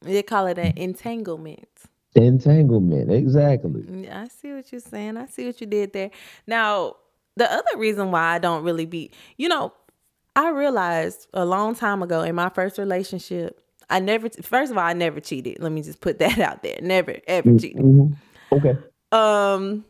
They 0.03 0.23
call 0.23 0.47
it 0.49 0.59
an 0.59 0.77
entanglement. 0.77 1.69
Entanglement, 2.15 3.11
exactly. 3.11 4.11
I 4.11 4.29
see 4.29 4.53
what 4.53 4.71
you're 4.71 4.81
saying. 4.81 5.17
I 5.17 5.25
see 5.27 5.47
what 5.47 5.59
you 5.61 5.67
did 5.67 5.95
there. 5.95 6.11
Now, 6.47 6.97
the 7.37 7.51
other 7.51 7.77
reason 7.79 8.11
why 8.11 8.35
I 8.35 8.39
don't 8.39 8.65
really 8.65 8.87
be, 8.87 9.11
you 9.37 9.49
know, 9.49 9.73
I 10.37 10.51
realized 10.51 11.29
a 11.35 11.45
long 11.45 11.75
time 11.75 12.03
ago 12.03 12.23
in 12.23 12.35
my 12.35 12.49
first 12.49 12.79
relationship, 12.79 13.61
I 13.91 14.01
never, 14.01 14.31
first 14.43 14.73
of 14.73 14.79
all, 14.79 14.85
I 14.85 14.93
never 14.95 15.21
cheated. 15.21 15.59
Let 15.61 15.73
me 15.73 15.83
just 15.83 16.01
put 16.01 16.19
that 16.21 16.39
out 16.39 16.63
there. 16.63 16.79
Never, 16.81 17.17
ever 17.27 17.59
cheated. 17.59 17.83
Mhm. 17.83 18.17
Okay. 18.53 18.77
Um, 19.11 19.85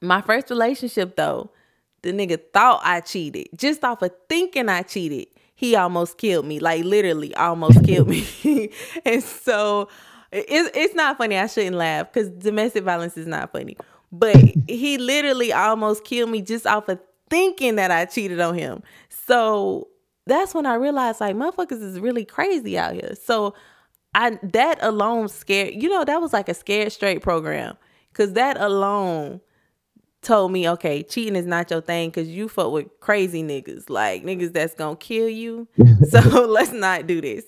my 0.00 0.20
first 0.20 0.50
relationship 0.50 1.16
though, 1.16 1.50
the 2.02 2.12
nigga 2.12 2.40
thought 2.52 2.80
I 2.84 3.00
cheated 3.00 3.48
just 3.56 3.84
off 3.84 4.02
of 4.02 4.10
thinking 4.28 4.68
I 4.68 4.82
cheated. 4.82 5.28
He 5.54 5.76
almost 5.76 6.18
killed 6.18 6.44
me, 6.46 6.58
like 6.58 6.84
literally 6.84 7.34
almost 7.36 7.84
killed 7.84 8.08
me. 8.08 8.26
and 9.04 9.22
so 9.22 9.88
it's 10.32 10.76
it's 10.76 10.94
not 10.94 11.18
funny. 11.18 11.36
I 11.36 11.46
shouldn't 11.46 11.76
laugh 11.76 12.12
because 12.12 12.30
domestic 12.30 12.82
violence 12.82 13.16
is 13.16 13.28
not 13.28 13.52
funny. 13.52 13.76
But 14.12 14.36
he 14.68 14.98
literally 14.98 15.52
almost 15.52 16.04
killed 16.04 16.30
me 16.30 16.42
just 16.42 16.66
off 16.66 16.88
of 16.88 17.00
thinking 17.30 17.76
that 17.76 17.90
I 17.90 18.04
cheated 18.04 18.40
on 18.40 18.54
him. 18.54 18.82
So 19.08 19.88
that's 20.26 20.54
when 20.54 20.66
I 20.66 20.74
realized 20.74 21.20
like 21.20 21.34
motherfuckers 21.34 21.82
is 21.82 21.98
really 21.98 22.24
crazy 22.24 22.78
out 22.78 22.92
here. 22.92 23.14
So 23.20 23.54
I 24.14 24.38
that 24.42 24.78
alone 24.82 25.28
scared 25.28 25.74
you 25.82 25.88
know 25.88 26.04
that 26.04 26.20
was 26.20 26.32
like 26.32 26.48
a 26.48 26.54
scared 26.54 26.92
straight 26.92 27.22
program 27.22 27.76
because 28.12 28.34
that 28.34 28.60
alone 28.60 29.40
told 30.20 30.52
me 30.52 30.68
okay 30.68 31.02
cheating 31.02 31.34
is 31.34 31.46
not 31.46 31.70
your 31.70 31.80
thing 31.80 32.10
because 32.10 32.28
you 32.28 32.48
fuck 32.48 32.70
with 32.70 32.86
crazy 33.00 33.42
niggas 33.42 33.88
like 33.88 34.22
niggas 34.22 34.52
that's 34.52 34.74
gonna 34.74 34.96
kill 34.96 35.28
you 35.28 35.66
so 36.10 36.20
let's 36.46 36.72
not 36.72 37.06
do 37.06 37.20
this 37.20 37.46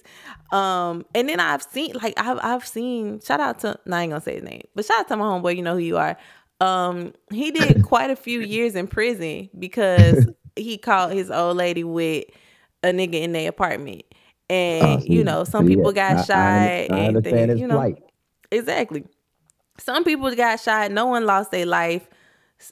um 0.50 1.04
and 1.14 1.28
then 1.28 1.38
i've 1.38 1.62
seen 1.62 1.92
like 2.02 2.14
i've, 2.16 2.38
I've 2.42 2.66
seen 2.66 3.20
shout 3.20 3.40
out 3.40 3.60
to 3.60 3.78
no, 3.84 3.96
i 3.96 4.02
ain't 4.02 4.10
gonna 4.10 4.20
say 4.20 4.36
his 4.36 4.42
name 4.42 4.62
but 4.74 4.84
shout 4.84 5.00
out 5.00 5.08
to 5.08 5.16
my 5.16 5.24
homeboy 5.26 5.56
you 5.56 5.62
know 5.62 5.74
who 5.74 5.80
you 5.80 5.98
are 5.98 6.16
um 6.64 7.12
he 7.30 7.50
did 7.50 7.82
quite 7.92 8.10
a 8.10 8.16
few 8.16 8.40
years 8.40 8.74
in 8.74 8.86
prison 8.86 9.48
because 9.58 10.26
he 10.56 10.78
caught 10.78 11.12
his 11.12 11.30
old 11.30 11.56
lady 11.56 11.84
with 11.84 12.24
a 12.82 12.88
nigga 12.88 13.14
in 13.22 13.32
their 13.32 13.48
apartment 13.48 14.02
and 14.50 15.00
Uh, 15.00 15.04
you 15.04 15.24
know 15.24 15.44
some 15.44 15.66
people 15.66 15.88
I- 15.90 15.92
got 15.92 16.16
I- 16.16 16.22
shot 16.22 16.36
I, 16.36 16.88
and 16.90 17.24
his 17.26 17.60
you 17.60 17.66
know 17.66 17.76
plight. 17.76 18.02
Exactly. 18.50 19.04
Some 19.78 20.04
people 20.04 20.32
got 20.36 20.60
shot. 20.60 20.92
No 20.92 21.06
one 21.06 21.26
lost 21.26 21.50
their 21.50 21.66
life. 21.66 22.06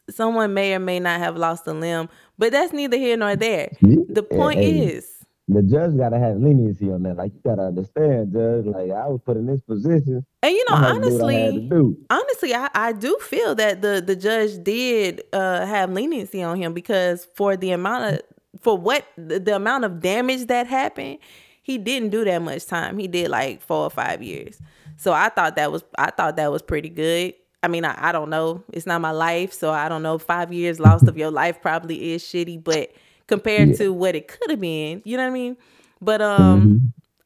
Someone 0.09 0.55
may 0.55 0.74
or 0.74 0.78
may 0.78 1.00
not 1.00 1.18
have 1.18 1.37
lost 1.37 1.66
a 1.66 1.72
limb, 1.72 2.09
but 2.38 2.52
that's 2.52 2.72
neither 2.72 2.96
here 2.96 3.16
nor 3.16 3.35
there. 3.35 3.70
The 3.81 4.22
point 4.22 4.61
hey, 4.61 4.87
is, 4.87 5.11
the 5.56 5.62
judge 5.62 5.96
gotta 5.96 6.18
have 6.18 6.36
leniency 6.36 6.90
on 6.90 7.02
that. 7.02 7.16
Like 7.16 7.32
you 7.34 7.40
gotta 7.44 7.62
understand, 7.62 8.32
judge. 8.32 8.66
Like 8.66 8.90
I 8.90 9.06
was 9.08 9.20
put 9.24 9.36
in 9.36 9.46
this 9.46 9.60
position. 9.62 10.24
and 10.42 10.52
you 10.52 10.64
know, 10.68 10.76
I 10.76 10.94
had 10.94 11.02
to 11.02 11.08
do 11.08 11.18
what 11.18 11.34
I 11.34 11.48
honestly, 11.48 11.96
honestly, 12.10 12.54
I, 12.54 12.68
I 12.74 12.92
do 12.92 13.18
feel 13.20 13.54
that 13.56 13.82
the 13.82 14.02
the 14.04 14.16
judge 14.16 14.62
did 14.62 15.22
uh, 15.32 15.66
have 15.66 15.90
leniency 15.90 16.42
on 16.42 16.56
him 16.56 16.74
because 16.74 17.26
for 17.34 17.56
the 17.56 17.72
amount 17.72 18.14
of 18.14 18.22
for 18.60 18.76
what 18.76 19.06
the, 19.16 19.40
the 19.40 19.56
amount 19.56 19.84
of 19.84 20.00
damage 20.00 20.46
that 20.46 20.66
happened, 20.66 21.18
he 21.62 21.78
didn't 21.78 22.10
do 22.10 22.24
that 22.24 22.42
much 22.42 22.66
time. 22.66 22.98
He 22.98 23.08
did 23.08 23.30
like 23.30 23.62
four 23.62 23.84
or 23.84 23.90
five 23.90 24.22
years. 24.22 24.60
So 24.96 25.12
I 25.12 25.28
thought 25.28 25.56
that 25.56 25.72
was 25.72 25.84
I 25.98 26.10
thought 26.10 26.36
that 26.36 26.52
was 26.52 26.62
pretty 26.62 26.88
good. 26.88 27.34
I 27.62 27.68
mean, 27.68 27.84
I, 27.84 27.96
I 28.08 28.12
don't 28.12 28.28
know. 28.28 28.64
It's 28.72 28.86
not 28.86 29.00
my 29.00 29.12
life, 29.12 29.52
so 29.52 29.70
I 29.70 29.88
don't 29.88 30.02
know. 30.02 30.18
Five 30.18 30.52
years 30.52 30.80
lost 30.80 31.06
of 31.06 31.16
your 31.16 31.30
life 31.30 31.62
probably 31.62 32.12
is 32.12 32.22
shitty, 32.22 32.62
but 32.62 32.92
compared 33.33 33.71
Yeah. 33.71 33.77
to 33.77 33.92
what 33.92 34.14
it 34.14 34.29
could 34.29 34.51
have 34.51 34.61
been, 34.61 35.03
you 35.05 35.16
know 35.16 35.23
what 35.25 35.31
I 35.31 35.33
mean? 35.33 35.57
But 36.01 36.21
um, 36.21 36.62
Mhm. 36.62 36.81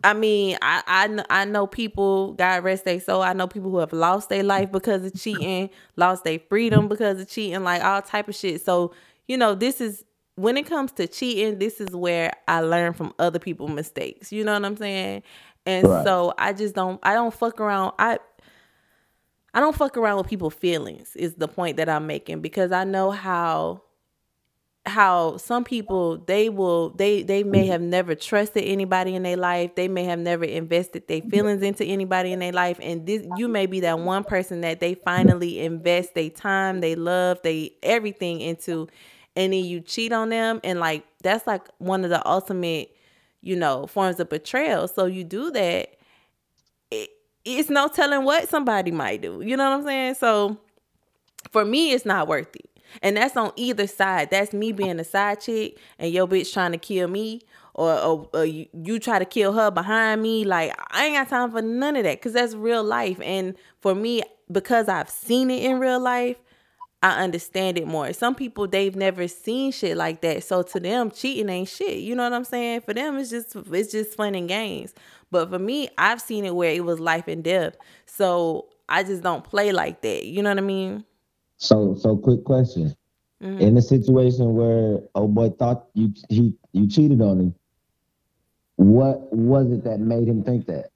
I 0.05 0.13
mean, 0.15 0.57
I 0.63 0.83
I, 0.87 1.25
I 1.41 1.45
know 1.45 1.67
people, 1.67 2.35
God 2.35 2.63
rest 2.63 2.85
their 2.85 3.01
soul. 3.01 3.23
I 3.23 3.33
know 3.33 3.47
people 3.49 3.71
who 3.71 3.79
have 3.79 3.93
lost 3.93 4.29
their 4.29 4.43
life 4.45 4.71
because 4.71 5.05
of 5.05 5.15
cheating, 5.15 5.71
lost 5.97 6.25
their 6.25 6.39
freedom 6.39 6.89
because 6.89 7.21
of 7.21 7.29
cheating, 7.29 7.65
like 7.65 7.83
all 7.83 8.03
type 8.03 8.29
of 8.29 8.35
shit. 8.35 8.65
So 8.65 8.93
you 9.27 9.37
know, 9.37 9.55
this 9.55 9.81
is 9.81 10.05
when 10.37 10.57
it 10.57 10.67
comes 10.67 10.93
to 10.93 11.09
cheating. 11.09 11.59
This 11.59 11.81
is 11.81 11.97
where 11.97 12.33
I 12.47 12.61
learn 12.61 12.93
from 12.93 13.13
other 13.19 13.39
people's 13.41 13.71
mistakes. 13.73 14.31
You 14.33 14.45
know 14.45 14.53
what 14.53 14.65
I'm 14.65 14.77
saying? 14.77 15.23
And 15.65 15.89
Right. 15.89 16.05
so 16.05 16.33
I 16.39 16.53
just 16.53 16.75
don't. 16.77 17.01
I 17.03 17.15
don't 17.15 17.35
fuck 17.35 17.61
around. 17.61 17.95
I 17.99 18.19
I 19.55 19.61
don't 19.61 19.75
fuck 19.75 19.97
around 19.97 20.19
with 20.19 20.29
people's 20.29 20.55
feelings. 20.55 21.17
Is 21.17 21.35
the 21.35 21.49
point 21.49 21.79
that 21.79 21.89
I'm 21.89 22.07
making 22.07 22.41
because 22.43 22.71
I 22.73 22.85
know 22.85 23.11
how 23.11 23.83
how 24.87 25.37
some 25.37 25.65
people 25.65 26.19
they 26.19 26.49
will 26.49 26.91
they 26.91 27.23
they 27.23 27.43
may 27.43 27.67
have 27.67 27.81
never 27.81 28.15
trusted 28.15 28.65
anybody 28.65 29.15
in 29.15 29.25
their 29.25 29.37
life. 29.37 29.75
They 29.75 29.89
may 29.89 30.05
have 30.05 30.21
never 30.21 30.45
invested 30.45 31.09
their 31.09 31.23
feelings 31.23 31.63
into 31.63 31.85
anybody 31.85 32.33
in 32.33 32.39
their 32.39 32.53
life. 32.53 32.79
And 32.81 33.05
this 33.05 33.27
you 33.37 33.49
may 33.49 33.67
be 33.67 33.81
that 33.81 33.99
one 33.99 34.23
person 34.25 34.61
that 34.61 34.81
they 34.81 34.95
finally 34.95 35.61
invest 35.61 36.15
their 36.15 36.31
time 36.31 36.81
they 36.81 36.95
love 36.95 37.41
they 37.43 37.73
everything 37.83 38.41
into. 38.41 38.89
And 39.35 39.53
then 39.53 39.65
you 39.65 39.81
cheat 39.81 40.13
on 40.13 40.29
them. 40.31 40.61
And 40.63 40.79
like 40.79 41.05
that's 41.23 41.47
like 41.47 41.67
one 41.79 42.05
of 42.05 42.11
the 42.11 42.27
ultimate 42.27 42.95
you 43.43 43.57
know 43.57 43.87
forms 43.87 44.21
of 44.21 44.29
betrayal. 44.29 44.87
So 44.87 45.07
you 45.07 45.25
do 45.25 45.51
that 45.51 45.97
it, 46.93 47.11
it's 47.45 47.69
no 47.71 47.89
telling 47.89 48.25
what 48.25 48.49
somebody 48.49 48.93
might 48.93 49.21
do. 49.21 49.43
You 49.43 49.57
know 49.57 49.69
what 49.71 49.79
i'm 49.81 49.85
saying? 49.85 50.15
So 50.15 50.59
for 51.51 51.65
me, 51.65 51.93
it's 51.93 52.07
not 52.07 52.29
worth 52.29 52.55
it. 52.55 52.71
And 53.03 53.17
that's 53.17 53.37
on 53.37 53.53
either 53.57 53.87
side. 53.87 54.31
That's 54.31 54.53
me 54.53 54.73
being 54.73 54.99
a 54.99 55.05
side 55.05 55.41
chick 55.41 55.79
and 55.99 56.13
your 56.13 56.27
bitch 56.27 56.53
trying 56.53 56.73
to 56.73 56.79
kill 56.79 57.09
me, 57.09 57.43
or, 57.75 57.93
or, 57.93 58.29
or 58.33 58.45
you, 58.45 58.67
you 58.73 58.99
try 58.99 59.19
to 59.19 59.25
kill 59.25 59.53
her 59.53 59.71
behind 59.71 60.23
me. 60.23 60.45
Like, 60.45 60.73
I 60.91 61.07
ain't 61.07 61.17
got 61.17 61.29
time 61.29 61.51
for 61.51 61.63
none 61.63 61.97
of 61.97 62.05
that 62.05 62.19
because 62.19 62.33
that's 62.33 62.55
real 62.55 62.83
life. 62.83 63.21
And 63.23 63.55
for 63.81 63.95
me, 63.95 64.23
because 64.51 64.89
I've 64.89 65.11
seen 65.11 65.51
it 65.51 65.63
in 65.63 65.79
real 65.79 66.01
life, 66.01 66.37
I 67.03 67.23
understand 67.23 67.79
it 67.79 67.87
more. 67.87 68.13
Some 68.13 68.35
people 68.35 68.67
they've 68.67 68.97
never 68.97 69.29
seen 69.29 69.71
shit 69.71 69.97
like 69.97 70.23
that, 70.23 70.43
so 70.43 70.63
to 70.63 70.81
them, 70.81 71.11
cheating 71.11 71.49
ain't 71.49 71.69
shit. 71.69 71.99
You 71.99 72.15
know 72.15 72.25
what 72.25 72.33
I'm 72.33 72.45
saying? 72.45 72.81
For 72.81 72.95
them, 72.95 73.19
it's 73.19 73.31
just 73.31 73.55
it's 73.55 73.93
just 73.93 74.17
fun 74.17 74.35
and 74.35 74.49
games. 74.49 74.95
But 75.31 75.51
for 75.51 75.59
me, 75.59 75.89
I've 75.99 76.21
seen 76.21 76.45
it 76.45 76.55
where 76.55 76.73
it 76.73 76.85
was 76.85 76.99
life 76.99 77.29
and 77.29 77.45
death. 77.45 77.77
So 78.07 78.69
I 78.89 79.03
just 79.03 79.23
don't 79.23 79.45
play 79.45 79.73
like 79.73 80.01
that. 80.03 80.25
You 80.25 80.43
know 80.43 80.51
what 80.51 80.59
I 80.59 80.63
mean? 80.63 81.05
So, 81.59 81.95
so 81.95 82.17
quick 82.17 82.45
question: 82.45 82.95
Mhm. 83.43 83.61
In 83.61 83.77
a 83.77 83.83
situation 83.83 84.55
where 84.55 85.01
oh 85.15 85.29
boy 85.29 85.51
thought 85.51 85.87
you 85.95 86.13
he 86.29 86.55
you 86.73 86.89
cheated 86.89 87.21
on 87.21 87.41
him, 87.41 87.55
what 88.77 89.33
was 89.33 89.71
it 89.71 89.85
that 89.85 90.01
made 90.01 90.29
him 90.29 90.43
think 90.43 90.67
that? 90.67 90.91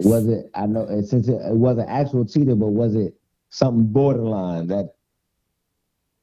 Was 0.00 0.26
it? 0.28 0.50
I 0.54 0.66
know 0.66 0.86
since 1.02 1.28
it, 1.28 1.40
it 1.40 1.56
wasn't 1.56 1.88
actual 1.88 2.24
cheating, 2.24 2.58
but 2.58 2.68
was 2.68 2.94
it 2.94 3.14
something 3.50 3.86
borderline 3.86 4.66
that, 4.68 4.94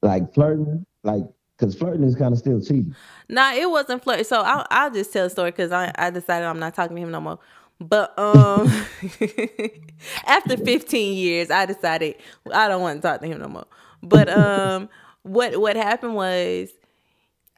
like 0.02 0.32
flirting, 0.32 0.86
like 1.02 1.24
because 1.58 1.74
flirting 1.74 2.04
is 2.04 2.14
kind 2.14 2.32
of 2.32 2.38
still 2.38 2.60
cheating. 2.60 2.94
Nah, 3.28 3.52
it 3.52 3.68
wasn't 3.68 4.02
flirting. 4.02 4.24
So 4.24 4.40
I'll, 4.40 4.66
I'll 4.70 4.90
just 4.90 5.12
tell 5.12 5.26
a 5.26 5.30
story 5.30 5.50
because 5.50 5.72
I, 5.72 5.92
I 5.96 6.10
decided 6.10 6.46
I'm 6.46 6.58
not 6.58 6.74
talking 6.74 6.96
to 6.96 7.02
him 7.02 7.10
no 7.10 7.20
more. 7.20 7.38
But 7.80 8.18
um, 8.18 8.66
after 10.26 10.56
15 10.56 11.16
years, 11.16 11.50
I 11.50 11.66
decided 11.66 12.16
I 12.52 12.68
don't 12.68 12.80
want 12.80 13.02
to 13.02 13.08
talk 13.08 13.20
to 13.20 13.26
him 13.26 13.38
no 13.40 13.48
more. 13.48 13.66
But 14.02 14.28
um, 14.28 14.88
what 15.22 15.58
what 15.60 15.76
happened 15.76 16.14
was 16.14 16.70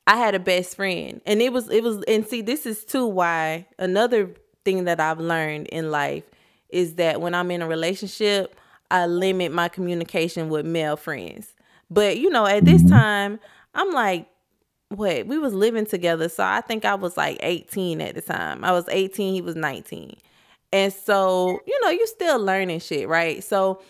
I 0.07 0.17
had 0.17 0.35
a 0.35 0.39
best 0.41 0.77
friend, 0.77 1.21
and 1.27 1.41
it 1.41 1.53
was 1.53 1.69
it 1.71 1.83
was 1.85 2.03
and 2.09 2.27
see 2.27 2.41
this 2.41 2.67
is 2.67 2.85
too 2.85 3.07
why 3.07 3.67
another 3.79 4.31
thing 4.65 4.85
that 4.85 5.01
I've 5.01 5.21
learned 5.21 5.69
in 5.69 5.91
life 5.91 6.25
is 6.71 6.95
that 6.95 7.21
when 7.21 7.35
I'm 7.35 7.51
in 7.51 7.63
a 7.63 7.69
relationship, 7.69 8.59
I 8.91 9.07
limit 9.07 9.53
my 9.53 9.69
communication 9.69 10.49
with 10.49 10.67
male 10.67 10.97
friends. 10.97 11.55
But 11.91 12.19
you 12.19 12.31
know, 12.31 12.47
at 12.47 12.65
this 12.65 12.83
time, 12.89 13.39
I'm 13.75 13.93
like, 13.93 14.29
what? 14.91 15.27
We 15.27 15.39
was 15.39 15.55
living 15.55 15.87
together, 15.87 16.29
so 16.29 16.45
I 16.45 16.61
think 16.63 16.85
I 16.85 16.95
was 16.95 17.17
like 17.17 17.39
18 17.43 18.01
at 18.01 18.15
the 18.15 18.23
time. 18.23 18.65
I 18.65 18.73
was 18.73 18.89
18, 18.89 19.35
he 19.35 19.41
was 19.43 19.57
19. 19.57 20.17
And 20.73 20.93
so, 20.93 21.61
you 21.67 21.81
know, 21.83 21.91
you 21.91 22.07
still 22.07 22.39
learning 22.41 22.81
shit, 22.81 23.09
right? 23.09 23.43
So 23.43 23.81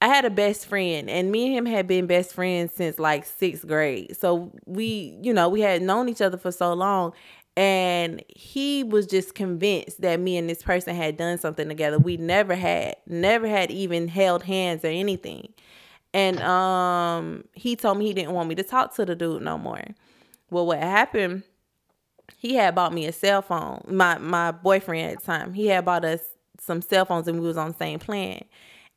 I 0.00 0.08
had 0.08 0.24
a 0.24 0.30
best 0.30 0.66
friend, 0.66 1.10
and 1.10 1.30
me 1.30 1.46
and 1.46 1.54
him 1.56 1.66
had 1.66 1.86
been 1.86 2.06
best 2.06 2.32
friends 2.34 2.72
since 2.74 2.98
like 2.98 3.24
sixth 3.26 3.66
grade. 3.66 4.16
So 4.16 4.52
we, 4.66 5.18
you 5.22 5.32
know, 5.32 5.48
we 5.48 5.60
had 5.60 5.82
known 5.82 6.08
each 6.08 6.22
other 6.22 6.38
for 6.38 6.52
so 6.52 6.72
long. 6.72 7.12
And 7.56 8.22
he 8.28 8.84
was 8.84 9.06
just 9.06 9.34
convinced 9.34 10.00
that 10.00 10.20
me 10.20 10.36
and 10.38 10.48
this 10.48 10.62
person 10.62 10.94
had 10.96 11.16
done 11.16 11.36
something 11.36 11.68
together. 11.68 11.98
We 11.98 12.16
never 12.16 12.54
had, 12.54 12.96
never 13.06 13.46
had 13.48 13.70
even 13.70 14.08
held 14.08 14.44
hands 14.44 14.84
or 14.84 14.88
anything. 14.88 15.52
And 16.14 16.40
um 16.42 17.44
he 17.54 17.76
told 17.76 17.98
me 17.98 18.06
he 18.06 18.14
didn't 18.14 18.32
want 18.32 18.48
me 18.48 18.54
to 18.56 18.62
talk 18.62 18.94
to 18.96 19.04
the 19.04 19.14
dude 19.14 19.42
no 19.42 19.58
more. 19.58 19.82
Well, 20.50 20.66
what 20.66 20.78
happened? 20.78 21.44
He 22.36 22.54
had 22.54 22.74
bought 22.74 22.92
me 22.92 23.06
a 23.06 23.12
cell 23.12 23.42
phone. 23.42 23.82
My 23.88 24.18
my 24.18 24.52
boyfriend 24.52 25.12
at 25.12 25.20
the 25.20 25.26
time. 25.26 25.52
He 25.54 25.66
had 25.66 25.84
bought 25.84 26.04
us 26.04 26.20
some 26.60 26.82
cell 26.82 27.04
phones 27.04 27.28
and 27.28 27.40
we 27.40 27.46
was 27.46 27.56
on 27.56 27.72
the 27.72 27.76
same 27.78 27.98
plan. 27.98 28.44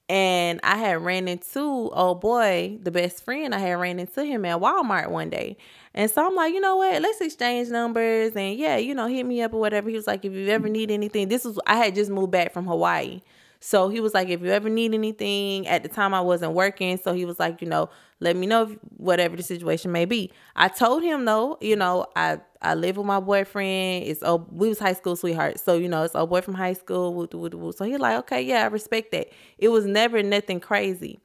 And 0.10 0.60
I 0.64 0.78
had 0.78 1.02
ran 1.02 1.28
into 1.28 1.90
oh 1.94 2.16
boy, 2.16 2.78
the 2.82 2.92
best 2.92 3.24
friend. 3.24 3.56
I 3.56 3.60
had 3.60 3.74
ran 3.74 4.00
into 4.00 4.24
him 4.26 4.46
at 4.46 4.60
Walmart 4.60 5.10
one 5.10 5.30
day. 5.30 5.58
And 5.94 6.10
so 6.12 6.26
I'm 6.28 6.36
like, 6.36 6.54
you 6.54 6.60
know 6.60 6.78
what? 6.78 7.02
Let's 7.02 7.22
exchange 7.22 7.70
numbers 7.70 8.34
and 8.36 8.58
yeah, 8.58 8.78
you 8.78 8.96
know, 8.96 9.08
hit 9.08 9.26
me 9.26 9.42
up 9.42 9.54
or 9.54 9.60
whatever. 9.60 9.90
He 9.90 9.96
was 9.96 10.08
like, 10.08 10.26
if 10.26 10.34
you 10.34 10.50
ever 10.50 10.70
need 10.70 10.92
anything, 10.92 11.30
this 11.30 11.46
was 11.46 11.60
I 11.66 11.78
had 11.78 11.96
just 11.96 12.12
moved 12.12 12.32
back 12.32 12.54
from 12.54 12.66
Hawaii. 12.68 13.22
So 13.66 13.88
he 13.88 14.02
was 14.02 14.14
like, 14.14 14.28
if 14.28 14.42
you 14.42 14.50
ever 14.50 14.68
need 14.68 14.94
anything, 14.94 15.66
at 15.68 15.84
the 15.84 15.90
time 15.90 16.14
I 16.14 16.20
wasn't 16.20 16.52
working. 16.52 16.98
So 16.98 17.14
he 17.14 17.24
was 17.24 17.40
like, 17.40 17.62
you 17.62 17.68
know, 17.70 17.90
let 18.20 18.36
me 18.36 18.46
know 18.46 18.64
if, 18.64 18.72
whatever 18.98 19.38
the 19.38 19.44
situation 19.44 19.94
may 19.94 20.04
be. 20.04 20.34
I 20.58 20.68
told 20.68 21.02
him 21.02 21.24
though, 21.24 21.58
you 21.62 21.78
know, 21.78 22.06
I 22.14 22.42
I 22.62 22.76
live 22.76 22.98
with 22.98 23.06
my 23.06 23.22
boyfriend. 23.22 24.04
It's 24.04 24.22
oh 24.22 24.46
we 24.52 24.68
was 24.68 24.80
high 24.80 24.92
school 24.92 25.16
sweethearts. 25.16 25.64
So, 25.64 25.76
you 25.76 25.88
know, 25.88 26.04
it's 26.04 26.14
old 26.14 26.30
boy 26.30 26.42
from 26.42 26.56
high 26.56 26.74
school. 26.74 27.26
So 27.72 27.86
he's 27.86 28.00
like, 28.00 28.18
okay, 28.20 28.42
yeah, 28.42 28.64
I 28.64 28.68
respect 28.68 29.12
that. 29.12 29.30
It 29.58 29.70
was 29.70 29.86
never 29.86 30.22
nothing 30.22 30.60
crazy. 30.60 31.22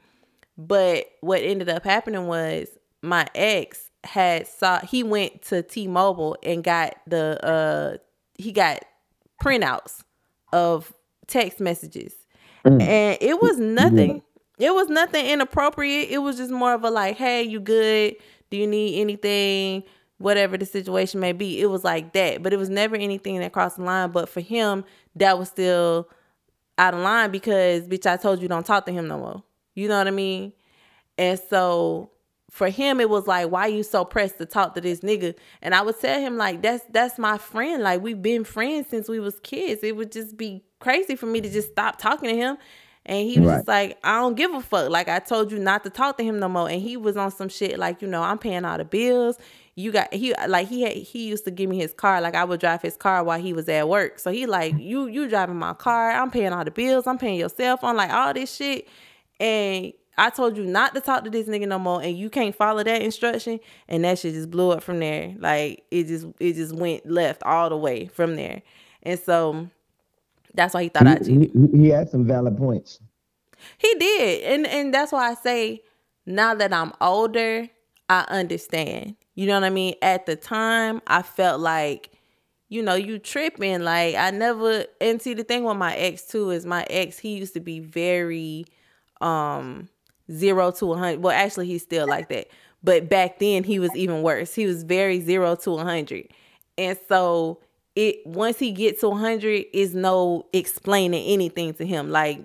But 0.57 1.07
what 1.21 1.43
ended 1.43 1.69
up 1.69 1.83
happening 1.83 2.29
was 2.29 2.69
my 3.03 3.27
ex 3.35 3.91
had 4.05 4.47
saw 4.47 4.79
he 4.79 5.03
went 5.03 5.43
to 5.43 5.65
T-Mobile 5.65 6.37
and 6.45 6.63
got 6.63 6.95
the 7.09 7.45
uh 7.45 7.97
he 8.35 8.53
got 8.53 8.85
printouts 9.43 10.05
of 10.53 10.93
text 11.27 11.59
messages 11.59 12.15
Mm. 12.65 12.83
And 12.83 13.19
it 13.21 13.41
was 13.41 13.59
nothing. 13.59 14.23
Yeah. 14.59 14.69
It 14.69 14.75
was 14.75 14.89
nothing 14.89 15.27
inappropriate. 15.27 16.09
It 16.11 16.19
was 16.19 16.37
just 16.37 16.51
more 16.51 16.75
of 16.75 16.85
a 16.85 16.91
like, 16.91 17.17
hey, 17.17 17.43
you 17.43 17.61
good? 17.61 18.17
Do 18.51 18.57
you 18.57 18.67
need 18.67 19.01
anything? 19.01 19.85
Whatever 20.19 20.57
the 20.57 20.67
situation 20.67 21.21
may 21.21 21.33
be. 21.33 21.61
It 21.61 21.67
was 21.67 21.85
like 21.85 22.13
that. 22.15 22.43
But 22.43 22.53
it 22.53 22.57
was 22.57 22.69
never 22.69 22.97
anything 22.97 23.39
that 23.39 23.53
crossed 23.53 23.77
the 23.77 23.85
line. 23.85 24.11
But 24.11 24.29
for 24.29 24.41
him, 24.41 24.85
that 25.15 25.39
was 25.39 25.49
still 25.49 26.09
out 26.77 26.95
of 26.95 27.01
line 27.01 27.31
because 27.31 27.87
bitch, 27.87 28.07
I 28.07 28.17
told 28.17 28.43
you 28.43 28.49
don't 28.49 28.67
talk 28.67 28.87
to 28.87 28.93
him 28.93 29.07
no 29.07 29.19
more. 29.19 29.43
You 29.75 29.89
know 29.89 29.99
what 29.99 30.09
I 30.09 30.13
mean? 30.13 30.53
And 31.17 31.39
so 31.49 32.11
for 32.51 32.69
him 32.69 33.01
it 33.01 33.11
was 33.11 33.27
like 33.27 33.51
why 33.51 33.63
are 33.63 33.69
you 33.69 33.83
so 33.83 34.05
pressed 34.05 34.39
to 34.39 34.47
talk 34.47 34.75
to 34.75 34.81
this 34.81 35.01
nigga 35.01 35.35
and 35.61 35.75
i 35.75 35.83
would 35.83 35.99
tell 36.01 36.19
him 36.19 36.37
like 36.37 36.63
that's 36.63 36.85
that's 36.91 37.19
my 37.19 37.37
friend 37.37 37.83
like 37.83 38.01
we've 38.01 38.23
been 38.23 38.43
friends 38.43 38.89
since 38.89 39.09
we 39.09 39.21
was 39.21 39.39
kids 39.41 39.83
it 39.83 39.97
would 39.97 40.11
just 40.11 40.37
be 40.37 40.63
crazy 40.79 41.17
for 41.17 41.27
me 41.27 41.41
to 41.41 41.51
just 41.51 41.73
stop 41.73 41.99
talking 41.99 42.29
to 42.29 42.37
him. 42.37 42.59
And 43.07 43.27
he 43.27 43.41
was 43.41 43.49
right. 43.49 43.57
just 43.57 43.69
like, 43.69 43.99
I 44.05 44.21
don't 44.21 44.35
give 44.35 44.53
a 44.53 44.61
fuck. 44.61 44.91
Like 44.91 45.09
I 45.09 45.19
told 45.19 45.51
you 45.51 45.59
not 45.59 45.83
to 45.85 45.91
talk 45.91 46.19
to 46.19 46.25
him 46.25 46.39
no 46.39 46.49
more. 46.49 46.69
And 46.69 46.83
he 46.83 46.97
was 46.97 47.17
on 47.17 47.31
some 47.31 47.49
shit 47.49 47.79
like, 47.79 48.03
you 48.03 48.09
know, 48.09 48.23
I'm 48.23 48.39
paying 48.39 48.67
all 48.67 48.77
the 48.77 48.85
bills. 48.85 49.39
You 49.77 49.93
got 49.93 50.13
he 50.13 50.35
like 50.49 50.69
he 50.69 50.83
had 50.83 50.93
he 50.93 51.29
used 51.29 51.45
to 51.45 51.51
give 51.51 51.71
me 51.71 51.79
his 51.79 51.95
car. 51.95 52.21
Like 52.21 52.35
I 52.35 52.45
would 52.45 52.61
drive 52.61 52.83
his 52.83 52.97
car 52.97 53.23
while 53.25 53.41
he 53.41 53.53
was 53.53 53.69
at 53.69 53.89
work. 53.89 54.19
So 54.19 54.31
he 54.31 54.45
like, 54.45 54.75
mm. 54.75 54.85
you 54.85 55.07
you 55.07 55.29
driving 55.29 55.57
my 55.57 55.73
car. 55.73 56.11
I'm 56.11 56.31
paying 56.31 56.53
all 56.53 56.65
the 56.65 56.71
bills. 56.71 57.07
I'm 57.07 57.17
paying 57.17 57.39
your 57.39 57.49
cell 57.49 57.77
phone, 57.77 57.97
like 57.97 58.11
all 58.11 58.35
this 58.35 58.55
shit. 58.55 58.89
And 59.39 59.93
I 60.19 60.31
told 60.31 60.57
you 60.57 60.65
not 60.65 60.95
to 60.95 61.01
talk 61.01 61.23
to 61.25 61.31
this 61.31 61.47
nigga 61.47 61.69
no 61.69 61.79
more, 61.79 62.03
and 62.03 62.19
you 62.19 62.29
can't 62.29 62.55
follow 62.55 62.83
that 62.83 63.03
instruction, 63.03 63.61
and 63.87 64.05
that 64.05 64.19
shit 64.19 64.35
just 64.35 64.51
blew 64.51 64.73
up 64.73 64.83
from 64.83 64.99
there. 64.99 65.35
Like 65.39 65.85
it 65.93 66.09
just 66.09 66.27
it 66.41 66.55
just 66.55 66.75
went 66.75 67.09
left 67.09 67.43
all 67.45 67.69
the 67.69 67.77
way 67.77 68.09
from 68.09 68.35
there. 68.35 68.63
And 69.05 69.19
so 69.19 69.71
that's 70.59 70.75
why 70.75 70.83
he 70.83 70.89
thought 70.89 71.07
he, 71.07 71.13
I 71.13 71.19
cheated. 71.19 71.51
He, 71.73 71.79
he 71.79 71.89
had 71.89 72.11
some 72.11 72.27
valid 72.27 72.59
points. 72.59 73.01
He 73.79 73.95
did, 73.95 74.45
and 74.45 74.67
and 74.67 74.93
that's 74.93 75.13
why 75.13 75.31
I 75.31 75.35
say 75.35 75.83
now 76.27 76.55
that 76.55 76.73
I'm 76.73 76.93
older, 77.01 77.69
I 78.09 78.25
understand. 78.29 79.17
You 79.35 79.47
know 79.47 79.55
what 79.55 79.65
I 79.65 79.71
mean? 79.71 79.95
At 80.03 80.27
the 80.27 80.37
time, 80.37 81.01
I 81.07 81.23
felt 81.23 81.61
like, 81.61 82.11
you 82.69 82.83
know, 82.83 82.95
you 82.95 83.19
tripping. 83.19 83.83
Like 83.83 84.15
I 84.17 84.31
never. 84.31 84.85
And 85.01 85.23
see, 85.23 85.35
the 85.35 85.45
thing 85.45 85.65
with 85.65 85.77
my 85.77 85.95
ex 85.95 86.27
too 86.27 86.51
is 86.51 86.67
my 86.67 86.85
ex. 86.91 87.19
He 87.19 87.37
used 87.37 87.55
to 87.55 87.61
be 87.61 87.81
very, 87.81 88.67
um, 89.21 89.89
zero 90.31 90.71
to 90.73 90.93
a 90.93 90.97
hundred. 90.97 91.23
Well, 91.23 91.37
actually, 91.37 91.67
he's 91.67 91.83
still 91.83 92.07
like 92.07 92.29
that. 92.29 92.49
But 92.83 93.09
back 93.09 93.39
then, 93.39 93.65
he 93.65 93.79
was 93.79 93.95
even 93.97 94.23
worse. 94.23 94.55
He 94.55 94.67
was 94.67 94.85
very 94.85 95.21
zero 95.21 95.57
to 95.57 95.73
a 95.73 95.85
hundred, 95.85 96.29
and 96.77 96.99
so 97.09 97.61
it 97.99 98.25
once 98.25 98.61
he 98.61 98.71
gets 98.71 99.01
to 99.01 99.09
100 99.09 99.67
is 99.73 99.93
no 99.93 100.47
explaining 100.53 101.27
anything 101.27 101.75
to 101.75 101.85
him. 101.85 102.11
Like 102.11 102.39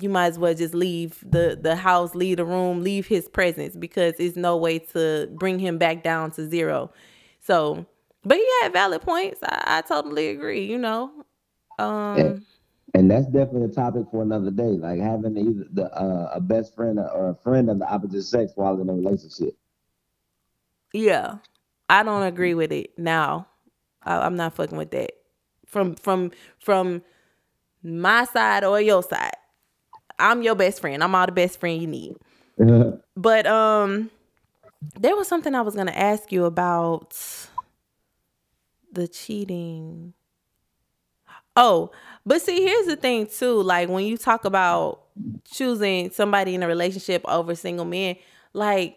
you 0.00 0.08
might 0.08 0.26
as 0.26 0.40
well 0.40 0.54
just 0.54 0.74
leave 0.74 1.22
the 1.24 1.56
the 1.58 1.76
house 1.76 2.16
leave 2.16 2.38
the 2.38 2.44
room 2.44 2.82
leave 2.82 3.06
his 3.06 3.28
presence 3.28 3.76
because 3.76 4.14
it's 4.18 4.36
no 4.36 4.56
way 4.56 4.80
to 4.80 5.30
bring 5.34 5.60
him 5.60 5.78
back 5.78 6.02
down 6.02 6.32
to 6.32 6.50
zero. 6.50 6.90
So 7.38 7.86
but 8.24 8.38
he 8.38 8.48
had 8.60 8.72
valid 8.72 9.02
points. 9.02 9.38
I, 9.44 9.78
I 9.78 9.80
totally 9.82 10.30
agree 10.30 10.64
you 10.64 10.78
know? 10.78 11.12
Um 11.78 12.16
and, 12.16 12.46
and 12.94 13.10
that's 13.10 13.26
definitely 13.26 13.66
a 13.66 13.68
topic 13.68 14.06
for 14.10 14.22
another 14.22 14.50
day. 14.50 14.64
Like 14.64 14.98
having 14.98 15.36
either 15.36 15.64
the 15.72 15.84
uh, 15.96 16.32
a 16.34 16.40
best 16.40 16.74
friend 16.74 16.98
or 16.98 17.30
a 17.30 17.36
friend 17.36 17.70
of 17.70 17.78
the 17.78 17.86
opposite 17.86 18.24
sex 18.24 18.50
while 18.56 18.80
in 18.80 18.88
a 18.88 18.92
relationship. 18.92 19.56
Yeah. 20.92 21.36
I 21.88 22.02
don't 22.02 22.24
agree 22.24 22.54
with 22.54 22.72
it 22.72 22.98
now 22.98 23.46
I, 24.04 24.26
am 24.26 24.36
not 24.36 24.54
fucking 24.54 24.78
with 24.78 24.90
that. 24.92 25.12
From 25.66 25.94
from 25.94 26.32
from 26.58 27.02
my 27.82 28.24
side 28.24 28.64
or 28.64 28.80
your 28.80 29.02
side. 29.02 29.36
I'm 30.18 30.42
your 30.42 30.54
best 30.54 30.80
friend. 30.80 31.02
I'm 31.02 31.14
all 31.14 31.26
the 31.26 31.32
best 31.32 31.58
friend 31.58 31.80
you 31.80 31.86
need. 31.86 32.16
Yeah. 32.58 32.92
But 33.16 33.46
um 33.46 34.10
there 34.98 35.14
was 35.16 35.28
something 35.28 35.54
I 35.54 35.60
was 35.60 35.74
gonna 35.74 35.92
ask 35.92 36.32
you 36.32 36.44
about 36.44 37.16
the 38.92 39.08
cheating. 39.08 40.14
Oh, 41.54 41.90
but 42.24 42.40
see, 42.40 42.62
here's 42.62 42.86
the 42.86 42.96
thing 42.96 43.26
too. 43.26 43.62
Like 43.62 43.88
when 43.88 44.04
you 44.06 44.16
talk 44.16 44.44
about 44.44 45.02
choosing 45.44 46.10
somebody 46.10 46.54
in 46.54 46.62
a 46.62 46.66
relationship 46.66 47.22
over 47.26 47.54
single 47.54 47.84
men, 47.84 48.16
like 48.54 48.96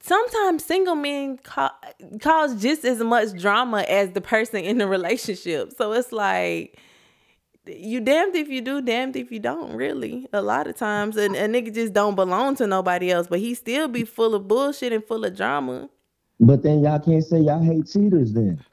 sometimes 0.00 0.64
single 0.64 0.94
men 0.94 1.38
ca- 1.38 1.76
cause 2.20 2.60
just 2.60 2.84
as 2.84 2.98
much 2.98 3.32
drama 3.38 3.82
as 3.82 4.10
the 4.12 4.20
person 4.20 4.64
in 4.64 4.78
the 4.78 4.86
relationship. 4.86 5.72
So 5.76 5.92
it's 5.92 6.12
like 6.12 6.78
you 7.66 8.00
damned 8.00 8.34
if 8.34 8.48
you 8.48 8.60
do, 8.60 8.80
damned 8.80 9.16
if 9.16 9.30
you 9.30 9.38
don't. 9.38 9.74
Really, 9.74 10.28
a 10.32 10.42
lot 10.42 10.66
of 10.66 10.76
times, 10.76 11.16
and 11.16 11.36
a 11.36 11.46
nigga 11.46 11.74
just 11.74 11.92
don't 11.92 12.14
belong 12.14 12.56
to 12.56 12.66
nobody 12.66 13.10
else, 13.10 13.26
but 13.26 13.38
he 13.38 13.54
still 13.54 13.88
be 13.88 14.04
full 14.04 14.34
of 14.34 14.48
bullshit 14.48 14.92
and 14.92 15.04
full 15.04 15.24
of 15.24 15.36
drama. 15.36 15.88
But 16.40 16.62
then 16.62 16.82
y'all 16.82 16.98
can't 16.98 17.22
say 17.24 17.40
y'all 17.40 17.62
hate 17.62 17.86
cheaters 17.86 18.32
then. 18.32 18.64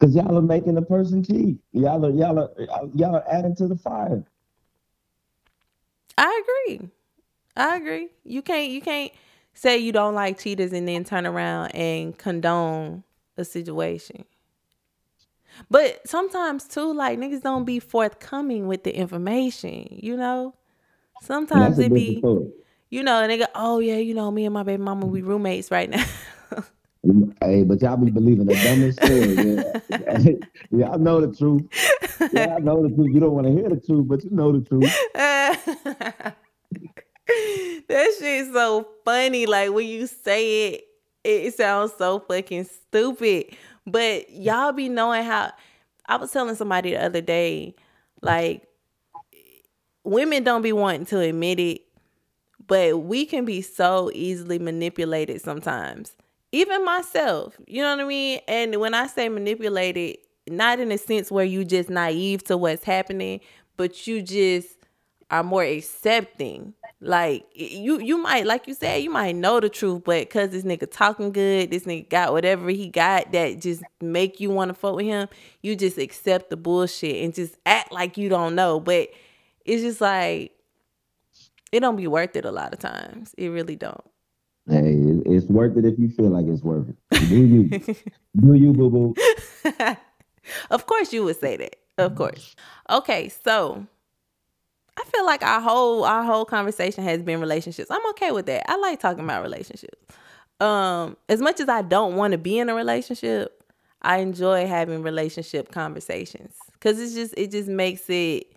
Cause 0.00 0.14
y'all 0.14 0.36
are 0.36 0.42
making 0.42 0.74
the 0.74 0.82
person 0.82 1.22
cheat. 1.22 1.58
Y'all 1.72 2.04
are 2.04 2.10
y'all 2.10 2.38
are 2.38 2.50
y'all 2.94 3.14
are 3.14 3.24
adding 3.30 3.54
to 3.56 3.68
the 3.68 3.76
fire. 3.76 4.24
I 6.18 6.42
agree. 6.42 6.90
I 7.56 7.76
agree. 7.76 8.08
You 8.24 8.42
can't 8.42 8.70
you 8.70 8.80
can't 8.80 9.12
say 9.54 9.78
you 9.78 9.92
don't 9.92 10.14
like 10.14 10.38
cheaters 10.38 10.72
and 10.72 10.86
then 10.86 11.04
turn 11.04 11.26
around 11.26 11.68
and 11.68 12.16
condone 12.16 13.04
a 13.36 13.44
situation. 13.44 14.24
But 15.70 16.06
sometimes 16.06 16.64
too, 16.64 16.92
like 16.92 17.18
niggas 17.18 17.42
don't 17.42 17.64
be 17.64 17.78
forthcoming 17.78 18.66
with 18.66 18.84
the 18.84 18.94
information, 18.94 19.86
you 20.02 20.16
know? 20.16 20.54
Sometimes 21.22 21.78
it 21.78 21.94
be 21.94 22.22
you 22.90 23.02
know, 23.02 23.22
and 23.22 23.30
they 23.30 23.38
go, 23.38 23.46
Oh 23.54 23.78
yeah, 23.78 23.96
you 23.96 24.14
know, 24.14 24.30
me 24.30 24.44
and 24.44 24.54
my 24.54 24.62
baby 24.62 24.82
mama 24.82 25.06
we 25.06 25.22
roommates 25.22 25.70
right 25.70 25.88
now. 25.88 26.04
Hey, 27.42 27.64
but 27.64 27.82
y'all 27.82 27.98
be 27.98 28.10
believing 28.10 28.46
the 28.46 28.54
dumbest 28.54 29.04
story. 29.04 29.34
Yeah. 29.90 30.28
y'all 30.88 30.98
know 30.98 31.20
the 31.20 31.36
truth. 31.36 31.62
Yeah, 32.32 32.56
I 32.56 32.60
know 32.60 32.82
the 32.82 32.94
truth. 32.94 33.10
You 33.12 33.20
don't 33.20 33.32
want 33.32 33.46
to 33.46 33.52
hear 33.52 33.68
the 33.68 33.76
truth, 33.76 34.08
but 34.08 34.24
you 34.24 34.30
know 34.30 34.58
the 34.58 34.64
truth. 34.64 36.34
that 37.88 38.14
shit's 38.18 38.52
so 38.52 38.88
funny. 39.04 39.46
Like 39.46 39.72
when 39.72 39.86
you 39.86 40.06
say 40.06 40.68
it, 40.74 40.84
it 41.24 41.54
sounds 41.54 41.92
so 41.96 42.20
fucking 42.20 42.64
stupid. 42.64 43.56
But 43.86 44.30
y'all 44.30 44.72
be 44.72 44.88
knowing 44.88 45.24
how 45.24 45.52
I 46.06 46.16
was 46.16 46.30
telling 46.30 46.54
somebody 46.54 46.92
the 46.92 47.02
other 47.04 47.20
day, 47.20 47.74
like 48.22 48.66
women 50.04 50.44
don't 50.44 50.62
be 50.62 50.72
wanting 50.72 51.06
to 51.06 51.20
admit 51.20 51.60
it, 51.60 51.82
but 52.66 52.98
we 52.98 53.26
can 53.26 53.44
be 53.44 53.62
so 53.62 54.10
easily 54.14 54.58
manipulated 54.58 55.40
sometimes 55.40 56.16
even 56.54 56.84
myself, 56.84 57.58
you 57.66 57.82
know 57.82 57.96
what 57.96 58.04
I 58.04 58.06
mean? 58.08 58.40
And 58.46 58.76
when 58.76 58.94
I 58.94 59.08
say 59.08 59.28
manipulated, 59.28 60.18
not 60.48 60.78
in 60.78 60.92
a 60.92 60.98
sense 60.98 61.28
where 61.28 61.44
you 61.44 61.64
just 61.64 61.90
naive 61.90 62.44
to 62.44 62.56
what's 62.56 62.84
happening, 62.84 63.40
but 63.76 64.06
you 64.06 64.22
just 64.22 64.68
are 65.32 65.42
more 65.42 65.64
accepting. 65.64 66.72
Like 67.04 67.46
you 67.54 68.00
you 68.00 68.16
might 68.16 68.46
like 68.46 68.66
you 68.66 68.72
said, 68.72 69.02
you 69.02 69.10
might 69.10 69.36
know 69.36 69.60
the 69.60 69.68
truth, 69.68 70.04
but 70.04 70.28
cause 70.30 70.48
this 70.50 70.64
nigga 70.64 70.90
talking 70.90 71.32
good, 71.32 71.70
this 71.70 71.84
nigga 71.84 72.08
got 72.08 72.32
whatever 72.32 72.70
he 72.70 72.88
got 72.88 73.30
that 73.32 73.60
just 73.60 73.82
make 74.00 74.40
you 74.40 74.50
want 74.50 74.70
to 74.70 74.74
fuck 74.74 74.96
with 74.96 75.04
him, 75.04 75.28
you 75.60 75.76
just 75.76 75.98
accept 75.98 76.48
the 76.48 76.56
bullshit 76.56 77.22
and 77.22 77.34
just 77.34 77.56
act 77.66 77.92
like 77.92 78.16
you 78.16 78.30
don't 78.30 78.54
know. 78.54 78.80
But 78.80 79.10
it's 79.66 79.82
just 79.82 80.00
like 80.00 80.52
it 81.72 81.80
don't 81.80 81.96
be 81.96 82.06
worth 82.06 82.36
it 82.36 82.46
a 82.46 82.50
lot 82.50 82.72
of 82.72 82.78
times. 82.78 83.34
It 83.36 83.48
really 83.48 83.76
don't. 83.76 84.04
Hey, 84.66 84.94
it's 85.26 85.44
worth 85.46 85.76
it 85.76 85.84
if 85.84 85.98
you 85.98 86.08
feel 86.08 86.30
like 86.30 86.46
it's 86.46 86.62
worth 86.62 86.88
it. 86.88 87.28
Do 87.28 87.36
you? 87.36 87.68
Do 88.40 88.54
you, 88.54 88.72
boo 88.72 88.88
boo? 88.90 89.14
of 90.70 90.86
course, 90.86 91.12
you 91.12 91.24
would 91.24 91.38
say 91.38 91.58
that. 91.58 91.76
Of 91.98 92.14
course. 92.14 92.56
Okay, 92.88 93.28
so 93.28 93.86
I 94.98 95.04
feel 95.04 95.26
like 95.26 95.42
our 95.42 95.60
whole 95.60 96.04
our 96.04 96.22
whole 96.22 96.44
conversation 96.44 97.04
has 97.04 97.22
been 97.22 97.40
relationships. 97.40 97.90
I'm 97.90 98.06
okay 98.10 98.30
with 98.30 98.46
that. 98.46 98.70
I 98.70 98.76
like 98.76 99.00
talking 99.00 99.24
about 99.24 99.42
relationships. 99.42 99.98
Um, 100.60 101.16
as 101.28 101.40
much 101.40 101.60
as 101.60 101.68
I 101.68 101.82
don't 101.82 102.16
want 102.16 102.32
to 102.32 102.38
be 102.38 102.58
in 102.58 102.68
a 102.68 102.74
relationship, 102.74 103.62
I 104.02 104.18
enjoy 104.18 104.66
having 104.66 105.02
relationship 105.02 105.72
conversations 105.72 106.54
because 106.72 107.00
it's 107.00 107.14
just 107.14 107.34
it 107.36 107.50
just 107.50 107.68
makes 107.68 108.08
it 108.08 108.52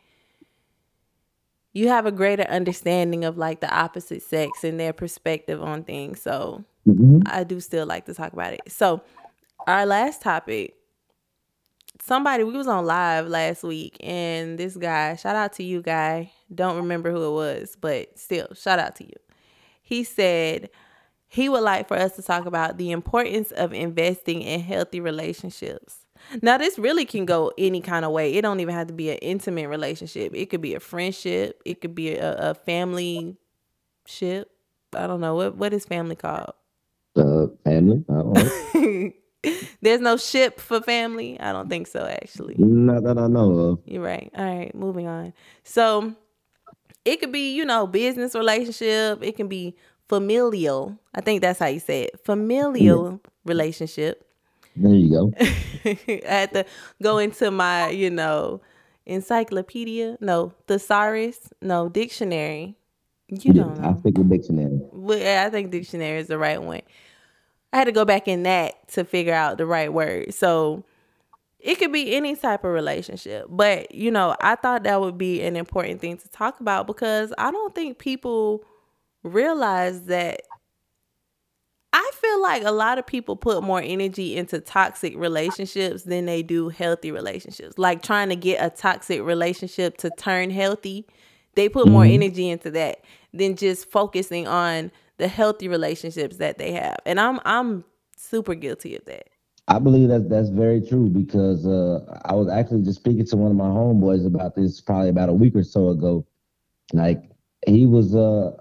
you 1.73 1.87
have 1.89 2.05
a 2.05 2.11
greater 2.11 2.43
understanding 2.43 3.23
of 3.23 3.37
like 3.37 3.59
the 3.59 3.71
opposite 3.71 4.23
sex 4.23 4.63
and 4.63 4.79
their 4.79 4.93
perspective 4.93 5.61
on 5.61 5.83
things. 5.83 6.21
So 6.21 6.63
mm-hmm. 6.87 7.21
I 7.27 7.43
do 7.43 7.59
still 7.59 7.85
like 7.85 8.05
to 8.05 8.13
talk 8.13 8.33
about 8.33 8.53
it. 8.53 8.61
So 8.67 9.01
our 9.67 9.85
last 9.85 10.21
topic, 10.21 10.73
somebody 12.01 12.43
we 12.43 12.53
was 12.53 12.67
on 12.67 12.85
live 12.85 13.27
last 13.27 13.63
week 13.63 13.97
and 14.01 14.57
this 14.57 14.75
guy, 14.75 15.15
shout 15.15 15.35
out 15.35 15.53
to 15.53 15.63
you 15.63 15.81
guy. 15.81 16.31
Don't 16.53 16.77
remember 16.77 17.11
who 17.11 17.23
it 17.25 17.31
was, 17.31 17.77
but 17.79 18.17
still, 18.17 18.47
shout 18.53 18.79
out 18.79 18.95
to 18.97 19.03
you. 19.03 19.13
He 19.81 20.03
said 20.03 20.69
he 21.27 21.49
would 21.49 21.61
like 21.61 21.87
for 21.87 21.97
us 21.97 22.15
to 22.15 22.21
talk 22.21 22.45
about 22.45 22.77
the 22.77 22.91
importance 22.91 23.51
of 23.51 23.73
investing 23.73 24.41
in 24.41 24.61
healthy 24.61 24.99
relationships. 24.99 26.05
Now 26.41 26.57
this 26.57 26.79
really 26.79 27.05
can 27.05 27.25
go 27.25 27.51
any 27.57 27.81
kind 27.81 28.05
of 28.05 28.11
way. 28.11 28.33
It 28.33 28.41
don't 28.41 28.59
even 28.59 28.73
have 28.73 28.87
to 28.87 28.93
be 28.93 29.11
an 29.11 29.17
intimate 29.17 29.67
relationship. 29.67 30.33
It 30.35 30.49
could 30.49 30.61
be 30.61 30.75
a 30.75 30.79
friendship. 30.79 31.61
It 31.65 31.81
could 31.81 31.95
be 31.95 32.15
a, 32.15 32.51
a 32.51 32.53
family 32.53 33.37
ship. 34.05 34.49
I 34.95 35.07
don't 35.07 35.21
know 35.21 35.35
what 35.35 35.55
what 35.55 35.73
is 35.73 35.85
family 35.85 36.15
called. 36.15 36.53
Uh, 37.15 37.47
family. 37.63 38.03
I 39.43 39.49
don't 39.49 39.61
know. 39.61 39.67
There's 39.81 40.01
no 40.01 40.17
ship 40.17 40.59
for 40.59 40.81
family. 40.81 41.39
I 41.39 41.51
don't 41.51 41.69
think 41.69 41.87
so. 41.87 42.05
Actually, 42.05 42.55
not 42.57 43.03
that 43.03 43.17
I 43.17 43.27
know 43.27 43.51
of. 43.51 43.79
You're 43.85 44.03
right. 44.03 44.31
All 44.35 44.45
right, 44.45 44.73
moving 44.75 45.07
on. 45.07 45.33
So 45.63 46.13
it 47.05 47.19
could 47.19 47.31
be 47.31 47.55
you 47.55 47.65
know 47.65 47.87
business 47.87 48.35
relationship. 48.35 49.23
It 49.23 49.35
can 49.35 49.47
be 49.47 49.75
familial. 50.09 50.97
I 51.13 51.21
think 51.21 51.41
that's 51.41 51.59
how 51.59 51.67
you 51.67 51.79
say 51.79 52.03
it. 52.03 52.19
Familial 52.25 53.11
yeah. 53.11 53.31
relationship 53.45 54.27
there 54.77 54.93
you 54.93 55.09
go. 55.09 55.33
I 55.85 56.19
had 56.23 56.53
to 56.53 56.65
go 57.01 57.17
into 57.17 57.49
my, 57.51 57.89
you 57.89 58.09
know, 58.09 58.61
encyclopedia. 59.05 60.17
No, 60.21 60.53
thesaurus. 60.67 61.51
No, 61.61 61.89
dictionary. 61.89 62.75
You 63.27 63.53
don't 63.53 63.81
know. 63.81 63.89
I 63.89 63.93
think 63.93 64.17
a 64.17 64.23
dictionary. 64.23 64.79
Well, 64.91 65.45
I 65.45 65.49
think 65.49 65.71
dictionary 65.71 66.19
is 66.19 66.27
the 66.27 66.37
right 66.37 66.61
one. 66.61 66.81
I 67.73 67.77
had 67.77 67.85
to 67.85 67.91
go 67.91 68.05
back 68.05 68.27
in 68.27 68.43
that 68.43 68.87
to 68.89 69.03
figure 69.03 69.33
out 69.33 69.57
the 69.57 69.65
right 69.65 69.91
word. 69.91 70.33
So 70.33 70.83
it 71.59 71.75
could 71.79 71.91
be 71.91 72.15
any 72.15 72.35
type 72.35 72.63
of 72.63 72.71
relationship. 72.71 73.47
But, 73.49 73.93
you 73.93 74.11
know, 74.11 74.35
I 74.41 74.55
thought 74.55 74.83
that 74.83 75.01
would 75.01 75.17
be 75.17 75.41
an 75.41 75.55
important 75.55 75.99
thing 75.99 76.17
to 76.17 76.29
talk 76.29 76.59
about 76.59 76.87
because 76.87 77.33
I 77.37 77.51
don't 77.51 77.75
think 77.75 77.97
people 77.97 78.63
realize 79.23 80.03
that 80.03 80.41
I 81.93 82.11
feel 82.13 82.41
like 82.41 82.63
a 82.63 82.71
lot 82.71 82.99
of 82.99 83.07
people 83.07 83.35
put 83.35 83.63
more 83.63 83.81
energy 83.81 84.35
into 84.35 84.59
toxic 84.59 85.17
relationships 85.17 86.03
than 86.03 86.25
they 86.25 86.43
do 86.43 86.69
healthy 86.69 87.11
relationships. 87.11 87.77
Like 87.77 88.03
trying 88.03 88.29
to 88.29 88.35
get 88.35 88.63
a 88.63 88.69
toxic 88.69 89.21
relationship 89.23 89.97
to 89.97 90.11
turn 90.11 90.51
healthy, 90.51 91.07
they 91.55 91.69
put 91.69 91.87
more 91.87 92.03
mm-hmm. 92.03 92.23
energy 92.23 92.49
into 92.49 92.69
that 92.71 93.03
than 93.33 93.55
just 93.55 93.89
focusing 93.89 94.47
on 94.47 94.91
the 95.17 95.27
healthy 95.27 95.67
relationships 95.67 96.37
that 96.37 96.57
they 96.57 96.71
have. 96.73 96.97
And 97.05 97.19
I'm 97.19 97.39
I'm 97.45 97.83
super 98.15 98.55
guilty 98.55 98.95
of 98.95 99.05
that. 99.05 99.29
I 99.67 99.79
believe 99.79 100.07
that 100.09 100.29
that's 100.29 100.49
very 100.49 100.81
true 100.81 101.09
because 101.09 101.65
uh, 101.65 101.99
I 102.23 102.33
was 102.33 102.47
actually 102.47 102.83
just 102.83 102.99
speaking 102.99 103.25
to 103.25 103.37
one 103.37 103.51
of 103.51 103.57
my 103.57 103.67
homeboys 103.67 104.25
about 104.25 104.55
this 104.55 104.79
probably 104.79 105.09
about 105.09 105.29
a 105.29 105.33
week 105.33 105.55
or 105.55 105.63
so 105.63 105.89
ago. 105.89 106.25
Like 106.93 107.21
he 107.65 107.85
was 107.85 108.15
uh 108.15 108.51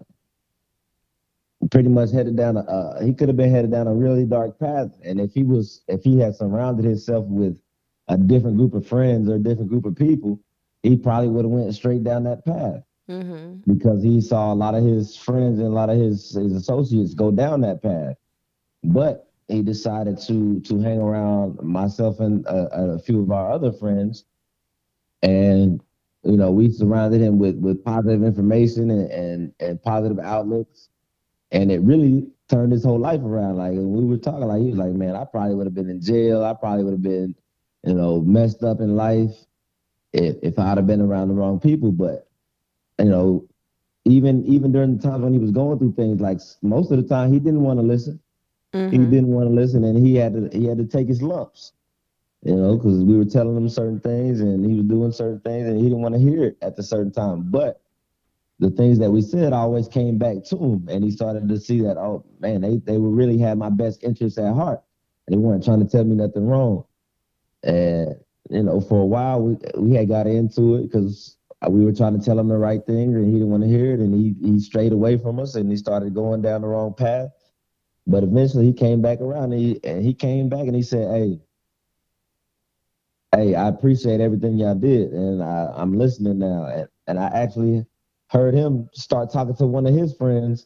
pretty 1.70 1.88
much 1.88 2.10
headed 2.12 2.36
down 2.36 2.56
a 2.56 2.60
uh, 2.60 3.04
he 3.04 3.12
could 3.12 3.28
have 3.28 3.36
been 3.36 3.50
headed 3.50 3.70
down 3.70 3.86
a 3.86 3.94
really 3.94 4.24
dark 4.24 4.58
path 4.58 4.90
and 5.04 5.20
if 5.20 5.32
he 5.32 5.42
was 5.42 5.82
if 5.88 6.02
he 6.02 6.18
had 6.18 6.34
surrounded 6.34 6.84
himself 6.84 7.24
with 7.26 7.60
a 8.08 8.16
different 8.16 8.56
group 8.56 8.74
of 8.74 8.86
friends 8.86 9.28
or 9.28 9.36
a 9.36 9.38
different 9.38 9.68
group 9.68 9.84
of 9.84 9.96
people 9.96 10.38
he 10.82 10.96
probably 10.96 11.28
would 11.28 11.44
have 11.44 11.50
went 11.50 11.74
straight 11.74 12.04
down 12.04 12.24
that 12.24 12.44
path 12.44 12.82
mm-hmm. 13.08 13.72
because 13.72 14.02
he 14.02 14.20
saw 14.20 14.52
a 14.52 14.54
lot 14.54 14.74
of 14.74 14.84
his 14.84 15.16
friends 15.16 15.58
and 15.58 15.68
a 15.68 15.70
lot 15.70 15.90
of 15.90 15.98
his 15.98 16.30
his 16.30 16.52
associates 16.54 17.14
go 17.14 17.30
down 17.30 17.60
that 17.60 17.82
path 17.82 18.16
but 18.84 19.30
he 19.48 19.62
decided 19.62 20.18
to 20.18 20.60
to 20.60 20.78
hang 20.80 20.98
around 20.98 21.60
myself 21.62 22.20
and 22.20 22.44
a, 22.46 22.94
a 22.94 22.98
few 22.98 23.22
of 23.22 23.30
our 23.30 23.50
other 23.50 23.72
friends 23.72 24.24
and 25.22 25.80
you 26.24 26.36
know 26.36 26.50
we 26.50 26.70
surrounded 26.70 27.20
him 27.20 27.38
with 27.38 27.56
with 27.56 27.84
positive 27.84 28.22
information 28.22 28.90
and 28.90 29.10
and, 29.10 29.52
and 29.60 29.82
positive 29.82 30.18
outlooks 30.18 30.88
and 31.52 31.70
it 31.70 31.80
really 31.82 32.26
turned 32.48 32.72
his 32.72 32.84
whole 32.84 32.98
life 32.98 33.20
around. 33.22 33.56
Like 33.56 33.72
we 33.72 34.04
were 34.04 34.16
talking, 34.16 34.46
like 34.46 34.62
he 34.62 34.68
was 34.68 34.78
like, 34.78 34.92
"Man, 34.92 35.16
I 35.16 35.24
probably 35.24 35.54
would 35.54 35.66
have 35.66 35.74
been 35.74 35.90
in 35.90 36.00
jail. 36.00 36.44
I 36.44 36.54
probably 36.54 36.84
would 36.84 36.92
have 36.92 37.02
been, 37.02 37.34
you 37.84 37.94
know, 37.94 38.20
messed 38.20 38.62
up 38.62 38.80
in 38.80 38.96
life 38.96 39.34
if 40.12 40.36
if 40.42 40.58
I'd 40.58 40.78
have 40.78 40.86
been 40.86 41.00
around 41.00 41.28
the 41.28 41.34
wrong 41.34 41.60
people." 41.60 41.92
But 41.92 42.25
you 42.98 43.06
know, 43.06 43.46
even 44.04 44.44
even 44.46 44.72
during 44.72 44.96
the 44.96 45.02
times 45.02 45.22
when 45.22 45.32
he 45.32 45.38
was 45.38 45.50
going 45.50 45.78
through 45.78 45.94
things, 45.94 46.20
like 46.20 46.40
most 46.62 46.90
of 46.90 46.96
the 46.96 47.08
time, 47.08 47.32
he 47.32 47.38
didn't 47.38 47.62
want 47.62 47.78
to 47.78 47.84
listen. 47.84 48.20
Mm-hmm. 48.72 48.90
He 48.92 48.98
didn't 48.98 49.28
want 49.28 49.48
to 49.48 49.54
listen, 49.54 49.84
and 49.84 50.06
he 50.06 50.16
had 50.16 50.32
to 50.34 50.58
he 50.58 50.66
had 50.66 50.78
to 50.78 50.84
take 50.84 51.08
his 51.08 51.22
lumps. 51.22 51.72
You 52.42 52.54
know, 52.54 52.76
because 52.76 53.02
we 53.02 53.16
were 53.16 53.24
telling 53.24 53.56
him 53.56 53.68
certain 53.68 53.98
things, 53.98 54.40
and 54.40 54.64
he 54.64 54.76
was 54.76 54.84
doing 54.84 55.10
certain 55.10 55.40
things, 55.40 55.66
and 55.66 55.78
he 55.78 55.84
didn't 55.84 56.02
want 56.02 56.14
to 56.14 56.20
hear 56.20 56.44
it 56.44 56.56
at 56.62 56.76
the 56.76 56.82
certain 56.82 57.10
time. 57.10 57.50
But 57.50 57.80
the 58.58 58.70
things 58.70 58.98
that 58.98 59.10
we 59.10 59.20
said 59.20 59.52
always 59.52 59.88
came 59.88 60.18
back 60.18 60.42
to 60.44 60.56
him 60.56 60.88
and 60.90 61.04
he 61.04 61.10
started 61.10 61.48
to 61.48 61.58
see 61.60 61.80
that 61.82 61.96
oh 61.96 62.24
man 62.40 62.60
they, 62.62 62.76
they 62.78 62.98
were 62.98 63.10
really 63.10 63.38
had 63.38 63.58
my 63.58 63.68
best 63.68 64.02
interests 64.02 64.38
at 64.38 64.54
heart 64.54 64.82
they 65.28 65.36
weren't 65.36 65.64
trying 65.64 65.80
to 65.80 65.86
tell 65.86 66.04
me 66.04 66.16
nothing 66.16 66.46
wrong 66.46 66.84
and 67.62 68.16
you 68.48 68.62
know 68.62 68.80
for 68.80 69.02
a 69.02 69.06
while 69.06 69.40
we 69.40 69.56
we 69.76 69.94
had 69.94 70.08
got 70.08 70.26
into 70.26 70.76
it 70.76 70.82
because 70.84 71.36
Uh, 71.64 71.70
we 71.70 71.84
were 71.84 71.92
trying 71.92 72.18
to 72.18 72.24
tell 72.24 72.38
him 72.38 72.48
the 72.48 72.58
right 72.58 72.84
thing 72.86 73.14
and 73.14 73.26
he 73.26 73.32
didn't 73.32 73.50
want 73.50 73.62
to 73.62 73.68
hear 73.68 73.92
it 73.94 74.00
and 74.00 74.14
he 74.14 74.34
he 74.46 74.60
strayed 74.60 74.92
away 74.92 75.16
from 75.18 75.40
us 75.40 75.54
and 75.56 75.70
he 75.70 75.76
started 75.76 76.14
going 76.14 76.42
down 76.42 76.62
the 76.62 76.68
wrong 76.68 76.94
path 76.94 77.30
but 78.06 78.24
eventually 78.24 78.66
he 78.66 78.72
came 78.72 79.02
back 79.02 79.20
around 79.20 79.52
and 79.52 79.60
he, 79.62 79.80
and 79.84 80.04
he 80.04 80.14
came 80.14 80.48
back 80.48 80.66
and 80.66 80.76
he 80.76 80.82
said 80.82 81.08
hey 81.10 81.40
hey 83.34 83.54
i 83.54 83.68
appreciate 83.68 84.20
everything 84.20 84.58
y'all 84.58 84.74
did 84.74 85.12
and 85.12 85.42
I, 85.42 85.72
i'm 85.76 85.98
listening 85.98 86.38
now 86.40 86.66
and, 86.66 86.88
and 87.08 87.18
i 87.20 87.26
actually 87.28 87.86
heard 88.30 88.54
him 88.54 88.88
start 88.94 89.32
talking 89.32 89.56
to 89.56 89.66
one 89.66 89.86
of 89.86 89.94
his 89.94 90.14
friends 90.16 90.64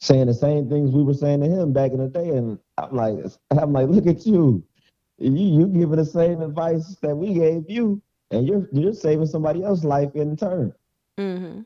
saying 0.00 0.26
the 0.26 0.34
same 0.34 0.68
things 0.68 0.92
we 0.92 1.02
were 1.02 1.14
saying 1.14 1.40
to 1.40 1.48
him 1.48 1.72
back 1.72 1.92
in 1.92 1.98
the 1.98 2.08
day. 2.08 2.30
And 2.30 2.58
I'm 2.78 2.94
like, 2.94 3.16
I'm 3.50 3.72
like, 3.72 3.88
look 3.88 4.06
at 4.06 4.26
you. 4.26 4.64
you 5.18 5.32
you 5.60 5.66
giving 5.68 5.96
the 5.96 6.04
same 6.04 6.42
advice 6.42 6.96
that 7.02 7.16
we 7.16 7.34
gave 7.34 7.64
you, 7.70 8.02
and 8.30 8.46
you're 8.46 8.68
you're 8.72 8.92
saving 8.92 9.26
somebody 9.26 9.62
else's 9.62 9.84
life 9.84 10.14
in 10.14 10.36
turn. 10.36 10.72
Mm-hmm. 11.18 11.60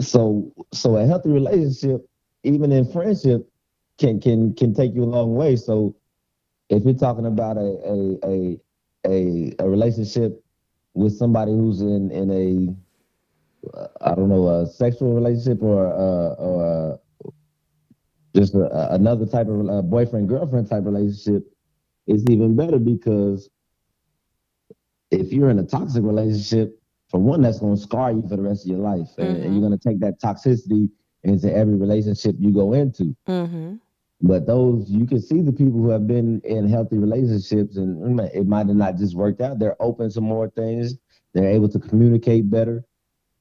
So 0.00 0.52
so 0.72 0.96
a 0.96 1.06
healthy 1.06 1.30
relationship, 1.30 2.08
even 2.42 2.72
in 2.72 2.90
friendship, 2.90 3.48
can 3.98 4.20
can 4.20 4.54
can 4.54 4.74
take 4.74 4.94
you 4.94 5.04
a 5.04 5.06
long 5.06 5.34
way. 5.34 5.56
So 5.56 5.94
if 6.68 6.84
you're 6.84 6.94
talking 6.94 7.26
about 7.26 7.56
a 7.56 7.60
a 7.60 8.18
a 8.28 8.60
a, 9.06 9.54
a 9.58 9.68
relationship 9.68 10.42
with 10.94 11.16
somebody 11.16 11.52
who's 11.52 11.80
in 11.80 12.10
in 12.10 12.30
a 12.30 12.74
I 14.00 14.14
don't 14.14 14.28
know 14.28 14.48
a 14.48 14.66
sexual 14.66 15.14
relationship 15.14 15.62
or 15.62 15.86
uh, 15.86 16.34
or 16.34 17.00
just 18.34 18.54
a, 18.54 18.94
another 18.94 19.26
type 19.26 19.48
of 19.48 19.68
uh, 19.68 19.82
boyfriend 19.82 20.28
girlfriend 20.28 20.68
type 20.68 20.84
relationship, 20.84 21.50
it's 22.06 22.24
even 22.28 22.56
better 22.56 22.78
because 22.78 23.48
if 25.20 25.32
you're 25.32 25.50
in 25.50 25.58
a 25.58 25.64
toxic 25.64 26.02
relationship, 26.02 26.78
for 27.08 27.20
one, 27.20 27.42
that's 27.42 27.60
going 27.60 27.76
to 27.76 27.80
scar 27.80 28.12
you 28.12 28.22
for 28.28 28.36
the 28.36 28.42
rest 28.42 28.64
of 28.64 28.70
your 28.70 28.80
life, 28.80 29.08
and, 29.18 29.36
mm-hmm. 29.36 29.42
and 29.42 29.54
you're 29.54 29.68
going 29.68 29.78
to 29.78 29.88
take 29.88 30.00
that 30.00 30.20
toxicity 30.20 30.90
into 31.22 31.54
every 31.54 31.74
relationship 31.74 32.34
you 32.38 32.52
go 32.52 32.72
into. 32.72 33.16
Mm-hmm. 33.28 33.76
But 34.20 34.46
those 34.46 34.88
you 34.90 35.06
can 35.06 35.20
see 35.20 35.42
the 35.42 35.52
people 35.52 35.80
who 35.80 35.90
have 35.90 36.06
been 36.06 36.40
in 36.44 36.68
healthy 36.68 36.98
relationships, 36.98 37.76
and 37.76 38.20
it 38.20 38.46
might 38.46 38.66
have 38.66 38.76
not 38.76 38.96
just 38.96 39.14
worked 39.14 39.40
out. 39.40 39.58
They're 39.58 39.80
open 39.80 40.10
to 40.10 40.20
more 40.20 40.48
things. 40.50 40.94
They're 41.34 41.50
able 41.50 41.68
to 41.68 41.78
communicate 41.78 42.50
better, 42.50 42.84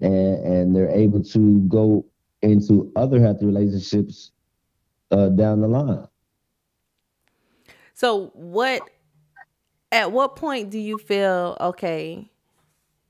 and 0.02 0.46
and 0.46 0.76
they're 0.76 0.90
able 0.90 1.24
to 1.24 1.60
go 1.62 2.06
into 2.42 2.92
other 2.96 3.22
healthy 3.22 3.46
relationships 3.46 4.32
uh, 5.12 5.30
down 5.30 5.62
the 5.62 5.68
line. 5.68 6.08
So 7.94 8.32
what? 8.34 8.82
At 9.94 10.12
what 10.12 10.36
point 10.36 10.72
do 10.72 10.80
you 10.80 10.98
feel 10.98 11.56
okay? 11.62 12.30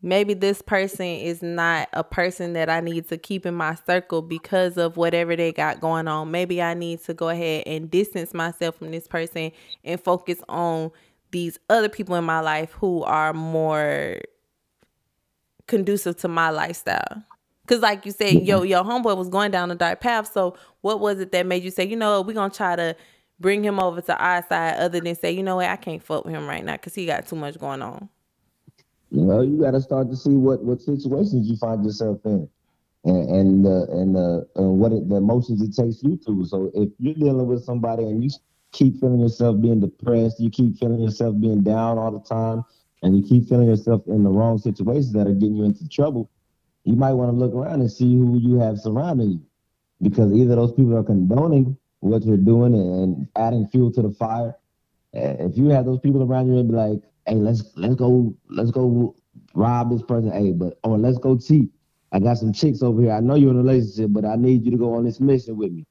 maybe 0.04 0.34
this 0.34 0.62
person 0.62 1.06
is 1.06 1.42
not 1.42 1.88
a 1.94 2.04
person 2.04 2.54
that 2.54 2.70
I 2.70 2.82
need 2.82 3.08
to 3.08 3.18
keep 3.18 3.46
in 3.46 3.56
my 3.56 3.76
circle 3.88 4.22
because 4.22 4.78
of 4.78 4.98
whatever 4.98 5.36
they 5.36 5.54
got 5.54 5.80
going 5.80 6.08
on. 6.08 6.30
Maybe 6.30 6.62
I 6.62 6.74
need 6.74 7.02
to 7.06 7.14
go 7.14 7.30
ahead 7.30 7.64
and 7.66 7.90
distance 7.90 8.34
myself 8.34 8.76
from 8.76 8.92
this 8.92 9.08
person 9.08 9.52
and 9.84 10.00
focus 10.00 10.42
on 10.50 10.92
these 11.32 11.58
other 11.70 11.90
people 11.90 12.16
in 12.16 12.26
my 12.26 12.42
life 12.42 12.74
who 12.74 13.02
are 13.04 13.34
more 13.34 14.20
conducive 15.68 16.18
to 16.18 16.28
my 16.28 16.50
lifestyle. 16.50 17.24
Cause 17.66 17.80
like 17.80 18.06
you 18.06 18.12
said, 18.12 18.46
yo, 18.46 18.64
your 18.64 18.84
homeboy 18.84 19.16
was 19.16 19.30
going 19.30 19.50
down 19.50 19.72
a 19.72 19.76
dark 19.76 20.02
path. 20.02 20.30
So 20.34 20.58
what 20.82 21.00
was 21.00 21.22
it 21.22 21.32
that 21.32 21.46
made 21.46 21.64
you 21.64 21.72
say, 21.72 21.86
you 21.86 21.96
know, 21.96 22.22
we're 22.22 22.34
gonna 22.34 22.54
try 22.54 22.76
to 22.76 22.94
bring 23.40 23.64
him 23.64 23.80
over 23.80 24.02
to 24.02 24.18
our 24.18 24.46
side 24.48 24.78
other 24.78 25.00
than 25.00 25.16
say, 25.16 25.32
you 25.32 25.44
know 25.44 25.58
what, 25.58 25.68
I 25.68 25.76
can't 25.76 26.02
fuck 26.02 26.26
with 26.26 26.34
him 26.34 26.48
right 26.48 26.64
now 26.64 26.74
because 26.74 26.96
he 26.96 27.06
got 27.06 27.28
too 27.28 27.36
much 27.36 27.60
going 27.60 27.82
on. 27.82 28.10
You 29.12 29.26
know, 29.26 29.42
you 29.42 29.62
got 29.62 29.72
to 29.72 29.82
start 29.82 30.10
to 30.10 30.16
see 30.16 30.36
what 30.36 30.64
what 30.64 30.82
situations 30.82 31.48
you 31.48 31.56
find 31.58 31.86
yourself 31.86 32.20
in, 32.26 32.50
and 33.04 33.30
and 33.30 33.68
uh, 33.68 33.86
and 33.92 34.18
uh, 34.18 34.42
uh, 34.58 34.64
what 34.64 34.92
it, 34.92 35.08
the 35.08 35.18
emotions 35.18 35.62
it 35.62 35.76
takes 35.76 36.02
you 36.02 36.18
through. 36.18 36.46
So 36.46 36.72
if 36.74 36.90
you're 36.98 37.14
dealing 37.14 37.46
with 37.46 37.64
somebody 37.64 38.04
and 38.06 38.24
you 38.24 38.32
keep 38.72 39.00
feeling 39.00 39.20
yourself 39.20 39.62
being 39.62 39.80
depressed, 39.80 40.40
you 40.40 40.50
keep 40.50 40.80
feeling 40.80 41.00
yourself 41.00 41.40
being 41.40 41.62
down 41.62 42.00
all 42.00 42.12
the 42.12 42.28
time, 42.28 42.64
and 43.04 43.16
you 43.16 43.22
keep 43.22 43.48
feeling 43.48 43.68
yourself 43.68 44.02
in 44.08 44.24
the 44.24 44.32
wrong 44.32 44.58
situations 44.58 45.14
that 45.14 45.28
are 45.28 45.34
getting 45.34 45.58
you 45.58 45.66
into 45.66 45.88
trouble, 45.88 46.32
you 46.84 46.96
might 46.96 47.14
want 47.14 47.30
to 47.32 47.38
look 47.38 47.54
around 47.54 47.82
and 47.82 47.92
see 47.92 48.12
who 48.16 48.40
you 48.40 48.56
have 48.56 48.80
surrounding 48.80 49.30
you, 49.30 49.42
because 50.02 50.34
either 50.34 50.56
those 50.56 50.72
people 50.72 50.98
are 50.98 51.04
condoning 51.04 51.78
what 52.04 52.24
you're 52.26 52.38
doing 52.38 52.74
and 52.74 53.28
adding 53.36 53.66
fuel 53.68 53.92
to 53.94 54.02
the 54.02 54.12
fire. 54.12 54.56
If 55.14 55.58
you 55.58 55.70
have 55.70 55.86
those 55.86 56.00
people 56.00 56.22
around 56.24 56.48
you 56.48 56.60
and 56.60 56.70
be 56.70 56.76
like, 56.76 57.00
hey, 57.26 57.36
let's 57.36 57.64
let's 57.76 57.96
go 57.96 58.36
let's 58.50 58.72
go 58.72 59.16
rob 59.54 59.92
this 59.92 60.02
person. 60.02 60.32
Hey, 60.32 60.52
but 60.52 60.78
or 60.84 60.98
let's 60.98 61.18
go 61.18 61.38
cheat. 61.38 61.70
I 62.12 62.20
got 62.20 62.38
some 62.38 62.52
chicks 62.52 62.84
over 62.84 63.02
here. 63.02 63.12
I 63.14 63.22
know 63.22 63.36
you're 63.36 63.52
in 63.52 63.56
a 63.56 63.64
relationship, 63.64 64.12
but 64.12 64.26
I 64.26 64.36
need 64.36 64.66
you 64.66 64.72
to 64.72 64.78
go 64.78 64.96
on 64.96 65.06
this 65.06 65.20
mission 65.20 65.56
with 65.56 65.72
me. 65.72 65.86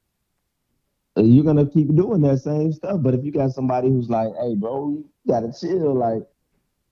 You're 1.15 1.43
gonna 1.45 1.65
keep 1.65 1.93
doing 1.95 2.21
that 2.21 2.39
same 2.39 2.71
stuff. 2.71 3.01
But 3.01 3.13
if 3.15 3.23
you 3.23 3.31
got 3.31 3.51
somebody 3.51 3.89
who's 3.89 4.09
like, 4.09 4.29
hey, 4.39 4.55
bro, 4.55 4.89
you 4.89 5.09
gotta 5.27 5.51
chill, 5.51 5.95
like, 5.95 6.23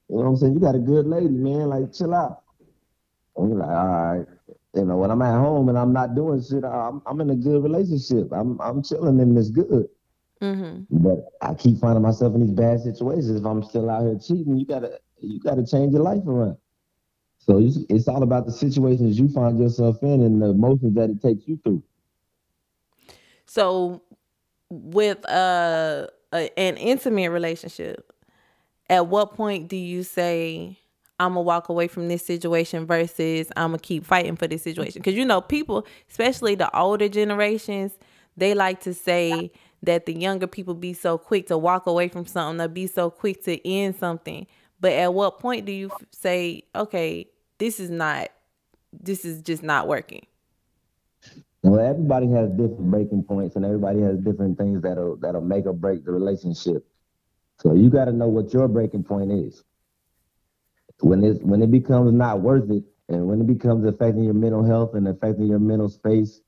you 0.09 0.17
know 0.17 0.23
what 0.23 0.25
I'm 0.25 0.35
saying? 0.37 0.53
You 0.53 0.59
got 0.59 0.75
a 0.75 0.79
good 0.79 1.05
lady, 1.07 1.29
man. 1.29 1.69
Like, 1.69 1.93
chill 1.93 2.13
out. 2.13 2.41
And 3.37 3.49
you're 3.49 3.59
like, 3.59 3.69
all 3.69 3.87
right. 3.87 4.27
You 4.73 4.85
know, 4.85 4.97
when 4.97 5.11
I'm 5.11 5.21
at 5.21 5.37
home 5.37 5.67
and 5.69 5.77
I'm 5.77 5.91
not 5.91 6.15
doing 6.15 6.41
shit, 6.41 6.63
I'm, 6.63 7.01
I'm 7.05 7.19
in 7.19 7.29
a 7.29 7.35
good 7.35 7.61
relationship. 7.61 8.31
I'm 8.31 8.59
I'm 8.61 8.81
chilling 8.81 9.19
and 9.19 9.37
it's 9.37 9.49
good. 9.49 9.87
Mm-hmm. 10.41 10.83
But 10.89 11.25
I 11.41 11.53
keep 11.53 11.79
finding 11.79 12.01
myself 12.01 12.33
in 12.35 12.41
these 12.41 12.55
bad 12.55 12.79
situations. 12.79 13.39
If 13.39 13.45
I'm 13.45 13.63
still 13.63 13.89
out 13.89 14.03
here 14.03 14.17
cheating, 14.17 14.57
you 14.57 14.65
gotta 14.65 14.99
you 15.19 15.39
gotta 15.39 15.65
change 15.65 15.93
your 15.93 16.03
life 16.03 16.25
around. 16.25 16.57
So 17.39 17.57
it's, 17.59 17.79
it's 17.89 18.07
all 18.07 18.23
about 18.23 18.45
the 18.45 18.51
situations 18.51 19.19
you 19.19 19.27
find 19.27 19.59
yourself 19.59 19.97
in 20.03 20.21
and 20.21 20.41
the 20.41 20.47
emotions 20.47 20.95
that 20.95 21.09
it 21.09 21.21
takes 21.21 21.47
you 21.47 21.59
through. 21.63 21.83
So, 23.45 24.03
with 24.69 25.27
uh, 25.27 26.07
a, 26.31 26.59
an 26.59 26.77
intimate 26.77 27.31
relationship, 27.31 28.13
at 28.89 29.07
what 29.07 29.33
point 29.33 29.67
do 29.67 29.75
you 29.75 30.03
say 30.03 30.77
I'm 31.21 31.33
gonna 31.33 31.41
walk 31.41 31.69
away 31.69 31.87
from 31.87 32.07
this 32.07 32.25
situation 32.25 32.85
versus 32.87 33.51
I'm 33.55 33.69
gonna 33.69 33.79
keep 33.79 34.05
fighting 34.05 34.35
for 34.35 34.47
this 34.47 34.63
situation? 34.63 35.01
Because 35.01 35.13
you 35.13 35.23
know, 35.23 35.39
people, 35.39 35.85
especially 36.09 36.55
the 36.55 36.75
older 36.75 37.07
generations, 37.07 37.93
they 38.35 38.55
like 38.55 38.81
to 38.81 38.93
say 38.93 39.51
that 39.83 40.07
the 40.07 40.13
younger 40.13 40.47
people 40.47 40.73
be 40.73 40.93
so 40.93 41.19
quick 41.19 41.47
to 41.47 41.57
walk 41.57 41.85
away 41.85 42.07
from 42.07 42.25
something, 42.25 42.57
to 42.57 42.67
be 42.67 42.87
so 42.87 43.11
quick 43.11 43.43
to 43.43 43.67
end 43.67 43.95
something. 43.95 44.47
But 44.79 44.93
at 44.93 45.13
what 45.13 45.39
point 45.39 45.65
do 45.65 45.71
you 45.71 45.91
say, 46.09 46.63
okay, 46.75 47.27
this 47.59 47.79
is 47.79 47.91
not, 47.91 48.29
this 48.91 49.23
is 49.23 49.43
just 49.43 49.61
not 49.61 49.87
working? 49.87 50.25
Well, 51.61 51.79
everybody 51.79 52.27
has 52.29 52.49
different 52.49 52.89
breaking 52.89 53.23
points, 53.23 53.55
and 53.55 53.63
everybody 53.63 54.01
has 54.01 54.17
different 54.17 54.57
things 54.57 54.81
that'll 54.81 55.17
that'll 55.17 55.41
make 55.41 55.67
or 55.67 55.73
break 55.73 56.03
the 56.03 56.11
relationship. 56.11 56.83
So 57.59 57.75
you 57.75 57.91
got 57.91 58.05
to 58.05 58.11
know 58.11 58.27
what 58.27 58.51
your 58.51 58.67
breaking 58.67 59.03
point 59.03 59.31
is. 59.31 59.63
When 61.01 61.23
it 61.23 61.43
when 61.43 61.61
it 61.61 61.71
becomes 61.71 62.13
not 62.13 62.41
worth 62.41 62.69
it, 62.71 62.83
and 63.09 63.27
when 63.27 63.41
it 63.41 63.47
becomes 63.47 63.85
affecting 63.85 64.23
your 64.23 64.33
mental 64.33 64.63
health 64.63 64.93
and 64.95 65.07
affecting 65.07 65.47
your 65.47 65.59
mental 65.59 65.89
space, 65.89 66.41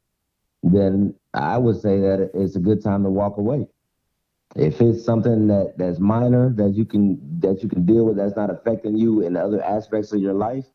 then 0.64 1.14
I 1.34 1.58
would 1.58 1.78
say 1.82 2.00
that 2.00 2.32
it's 2.34 2.56
a 2.56 2.60
good 2.60 2.82
time 2.84 3.04
to 3.04 3.10
walk 3.10 3.38
away. 3.38 3.68
If 4.56 4.82
it's 4.82 5.04
something 5.04 5.48
that 5.48 5.76
that's 5.78 6.00
minor 6.00 6.54
that 6.58 6.72
you 6.76 6.86
can 6.86 7.40
that 7.40 7.64
you 7.64 7.70
can 7.70 7.86
deal 7.86 8.06
with 8.06 8.18
that's 8.18 8.36
not 8.36 8.50
affecting 8.52 8.96
you 8.98 9.22
in 9.22 9.36
other 9.36 9.62
aspects 9.64 10.12
of 10.14 10.22
your 10.22 10.34
life, 10.34 10.66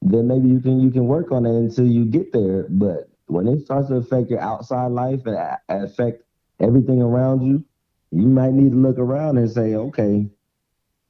then 0.00 0.26
maybe 0.28 0.48
you 0.48 0.60
can 0.60 0.80
you 0.80 0.90
can 0.90 1.06
work 1.06 1.30
on 1.32 1.46
it 1.46 1.54
until 1.54 1.86
you 1.86 2.06
get 2.06 2.32
there. 2.32 2.66
But 2.70 3.10
when 3.26 3.48
it 3.48 3.64
starts 3.64 3.88
to 3.88 3.96
affect 3.96 4.30
your 4.30 4.40
outside 4.40 4.92
life 4.92 5.20
and 5.26 5.38
affect 5.68 6.24
everything 6.60 7.02
around 7.02 7.42
you, 7.42 7.64
you 8.10 8.26
might 8.26 8.52
need 8.52 8.72
to 8.72 8.76
look 8.76 8.98
around 8.98 9.38
and 9.38 9.50
say, 9.50 9.74
okay, 9.74 10.28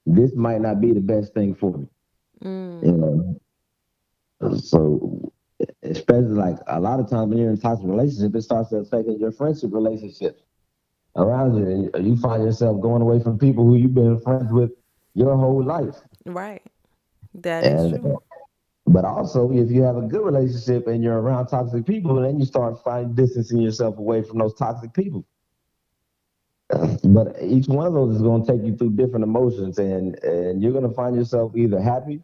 this 0.07 0.34
might 0.34 0.61
not 0.61 0.80
be 0.80 0.92
the 0.92 1.00
best 1.00 1.34
thing 1.34 1.55
for 1.55 1.72
me. 1.78 1.88
Mm. 2.43 2.86
You 2.86 2.93
know. 2.93 4.57
So 4.59 5.32
especially 5.82 6.34
like 6.34 6.57
a 6.66 6.80
lot 6.80 7.01
of 7.01 7.09
times 7.09 7.28
when 7.28 7.38
you're 7.38 7.51
in 7.51 7.57
a 7.57 7.61
toxic 7.61 7.86
relationship, 7.86 8.34
it 8.34 8.43
starts 8.43 8.70
to 8.70 8.76
affect 8.76 9.09
your 9.09 9.32
friendship 9.32 9.70
relationships 9.72 10.43
around 11.16 11.57
you. 11.57 11.90
And 11.95 12.07
you 12.07 12.16
find 12.16 12.43
yourself 12.43 12.80
going 12.80 13.03
away 13.03 13.22
from 13.22 13.38
people 13.38 13.66
who 13.66 13.76
you've 13.76 13.95
been 13.95 14.20
friends 14.20 14.53
with 14.53 14.70
your 15.14 15.36
whole 15.36 15.62
life. 15.62 15.97
Right. 16.24 16.62
That 17.34 17.64
and, 17.64 17.95
is 17.95 18.01
true. 18.01 18.22
But 18.86 19.05
also, 19.05 19.51
if 19.53 19.70
you 19.70 19.82
have 19.82 19.97
a 19.97 20.03
good 20.03 20.24
relationship 20.24 20.88
and 20.88 21.03
you're 21.03 21.20
around 21.20 21.47
toxic 21.47 21.86
people, 21.86 22.20
then 22.20 22.38
you 22.38 22.45
start 22.45 22.82
finding 22.82 23.14
distancing 23.14 23.59
yourself 23.59 23.97
away 23.99 24.22
from 24.22 24.38
those 24.38 24.55
toxic 24.55 24.93
people. 24.93 25.24
But 27.05 27.36
each 27.40 27.68
one 27.68 27.86
of 27.86 27.93
those 27.93 28.16
is 28.16 28.22
going 28.22 28.45
to 28.45 28.53
take 28.53 28.62
you 28.62 28.74
through 28.74 28.93
different 28.93 29.24
emotions, 29.24 29.78
and 29.78 30.18
and 30.24 30.62
you're 30.62 30.72
going 30.72 30.88
to 30.88 30.95
find 30.95 31.14
yourself 31.14 31.55
either 31.55 31.80
happy 31.80 32.22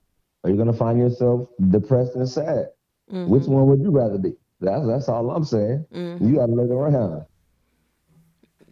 or 0.49 0.51
you're 0.51 0.57
going 0.57 0.72
to 0.72 0.78
find 0.78 0.99
yourself 0.99 1.49
depressed 1.68 2.14
and 2.14 2.28
sad. 2.28 2.68
Mm-hmm. 3.12 3.28
Which 3.28 3.44
one 3.44 3.66
would 3.66 3.80
you 3.80 3.90
rather 3.90 4.18
be? 4.18 4.32
That's 4.61 4.86
that's 4.86 5.09
all 5.09 5.30
I'm 5.30 5.44
saying. 5.44 5.86
Mm-hmm. 5.92 6.26
You 6.26 6.36
got 6.36 6.46
to 6.46 6.53
look 6.53 6.70
around. 6.70 7.26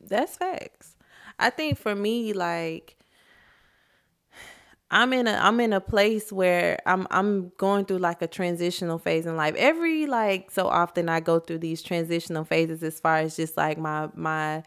That's 0.09 0.37
facts. 0.37 0.97
I 1.39 1.51
think 1.51 1.79
for 1.79 1.95
me, 1.95 2.33
like 2.33 2.97
I'm 4.91 5.12
in 5.12 5.27
a 5.27 5.33
I'm 5.33 5.61
in 5.61 5.72
a 5.72 5.81
place 5.81 6.33
where 6.33 6.79
I'm 6.87 7.07
I'm 7.11 7.53
going 7.59 7.85
through 7.85 7.99
like 7.99 8.22
a 8.22 8.27
transitional 8.27 8.99
phase 8.99 9.27
in 9.27 9.37
life. 9.37 9.55
Every 9.57 10.07
like 10.07 10.51
so 10.51 10.66
often 10.66 11.09
I 11.09 11.20
go 11.20 11.41
through 11.41 11.59
these 11.59 11.83
transitional 11.83 12.45
phases 12.45 12.83
as 12.83 12.99
far 12.99 13.18
as 13.18 13.37
just 13.37 13.57
like 13.57 13.79
my 13.79 14.09
my 14.14 14.62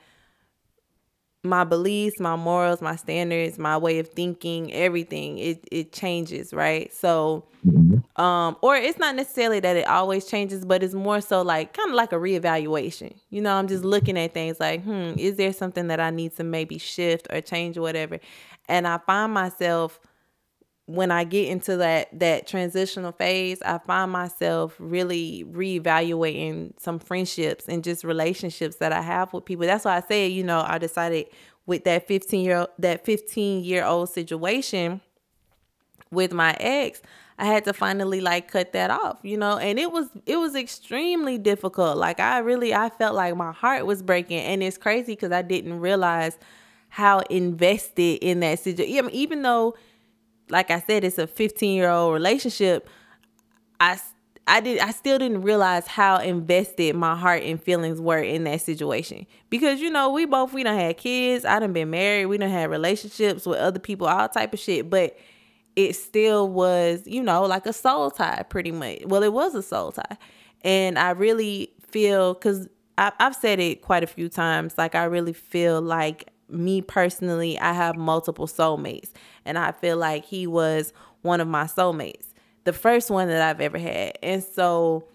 my 1.43 1.63
beliefs, 1.63 2.19
my 2.19 2.35
morals, 2.35 2.81
my 2.81 2.95
standards, 2.95 3.57
my 3.57 3.77
way 3.77 3.99
of 3.99 4.09
thinking, 4.09 4.73
everything 4.73 5.39
it 5.39 5.65
it 5.71 5.93
changes, 5.93 6.53
right? 6.53 6.93
So 6.93 7.45
mm-hmm. 7.65 8.21
um 8.21 8.57
or 8.61 8.75
it's 8.75 8.99
not 8.99 9.15
necessarily 9.15 9.59
that 9.61 9.77
it 9.77 9.87
always 9.87 10.25
changes, 10.25 10.65
but 10.65 10.83
it's 10.83 10.93
more 10.93 11.21
so 11.21 11.41
like 11.41 11.73
kind 11.73 11.89
of 11.89 11.95
like 11.95 12.11
a 12.11 12.17
reevaluation. 12.17 13.13
You 13.29 13.41
know, 13.41 13.53
I'm 13.53 13.67
just 13.67 13.85
looking 13.85 14.17
at 14.17 14.33
things 14.33 14.59
like, 14.59 14.83
hmm, 14.83 15.13
is 15.17 15.37
there 15.37 15.53
something 15.53 15.87
that 15.87 15.99
I 16.01 16.09
need 16.09 16.35
to 16.37 16.43
maybe 16.43 16.77
shift 16.77 17.27
or 17.31 17.39
change 17.39 17.77
or 17.77 17.81
whatever? 17.81 18.19
And 18.67 18.85
I 18.85 18.97
find 18.99 19.33
myself 19.33 19.99
when 20.89 21.11
I 21.11 21.23
get 21.23 21.47
into 21.49 21.77
that 21.77 22.07
that 22.19 22.47
transitional 22.47 23.11
phase, 23.11 23.61
I 23.61 23.77
find 23.77 24.11
myself 24.11 24.75
really 24.79 25.45
reevaluating 25.51 26.73
some 26.79 26.97
friendships 26.97 27.67
and 27.67 27.83
just 27.83 28.03
relationships 28.03 28.77
that 28.77 28.91
I 28.91 29.01
have 29.01 29.31
with 29.31 29.45
people. 29.45 29.67
That's 29.67 29.85
why 29.85 29.97
I 29.97 30.01
say, 30.01 30.27
you 30.27 30.43
know, 30.43 30.63
I 30.65 30.79
decided 30.79 31.27
with 31.67 31.83
that 31.83 32.07
15 32.07 32.43
year 32.43 32.67
that 32.79 33.05
15 33.05 33.63
year 33.63 33.85
old 33.85 34.09
situation 34.09 35.01
with 36.09 36.33
my 36.33 36.57
ex, 36.59 37.03
I 37.37 37.45
had 37.45 37.65
to 37.65 37.73
finally 37.73 38.19
like 38.19 38.51
cut 38.51 38.73
that 38.73 38.89
off, 38.89 39.19
you 39.21 39.37
know, 39.37 39.59
and 39.59 39.77
it 39.77 39.91
was 39.91 40.07
it 40.25 40.37
was 40.37 40.55
extremely 40.55 41.37
difficult. 41.37 41.97
Like 41.97 42.19
I 42.19 42.39
really 42.39 42.73
I 42.73 42.89
felt 42.89 43.13
like 43.13 43.35
my 43.35 43.51
heart 43.51 43.85
was 43.85 44.01
breaking 44.01 44.39
and 44.39 44.63
it's 44.63 44.79
crazy 44.79 45.15
cuz 45.15 45.31
I 45.31 45.43
didn't 45.43 45.79
realize 45.81 46.39
how 46.87 47.19
invested 47.29 48.23
in 48.23 48.39
that 48.39 48.57
situation 48.57 49.11
even 49.11 49.43
though 49.43 49.75
like 50.49 50.71
I 50.71 50.79
said, 50.79 51.03
it's 51.03 51.17
a 51.17 51.27
15 51.27 51.75
year 51.75 51.89
old 51.89 52.13
relationship. 52.13 52.89
I 53.79 53.99
I 54.47 54.61
did 54.61 54.79
I 54.79 54.91
still 54.91 55.19
didn't 55.19 55.43
realize 55.43 55.85
how 55.85 56.17
invested 56.17 56.95
my 56.95 57.15
heart 57.15 57.43
and 57.43 57.61
feelings 57.61 58.01
were 58.01 58.19
in 58.21 58.45
that 58.45 58.61
situation. 58.61 59.27
Because 59.49 59.79
you 59.79 59.89
know, 59.91 60.09
we 60.09 60.25
both 60.25 60.53
we 60.53 60.63
done 60.63 60.77
had 60.77 60.97
kids, 60.97 61.45
I 61.45 61.59
done 61.59 61.73
been 61.73 61.91
married, 61.91 62.25
we 62.25 62.37
done 62.37 62.49
had 62.49 62.69
relationships 62.69 63.45
with 63.45 63.59
other 63.59 63.79
people, 63.79 64.07
all 64.07 64.27
type 64.27 64.53
of 64.53 64.59
shit. 64.59 64.89
But 64.89 65.17
it 65.75 65.93
still 65.95 66.49
was, 66.49 67.03
you 67.05 67.21
know, 67.21 67.43
like 67.43 67.65
a 67.65 67.73
soul 67.73 68.11
tie 68.11 68.43
pretty 68.49 68.71
much. 68.71 69.05
Well, 69.05 69.23
it 69.23 69.31
was 69.31 69.53
a 69.55 69.61
soul 69.61 69.91
tie. 69.91 70.17
And 70.63 70.97
I 70.97 71.11
really 71.11 71.71
feel 71.87 72.33
because 72.33 72.67
I've 72.97 73.35
said 73.35 73.59
it 73.59 73.81
quite 73.81 74.03
a 74.03 74.07
few 74.07 74.27
times, 74.27 74.77
like 74.77 74.93
I 74.93 75.05
really 75.05 75.31
feel 75.31 75.81
like 75.81 76.27
me 76.49 76.81
personally, 76.81 77.59
I 77.59 77.73
have 77.73 77.95
multiple 77.95 78.47
soulmates, 78.47 79.11
and 79.45 79.57
I 79.57 79.71
feel 79.71 79.97
like 79.97 80.25
he 80.25 80.47
was 80.47 80.93
one 81.21 81.41
of 81.41 81.47
my 81.47 81.65
soulmates, 81.65 82.33
the 82.63 82.73
first 82.73 83.09
one 83.09 83.27
that 83.27 83.41
I've 83.41 83.61
ever 83.61 83.77
had. 83.77 84.17
And 84.23 84.43
so, 84.43 85.07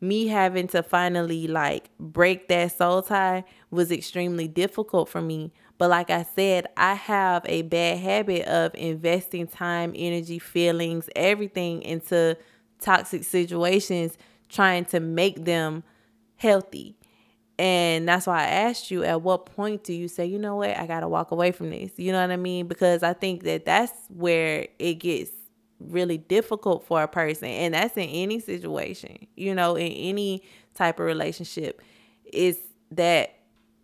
me 0.00 0.26
having 0.26 0.66
to 0.66 0.82
finally 0.82 1.46
like 1.46 1.88
break 2.00 2.48
that 2.48 2.72
soul 2.76 3.02
tie 3.02 3.44
was 3.70 3.92
extremely 3.92 4.48
difficult 4.48 5.08
for 5.08 5.22
me. 5.22 5.52
But 5.78 5.90
like 5.90 6.10
I 6.10 6.24
said, 6.24 6.66
I 6.76 6.94
have 6.94 7.42
a 7.46 7.62
bad 7.62 7.98
habit 7.98 8.46
of 8.46 8.74
investing 8.74 9.46
time, 9.46 9.92
energy, 9.94 10.38
feelings, 10.40 11.08
everything 11.14 11.82
into 11.82 12.36
toxic 12.80 13.24
situations, 13.24 14.18
trying 14.48 14.84
to 14.86 15.00
make 15.00 15.44
them 15.44 15.84
healthy. 16.36 16.96
And 17.62 18.08
that's 18.08 18.26
why 18.26 18.40
I 18.40 18.46
asked 18.46 18.90
you 18.90 19.04
at 19.04 19.22
what 19.22 19.46
point 19.46 19.84
do 19.84 19.92
you 19.92 20.08
say, 20.08 20.26
you 20.26 20.36
know 20.36 20.56
what, 20.56 20.76
I 20.76 20.84
got 20.84 20.98
to 21.00 21.08
walk 21.08 21.30
away 21.30 21.52
from 21.52 21.70
this? 21.70 21.92
You 21.96 22.10
know 22.10 22.20
what 22.20 22.32
I 22.32 22.36
mean? 22.36 22.66
Because 22.66 23.04
I 23.04 23.12
think 23.12 23.44
that 23.44 23.64
that's 23.64 23.92
where 24.08 24.66
it 24.80 24.94
gets 24.94 25.30
really 25.78 26.18
difficult 26.18 26.84
for 26.84 27.04
a 27.04 27.06
person. 27.06 27.46
And 27.46 27.74
that's 27.74 27.96
in 27.96 28.08
any 28.08 28.40
situation, 28.40 29.28
you 29.36 29.54
know, 29.54 29.76
in 29.76 29.92
any 29.92 30.42
type 30.74 30.98
of 30.98 31.06
relationship, 31.06 31.80
is 32.32 32.58
that 32.90 33.36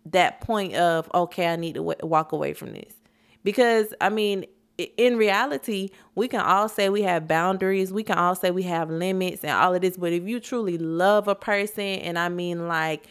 that 0.07 0.41
point 0.41 0.75
of, 0.75 1.09
okay, 1.15 1.47
I 1.47 1.55
need 1.55 1.75
to 1.75 1.79
w- 1.79 1.99
walk 2.03 2.33
away 2.33 2.51
from 2.51 2.73
this. 2.73 2.93
Because, 3.45 3.93
I 4.01 4.09
mean, 4.09 4.43
in 4.97 5.15
reality, 5.15 5.91
we 6.15 6.27
can 6.27 6.41
all 6.41 6.67
say 6.67 6.89
we 6.89 7.03
have 7.03 7.29
boundaries, 7.29 7.93
we 7.93 8.03
can 8.03 8.17
all 8.17 8.35
say 8.35 8.51
we 8.51 8.63
have 8.63 8.89
limits 8.89 9.41
and 9.45 9.53
all 9.53 9.73
of 9.73 9.79
this, 9.79 9.95
but 9.95 10.11
if 10.11 10.27
you 10.27 10.41
truly 10.41 10.77
love 10.77 11.29
a 11.29 11.35
person, 11.35 11.81
and 11.81 12.19
I 12.19 12.27
mean 12.27 12.67
like 12.67 13.07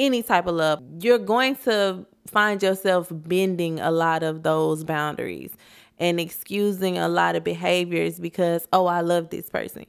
any 0.00 0.22
type 0.22 0.46
of 0.46 0.56
love, 0.56 0.82
you're 0.98 1.18
going 1.18 1.54
to 1.56 2.06
find 2.26 2.62
yourself 2.62 3.08
bending 3.10 3.78
a 3.78 3.90
lot 3.90 4.22
of 4.22 4.42
those 4.42 4.82
boundaries 4.82 5.52
and 5.98 6.18
excusing 6.18 6.96
a 6.96 7.06
lot 7.06 7.36
of 7.36 7.44
behaviors 7.44 8.18
because, 8.18 8.66
oh, 8.72 8.86
I 8.86 9.02
love 9.02 9.28
this 9.28 9.50
person. 9.50 9.84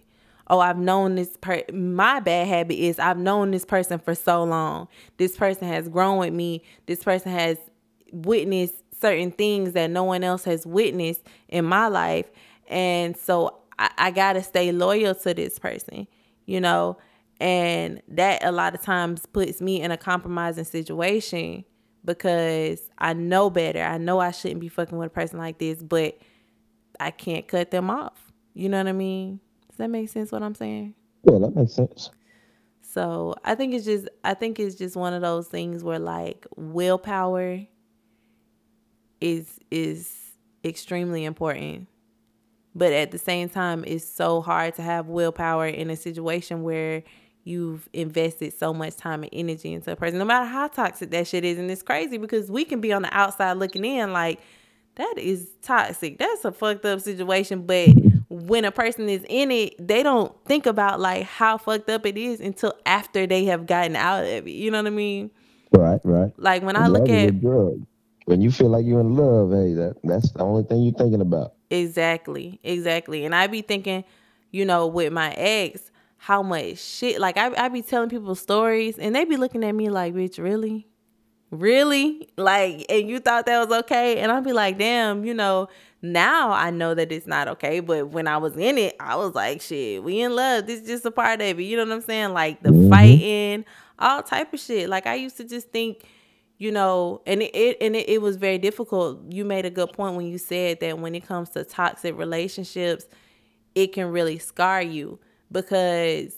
Oh, 0.48 0.60
I've 0.60 0.78
known 0.78 1.16
this 1.16 1.38
per 1.40 1.64
my 1.72 2.20
bad 2.20 2.46
habit 2.46 2.76
is 2.76 3.00
I've 3.00 3.18
known 3.18 3.52
this 3.52 3.64
person 3.64 4.00
for 4.00 4.14
so 4.14 4.44
long. 4.44 4.90
This 5.16 5.38
person 5.38 5.66
has 5.70 5.88
grown 5.88 6.18
with 6.18 6.34
me. 6.34 6.62
This 6.88 7.06
person 7.06 7.32
has 7.32 7.58
witnessed 8.12 8.74
certain 9.00 9.32
things 9.32 9.72
that 9.74 9.90
no 9.90 10.04
one 10.04 10.26
else 10.26 10.44
has 10.44 10.66
witnessed 10.66 11.22
in 11.48 11.64
my 11.64 11.88
life. 11.88 12.26
And 12.68 13.16
so 13.16 13.60
I, 13.80 13.92
I 13.98 14.12
gotta 14.12 14.44
stay 14.44 14.74
loyal 14.74 15.16
to 15.16 15.34
this 15.34 15.58
person, 15.58 16.06
you 16.46 16.60
know. 16.60 16.98
And 17.42 18.04
that 18.08 18.44
a 18.44 18.52
lot 18.52 18.76
of 18.76 18.82
times 18.82 19.26
puts 19.26 19.62
me 19.62 19.82
in 19.82 19.90
a 19.90 19.98
compromising 19.98 20.64
situation 20.64 21.66
because 22.06 22.88
I 23.00 23.14
know 23.14 23.50
better. 23.50 23.82
I 23.82 23.98
know 23.98 24.20
I 24.20 24.30
shouldn't 24.30 24.62
be 24.62 24.68
fucking 24.68 24.96
with 24.96 25.08
a 25.08 25.10
person 25.10 25.40
like 25.40 25.58
this, 25.58 25.82
but 25.82 26.20
I 27.00 27.10
can't 27.10 27.48
cut 27.48 27.72
them 27.72 27.90
off. 27.90 28.32
You 28.54 28.70
know 28.70 28.78
what 28.78 28.88
I 28.88 28.92
mean? 28.92 29.40
Does 29.70 29.78
that 29.78 29.90
make 29.90 30.10
sense 30.10 30.32
what 30.32 30.44
I'm 30.44 30.54
saying? 30.54 30.94
Yeah, 31.24 31.40
that 31.40 31.56
makes 31.56 31.74
sense. 31.74 32.12
So 32.84 33.34
I 33.44 33.56
think 33.56 33.74
it's 33.74 33.86
just 33.86 34.08
I 34.24 34.36
think 34.36 34.60
it's 34.60 34.76
just 34.76 34.96
one 34.96 35.14
of 35.14 35.24
those 35.24 35.48
things 35.48 35.84
where 35.84 35.98
like 35.98 36.46
willpower 36.56 37.66
is 39.20 39.58
is 39.72 40.16
extremely 40.64 41.26
important. 41.26 41.88
But 42.76 42.94
at 42.94 43.10
the 43.10 43.18
same 43.18 43.50
time, 43.50 43.84
it's 43.88 44.08
so 44.08 44.42
hard 44.42 44.76
to 44.76 44.84
have 44.84 45.08
willpower 45.08 45.66
in 45.66 45.90
a 45.90 45.96
situation 45.96 46.62
where 46.62 47.04
you've 47.44 47.90
invested 47.94 48.54
so 48.58 48.74
much 48.74 48.96
time 48.96 49.24
and 49.24 49.30
energy 49.34 49.74
into 49.74 49.92
a 49.92 49.96
person, 49.96 50.20
no 50.20 50.26
matter 50.26 50.46
how 50.46 50.68
toxic 50.68 51.12
that 51.12 51.28
shit 51.28 51.44
is. 51.44 51.58
And 51.58 51.70
it's 51.72 51.82
crazy 51.82 52.18
because 52.18 52.52
we 52.52 52.66
can 52.66 52.82
be 52.82 52.94
on 52.94 53.02
the 53.02 53.16
outside 53.16 53.54
looking 53.54 53.84
in 53.84 54.14
like, 54.14 54.40
that 54.96 55.16
is 55.18 55.50
toxic. 55.62 56.18
That's 56.18 56.44
a 56.46 56.52
fucked 56.52 56.86
up 56.86 57.00
situation. 57.00 57.66
But 57.66 57.90
when 58.30 58.66
a 58.66 58.72
person 58.72 59.10
is 59.10 59.26
in 59.30 59.52
it, 59.52 59.76
they 59.80 60.04
don't 60.04 60.34
think 60.46 60.66
about 60.66 61.00
like 61.00 61.24
how 61.24 61.58
fucked 61.58 61.90
up 61.90 62.06
it 62.06 62.18
is 62.18 62.40
until 62.40 62.74
after 62.86 63.26
they 63.26 63.46
have 63.46 63.66
gotten 63.66 63.96
out 63.96 64.24
of 64.24 64.48
it. 64.48 64.52
You 64.52 64.72
know 64.72 64.80
what 64.80 64.88
I 64.88 64.92
mean? 64.92 65.32
Right, 65.72 66.02
right. 66.04 66.34
Like 66.38 66.64
when 66.64 66.76
I 66.76 66.88
look 66.88 67.10
at 67.10 67.40
drug, 67.42 67.86
when 68.26 68.42
you 68.42 68.52
feel 68.52 68.70
like 68.70 68.86
you're 68.86 69.00
in 69.00 69.16
love, 69.16 69.52
hey, 69.52 69.74
that 69.74 69.96
that's 70.04 70.32
the 70.32 70.42
only 70.42 70.64
thing 70.64 70.84
you're 70.84 70.94
thinking 70.94 71.22
about. 71.22 71.54
Exactly, 71.70 72.60
exactly. 72.64 73.26
And 73.26 73.34
I 73.34 73.48
be 73.48 73.62
thinking, 73.62 74.04
you 74.52 74.66
know, 74.66 74.88
with 74.88 75.14
my 75.14 75.32
ex, 75.34 75.91
how 76.24 76.44
much 76.44 76.78
shit 76.78 77.20
like 77.20 77.36
I 77.36 77.52
I 77.58 77.68
be 77.70 77.82
telling 77.82 78.08
people 78.08 78.36
stories 78.36 79.00
and 79.00 79.16
they 79.16 79.26
be 79.26 79.38
looking 79.38 79.64
at 79.64 79.74
me 79.74 79.90
like, 79.90 80.14
bitch, 80.14 80.38
really? 80.38 80.88
Really? 81.50 82.30
Like, 82.38 82.86
and 82.90 83.10
you 83.10 83.18
thought 83.18 83.48
that 83.48 83.68
was 83.68 83.80
okay? 83.80 84.20
And 84.20 84.32
I'll 84.32 84.44
be 84.44 84.54
like, 84.54 84.78
damn, 84.78 85.26
you 85.26 85.34
know, 85.34 85.68
now 86.04 86.52
I 86.52 86.70
know 86.70 86.94
that 86.94 87.12
it's 87.12 87.26
not 87.26 87.48
okay. 87.48 87.80
But 87.80 88.10
when 88.10 88.28
I 88.28 88.38
was 88.38 88.56
in 88.56 88.78
it, 88.78 88.96
I 89.00 89.16
was 89.16 89.34
like, 89.34 89.62
shit, 89.62 90.04
we 90.04 90.22
in 90.22 90.36
love. 90.36 90.68
This 90.68 90.82
is 90.82 90.88
just 90.88 91.06
a 91.08 91.12
part 91.12 91.42
of 91.42 91.60
it. 91.60 91.64
You 91.64 91.76
know 91.76 91.86
what 91.86 91.94
I'm 91.94 92.02
saying? 92.02 92.34
Like 92.34 92.62
the 92.62 92.70
mm-hmm. 92.70 92.90
fighting, 92.92 93.66
all 93.98 94.22
type 94.22 94.54
of 94.54 94.60
shit. 94.60 94.90
Like 94.90 95.08
I 95.08 95.16
used 95.16 95.38
to 95.38 95.44
just 95.44 95.72
think, 95.72 96.04
you 96.60 96.72
know, 96.72 97.24
and 97.26 97.42
it, 97.42 97.56
it 97.56 97.78
and 97.82 97.96
it, 97.96 98.08
it 98.08 98.22
was 98.22 98.38
very 98.38 98.60
difficult. 98.60 99.20
You 99.32 99.44
made 99.44 99.66
a 99.66 99.72
good 99.72 99.92
point 99.92 100.16
when 100.16 100.28
you 100.28 100.38
said 100.38 100.82
that 100.82 101.00
when 101.00 101.16
it 101.16 101.26
comes 101.26 101.50
to 101.50 101.64
toxic 101.64 102.16
relationships, 102.16 103.06
it 103.74 103.92
can 103.92 104.12
really 104.12 104.38
scar 104.38 104.84
you 104.84 105.20
because 105.52 106.34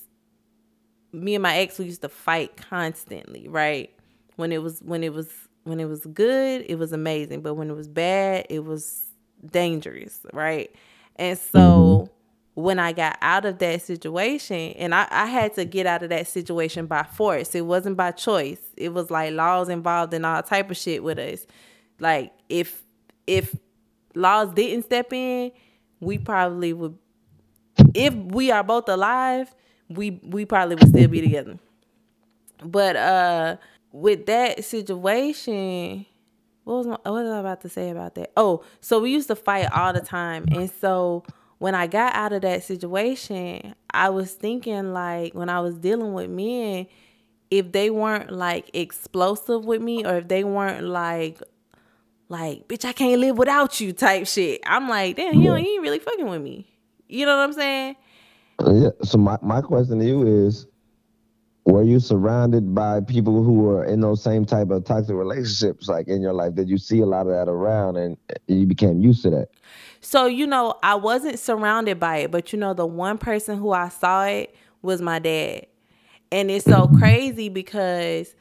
me 1.11 1.35
and 1.35 1.43
my 1.43 1.57
ex 1.57 1.77
we 1.77 1.85
used 1.85 2.01
to 2.01 2.09
fight 2.09 2.57
constantly, 2.57 3.47
right? 3.47 3.91
When 4.35 4.51
it 4.51 4.61
was 4.61 4.81
when 4.81 5.03
it 5.03 5.13
was 5.13 5.29
when 5.63 5.79
it 5.79 5.85
was 5.85 6.05
good, 6.07 6.65
it 6.67 6.75
was 6.75 6.91
amazing, 6.91 7.41
but 7.41 7.53
when 7.53 7.69
it 7.69 7.75
was 7.75 7.87
bad, 7.87 8.47
it 8.49 8.65
was 8.65 9.03
dangerous, 9.45 10.19
right? 10.33 10.73
And 11.15 11.37
so 11.37 11.59
mm-hmm. 11.59 12.61
when 12.61 12.79
I 12.79 12.91
got 12.91 13.17
out 13.21 13.45
of 13.45 13.59
that 13.59 13.81
situation, 13.81 14.73
and 14.73 14.93
I, 14.93 15.07
I 15.09 15.27
had 15.27 15.53
to 15.55 15.65
get 15.65 15.85
out 15.85 16.03
of 16.03 16.09
that 16.09 16.27
situation 16.27 16.87
by 16.87 17.03
force. 17.03 17.55
It 17.55 17.65
wasn't 17.65 17.95
by 17.95 18.11
choice. 18.11 18.61
It 18.75 18.93
was 18.93 19.11
like 19.11 19.33
laws 19.33 19.69
involved 19.69 20.13
and 20.13 20.25
all 20.25 20.41
type 20.43 20.71
of 20.71 20.77
shit 20.77 21.03
with 21.03 21.19
us. 21.19 21.45
Like 21.99 22.33
if 22.49 22.83
if 23.27 23.55
laws 24.15 24.53
didn't 24.53 24.83
step 24.83 25.13
in, 25.13 25.51
we 25.99 26.17
probably 26.17 26.73
would 26.73 26.97
if 27.93 28.13
we 28.13 28.51
are 28.51 28.63
both 28.63 28.87
alive, 28.89 29.53
we 29.89 30.19
we 30.23 30.45
probably 30.45 30.75
would 30.75 30.89
still 30.89 31.07
be 31.07 31.21
together. 31.21 31.57
But 32.63 32.95
uh 32.95 33.57
with 33.91 34.25
that 34.25 34.63
situation, 34.65 36.05
what 36.63 36.77
was 36.77 36.87
my, 36.87 36.97
what 37.03 37.23
was 37.23 37.29
I 37.29 37.39
about 37.39 37.61
to 37.61 37.69
say 37.69 37.89
about 37.89 38.15
that? 38.15 38.31
Oh, 38.35 38.63
so 38.81 38.99
we 38.99 39.11
used 39.11 39.27
to 39.27 39.35
fight 39.35 39.71
all 39.71 39.93
the 39.93 40.01
time, 40.01 40.45
and 40.51 40.69
so 40.69 41.23
when 41.59 41.75
I 41.75 41.87
got 41.87 42.15
out 42.15 42.33
of 42.33 42.41
that 42.41 42.63
situation, 42.63 43.75
I 43.91 44.09
was 44.09 44.33
thinking 44.33 44.93
like 44.93 45.33
when 45.33 45.49
I 45.49 45.61
was 45.61 45.75
dealing 45.75 46.13
with 46.13 46.29
men, 46.29 46.87
if 47.51 47.71
they 47.71 47.89
weren't 47.89 48.31
like 48.31 48.69
explosive 48.73 49.63
with 49.63 49.81
me, 49.81 50.05
or 50.05 50.17
if 50.17 50.27
they 50.27 50.43
weren't 50.43 50.85
like 50.85 51.39
like, 52.29 52.67
bitch, 52.67 52.83
I 52.83 52.93
can't 52.93 53.21
live 53.21 53.37
without 53.37 53.79
you 53.79 53.93
type 53.93 54.25
shit. 54.25 54.61
I'm 54.65 54.89
like, 54.89 55.15
damn, 55.17 55.33
he, 55.33 55.41
he 55.41 55.47
ain't 55.49 55.81
really 55.83 55.99
fucking 55.99 56.27
with 56.27 56.41
me. 56.41 56.72
You 57.13 57.27
know 57.27 57.37
what 57.37 57.43
I'm 57.43 57.53
saying? 57.53 57.95
Yeah. 58.65 58.89
So 59.03 59.19
my, 59.19 59.37
my 59.43 59.61
question 59.61 59.99
to 59.99 60.05
you 60.05 60.25
is 60.25 60.65
were 61.65 61.83
you 61.83 61.99
surrounded 61.99 62.73
by 62.73 63.01
people 63.01 63.43
who 63.43 63.53
were 63.53 63.85
in 63.85 64.01
those 64.01 64.21
same 64.21 64.45
type 64.45 64.71
of 64.71 64.83
toxic 64.83 65.15
relationships 65.15 65.87
like 65.87 66.07
in 66.07 66.21
your 66.21 66.33
life? 66.33 66.55
Did 66.55 66.69
you 66.69 66.77
see 66.77 67.01
a 67.01 67.05
lot 67.05 67.27
of 67.27 67.33
that 67.33 67.47
around 67.47 67.97
and 67.97 68.17
you 68.47 68.65
became 68.65 68.99
used 68.99 69.21
to 69.23 69.29
that? 69.29 69.49
So, 70.01 70.25
you 70.25 70.47
know, 70.47 70.79
I 70.81 70.95
wasn't 70.95 71.37
surrounded 71.37 71.99
by 71.99 72.17
it, 72.17 72.31
but 72.31 72.51
you 72.51 72.57
know, 72.59 72.73
the 72.73 72.85
one 72.85 73.19
person 73.19 73.59
who 73.59 73.71
I 73.71 73.89
saw 73.89 74.25
it 74.25 74.55
was 74.81 75.01
my 75.01 75.19
dad. 75.19 75.67
And 76.31 76.49
it's 76.49 76.65
so 76.65 76.87
crazy 76.97 77.47
because 77.47 78.35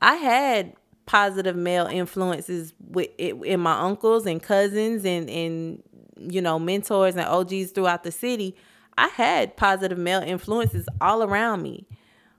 I 0.00 0.16
had 0.16 0.74
positive 1.06 1.56
male 1.56 1.86
influences 1.86 2.74
with 2.78 3.08
it, 3.18 3.34
in 3.42 3.60
my 3.60 3.80
uncles 3.80 4.26
and 4.26 4.42
cousins 4.42 5.04
and 5.04 5.28
and 5.28 5.82
you 6.30 6.40
know 6.40 6.58
mentors 6.58 7.16
and 7.16 7.26
OGs 7.26 7.72
throughout 7.72 8.04
the 8.04 8.12
city. 8.12 8.56
I 8.98 9.08
had 9.08 9.56
positive 9.56 9.98
male 9.98 10.20
influences 10.20 10.86
all 11.00 11.22
around 11.22 11.62
me. 11.62 11.86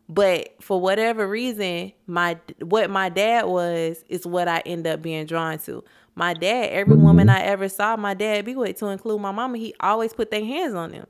But 0.09 0.61
for 0.61 0.79
whatever 0.79 1.27
reason, 1.27 1.93
my 2.07 2.38
what 2.61 2.89
my 2.89 3.09
dad 3.09 3.45
was 3.45 4.03
is 4.09 4.25
what 4.25 4.47
I 4.47 4.59
end 4.65 4.86
up 4.86 5.01
being 5.01 5.25
drawn 5.25 5.57
to. 5.59 5.84
My 6.15 6.34
dad, 6.34 6.69
every 6.69 6.95
woman 6.95 7.29
I 7.29 7.41
ever 7.41 7.67
saw, 7.69 7.95
my 7.95 8.13
dad 8.13 8.45
be 8.45 8.55
with, 8.55 8.77
to 8.77 8.88
include 8.88 9.19
my 9.21 9.31
mama, 9.31 9.57
he 9.57 9.73
always 9.79 10.13
put 10.13 10.29
their 10.29 10.45
hands 10.45 10.75
on 10.75 10.91
them. 10.91 11.07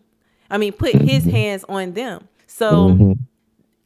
I 0.49 0.57
mean, 0.57 0.71
put 0.71 0.93
his 0.95 1.26
hands 1.26 1.65
on 1.67 1.93
them. 1.93 2.28
So 2.47 2.89
mm-hmm. 2.89 3.11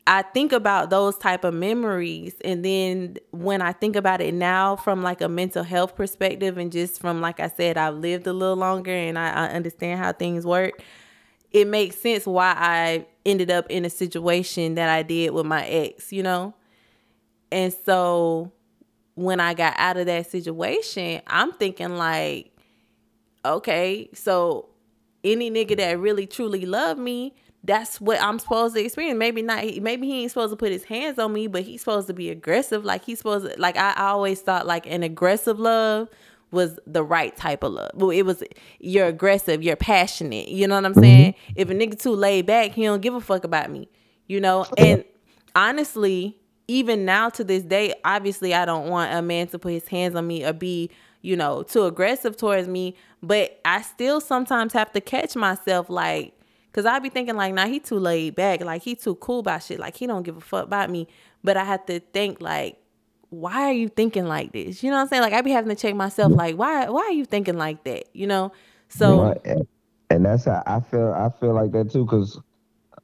I 0.10 0.22
think 0.22 0.54
about 0.54 0.90
those 0.90 1.18
type 1.18 1.44
of 1.44 1.54
memories 1.54 2.36
and 2.46 2.64
then 2.64 3.18
when 3.32 3.62
I 3.62 3.74
think 3.74 3.96
about 3.96 4.22
it 4.22 4.34
now 4.34 4.78
from 4.78 5.04
like 5.04 5.22
a 5.22 5.28
mental 5.28 5.64
health 5.64 5.96
perspective 5.96 6.58
and 6.58 6.72
just 6.72 7.02
from 7.02 7.20
like 7.22 7.40
I 7.40 7.50
said 7.50 7.78
I've 7.78 7.96
lived 7.96 8.26
a 8.26 8.34
little 8.34 8.56
longer 8.56 8.92
and 8.92 9.20
I, 9.20 9.30
I 9.30 9.48
understand 9.50 10.00
how 10.00 10.14
things 10.14 10.46
work 10.46 10.82
it 11.52 11.68
makes 11.68 11.98
sense 11.98 12.26
why 12.26 12.54
I 12.58 13.06
ended 13.26 13.52
up 13.52 13.66
in 13.70 13.86
a 13.86 13.90
situation 13.90 14.76
that 14.76 14.90
I 14.90 15.04
did 15.04 15.32
with 15.32 15.46
my 15.46 15.66
ex, 15.66 16.12
you 16.12 16.24
know? 16.24 16.54
And 17.52 17.74
so 17.86 18.52
when 19.16 19.40
I 19.40 19.54
got 19.54 19.74
out 19.78 19.98
of 19.98 20.06
that 20.08 20.30
situation, 20.30 21.22
I'm 21.28 21.54
thinking 21.54 21.96
like, 21.98 22.52
okay, 23.46 24.10
so 24.14 24.70
any 25.24 25.50
nigga 25.50 25.78
that 25.78 26.00
really 26.00 26.28
truly 26.28 26.66
loved 26.66 27.00
me, 27.00 27.34
that's 27.64 28.00
what 28.00 28.22
I'm 28.22 28.40
supposed 28.40 28.76
to 28.76 28.84
experience. 28.84 29.18
Maybe 29.18 29.42
not. 29.42 29.64
Maybe 29.82 30.08
he 30.08 30.22
ain't 30.22 30.32
supposed 30.32 30.52
to 30.54 30.58
put 30.58 30.72
his 30.72 30.86
hands 30.86 31.20
on 31.20 31.34
me, 31.34 31.48
but 31.48 31.64
he's 31.64 31.82
supposed 31.82 32.08
to 32.08 32.14
be 32.14 32.30
aggressive. 32.30 32.86
Like 32.86 33.04
he's 33.04 33.18
supposed 33.18 33.46
to. 33.46 33.60
Like 33.60 33.78
I, 33.78 33.92
I 33.92 34.10
always 34.10 34.42
thought, 34.42 34.66
like 34.66 34.86
an 34.86 35.04
aggressive 35.04 35.60
love 35.60 36.10
was 36.52 36.80
the 36.88 37.04
right 37.04 37.36
type 37.36 37.64
of 37.64 37.74
love. 37.74 37.92
Well, 37.96 38.12
it 38.12 38.24
was 38.24 38.44
you're 38.80 39.08
aggressive, 39.08 39.62
you're 39.64 39.76
passionate. 39.76 40.48
You 40.50 40.68
know 40.68 40.76
what 40.76 40.86
I'm 40.86 40.94
mm-hmm. 40.94 41.02
saying? 41.02 41.36
If 41.56 41.70
a 41.70 41.74
nigga 41.74 42.00
too 42.00 42.16
laid 42.16 42.46
back, 42.46 42.72
he 42.72 42.84
don't 42.84 43.02
give 43.02 43.14
a 43.14 43.22
fuck 43.22 43.44
about 43.44 43.70
me. 43.70 43.90
You 44.28 44.40
know? 44.40 44.66
And 44.78 45.04
honestly, 45.56 46.38
even 46.68 47.06
now 47.06 47.30
to 47.30 47.44
this 47.44 47.64
day, 47.64 47.94
obviously 48.04 48.54
I 48.54 48.66
don't 48.66 48.90
want 48.90 49.14
a 49.14 49.22
man 49.22 49.48
to 49.48 49.60
put 49.60 49.74
his 49.74 49.88
hands 49.88 50.16
on 50.16 50.28
me 50.28 50.46
or 50.46 50.54
be, 50.54 50.90
you 51.22 51.36
know, 51.36 51.64
too 51.64 51.86
aggressive 51.86 52.38
towards 52.38 52.68
me. 52.68 52.96
But 53.22 53.60
I 53.66 53.82
still 53.82 54.22
sometimes 54.22 54.74
have 54.74 54.92
to 54.94 55.02
catch 55.02 55.36
myself 55.36 55.90
like 55.90 56.37
Cause 56.78 56.86
I'd 56.86 57.02
be 57.02 57.10
thinking 57.10 57.36
like, 57.36 57.56
nah, 57.56 57.66
he 57.66 57.80
too 57.80 57.98
laid 57.98 58.36
back. 58.36 58.62
Like 58.62 58.84
he 58.84 58.94
too 58.94 59.16
cool 59.16 59.40
about 59.40 59.64
shit. 59.64 59.80
Like 59.80 59.98
he 59.98 60.06
don't 60.06 60.22
give 60.22 60.38
a 60.38 60.42
fuck 60.42 60.66
about 60.66 60.92
me. 60.92 61.08
But 61.44 61.58
I 61.58 61.64
have 61.64 61.84
to 61.88 62.00
think 62.00 62.40
like, 62.40 62.78
why 63.32 63.64
are 63.64 63.74
you 63.74 63.90
thinking 63.90 64.28
like 64.28 64.52
this? 64.52 64.84
You 64.84 64.92
know 64.92 64.98
what 64.98 65.02
I'm 65.02 65.08
saying? 65.08 65.24
Like 65.24 65.34
I'd 65.34 65.44
be 65.44 65.50
having 65.50 65.76
to 65.76 65.76
check 65.76 65.96
myself, 65.96 66.32
like 66.34 66.56
why 66.56 66.88
why 66.88 67.02
are 67.02 67.14
you 67.14 67.26
thinking 67.26 67.58
like 67.58 67.84
that? 67.86 68.04
You 68.14 68.28
know? 68.28 68.52
So 68.90 69.42
and, 69.44 69.68
and 70.12 70.24
that's 70.24 70.46
how 70.46 70.62
I 70.68 70.80
feel 70.82 71.14
I 71.14 71.32
feel 71.40 71.56
like 71.56 71.72
that 71.72 71.92
too, 71.92 72.06
cause 72.06 72.40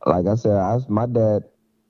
like 0.06 0.28
I 0.28 0.36
said, 0.36 0.56
I, 0.56 0.78
my 0.88 1.08
dad, 1.08 1.42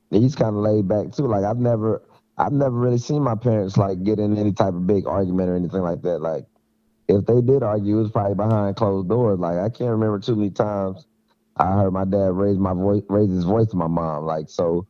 he's 0.09 0.35
kind 0.37 0.55
of 0.55 0.61
laid 0.61 0.87
back 0.87 1.11
too. 1.11 1.27
Like 1.27 1.43
I've 1.43 1.59
never 1.59 2.01
I've 2.37 2.53
never 2.53 2.77
really 2.77 2.97
seen 2.97 3.21
my 3.21 3.35
parents 3.35 3.75
like 3.75 4.01
get 4.05 4.19
in 4.19 4.37
any 4.37 4.53
type 4.53 4.73
of 4.73 4.87
big 4.87 5.05
argument 5.05 5.49
or 5.49 5.57
anything 5.57 5.81
like 5.81 6.01
that. 6.03 6.19
Like 6.19 6.45
if 7.09 7.25
they 7.25 7.41
did 7.41 7.61
argue, 7.61 7.97
it 7.97 8.03
was 8.03 8.11
probably 8.11 8.35
behind 8.35 8.77
closed 8.77 9.09
doors. 9.09 9.37
Like 9.37 9.57
I 9.57 9.67
can't 9.67 9.89
remember 9.89 10.19
too 10.19 10.37
many 10.37 10.49
times 10.49 11.07
I 11.57 11.73
heard 11.73 11.91
my 11.91 12.05
dad 12.05 12.31
raise 12.33 12.57
my 12.57 12.73
voice 12.73 13.03
raise 13.09 13.29
his 13.29 13.43
voice 13.43 13.67
to 13.67 13.77
my 13.77 13.87
mom. 13.87 14.25
Like 14.25 14.49
so 14.49 14.87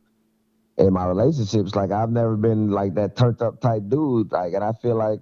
in 0.76 0.92
my 0.92 1.06
relationships, 1.06 1.74
like 1.74 1.90
I've 1.90 2.10
never 2.10 2.36
been 2.36 2.70
like 2.70 2.94
that 2.94 3.16
turned 3.16 3.40
up 3.42 3.60
type 3.60 3.82
dude. 3.88 4.32
Like, 4.32 4.54
and 4.54 4.64
I 4.64 4.72
feel 4.72 4.96
like 4.96 5.20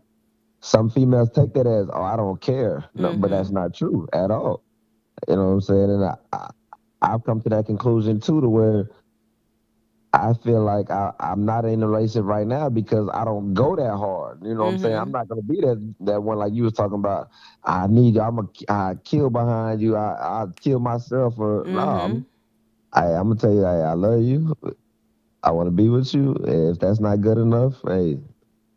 some 0.61 0.91
females 0.91 1.31
take 1.31 1.53
that 1.55 1.67
as, 1.67 1.89
oh, 1.93 2.03
I 2.03 2.17
don't 2.17 2.41
care. 2.41 2.85
No, 2.95 3.11
mm-hmm. 3.11 3.21
but 3.21 3.31
that's 3.31 3.51
not 3.51 3.75
true 3.75 4.09
at 4.13 4.31
all. 4.31 4.63
You 5.29 5.37
know 5.37 5.47
what 5.47 5.53
I'm 5.53 5.61
saying? 5.61 5.91
And 5.91 6.05
I, 6.05 6.15
I, 6.33 6.51
I've 7.03 7.25
come 7.25 7.41
to 7.43 7.49
that 7.51 7.67
conclusion 7.67 8.21
too, 8.21 8.41
to 8.41 8.49
where 8.49 8.91
I 10.15 10.35
feel 10.35 10.63
like 10.63 10.91
I, 10.91 11.13
I'm 11.21 11.47
not 11.47 11.65
in 11.65 11.83
a 11.83 11.89
relationship 11.89 12.25
right 12.27 12.47
now 12.47 12.69
because 12.69 13.09
I 13.15 13.25
don't 13.25 13.55
go 13.55 13.75
that 13.77 13.97
hard. 13.97 14.43
You 14.45 14.55
know 14.55 14.65
what 14.65 14.75
mm-hmm. 14.75 14.77
I'm 14.77 14.83
saying? 14.83 14.97
I'm 14.97 15.03
mm-hmm. 15.05 15.13
not 15.13 15.29
gonna 15.29 15.43
be 15.43 15.61
that 15.63 15.95
that 16.01 16.23
one 16.23 16.39
like 16.39 16.53
you 16.53 16.65
was 16.65 16.75
talking 16.75 16.99
about. 16.99 17.31
I 17.65 17.87
need 17.87 18.17
you. 18.17 18.21
I'm 18.21 18.39
a 18.39 18.49
I 18.69 18.95
kill 19.05 19.31
behind 19.31 19.81
you. 19.81 19.97
I 19.97 20.43
I 20.43 20.47
kill 20.61 20.81
myself 20.81 21.39
or 21.39 21.65
mm-hmm. 21.65 21.75
no. 21.75 21.89
I'm, 21.89 22.27
I, 22.93 23.07
I'm 23.07 23.29
gonna 23.29 23.37
tell 23.37 23.55
you, 23.55 23.65
I, 23.65 23.79
I 23.79 23.93
love 23.95 24.21
you. 24.21 24.55
I 25.43 25.51
want 25.51 25.67
to 25.67 25.71
be 25.71 25.89
with 25.89 26.13
you. 26.13 26.37
If 26.45 26.79
that's 26.79 27.01
not 27.01 27.23
good 27.23 27.39
enough, 27.39 27.81
hey, 27.87 28.19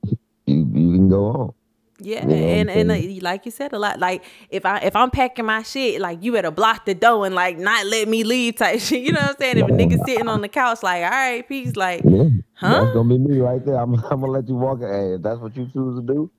you 0.05 0.17
you 0.47 0.91
can 0.93 1.09
go 1.09 1.25
on. 1.25 1.53
Yeah, 1.99 2.25
and 2.27 2.69
and 2.69 2.91
uh, 2.91 2.97
like 3.21 3.45
you 3.45 3.51
said 3.51 3.71
a 3.71 3.79
lot. 3.79 3.99
Like 3.99 4.23
if 4.49 4.65
I 4.65 4.79
if 4.79 4.97
I'm 4.97 5.09
packing 5.09 5.45
my 5.45 5.63
shit, 5.63 6.01
like 6.01 6.21
you 6.21 6.33
better 6.33 6.51
block 6.51 6.85
the 6.85 6.93
door 6.93 7.25
and 7.25 7.33
like 7.33 7.57
not 7.57 7.85
let 7.85 8.09
me 8.09 8.25
leave 8.25 8.57
type 8.57 8.79
shit. 8.81 9.01
You 9.01 9.13
know 9.13 9.21
what 9.21 9.29
I'm 9.29 9.35
saying? 9.39 9.57
If 9.59 9.67
a 9.67 9.71
nigga 9.71 10.03
sitting 10.05 10.27
on 10.27 10.41
the 10.41 10.49
couch, 10.49 10.83
like 10.83 11.03
all 11.03 11.09
right, 11.09 11.47
peace, 11.47 11.77
like 11.77 12.01
yeah, 12.03 12.27
huh? 12.55 12.81
That's 12.81 12.93
gonna 12.95 13.09
be 13.09 13.17
me 13.17 13.39
right 13.39 13.65
there. 13.65 13.75
I'm 13.75 13.93
I'm 14.11 14.19
gonna 14.19 14.25
let 14.27 14.47
you 14.49 14.55
walk. 14.55 14.81
Hey, 14.81 15.13
if 15.13 15.21
that's 15.21 15.39
what 15.39 15.55
you 15.55 15.69
choose 15.71 15.97
to 15.97 16.05
do, 16.05 16.29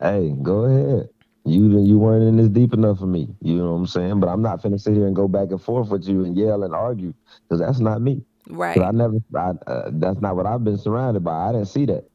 hey, 0.00 0.34
go 0.42 0.64
ahead. 0.64 1.10
You 1.44 1.78
you 1.84 1.98
weren't 1.98 2.24
in 2.24 2.38
this 2.38 2.48
deep 2.48 2.72
enough 2.72 2.98
for 2.98 3.06
me. 3.06 3.28
You 3.42 3.56
know 3.56 3.72
what 3.72 3.78
I'm 3.78 3.86
saying? 3.86 4.20
But 4.20 4.28
I'm 4.28 4.40
not 4.40 4.62
finna 4.62 4.80
sit 4.80 4.94
here 4.94 5.06
and 5.06 5.14
go 5.14 5.28
back 5.28 5.50
and 5.50 5.60
forth 5.60 5.90
with 5.90 6.08
you 6.08 6.24
and 6.24 6.34
yell 6.38 6.64
and 6.64 6.74
argue 6.74 7.12
because 7.42 7.60
that's 7.60 7.80
not 7.80 8.00
me. 8.00 8.22
Right. 8.48 8.80
I 8.80 8.92
never. 8.92 9.18
I, 9.34 9.50
uh, 9.66 9.90
that's 9.92 10.22
not 10.22 10.36
what 10.36 10.46
I've 10.46 10.64
been 10.64 10.78
surrounded 10.78 11.22
by. 11.22 11.50
I 11.50 11.52
didn't 11.52 11.68
see 11.68 11.84
that. 11.84 12.08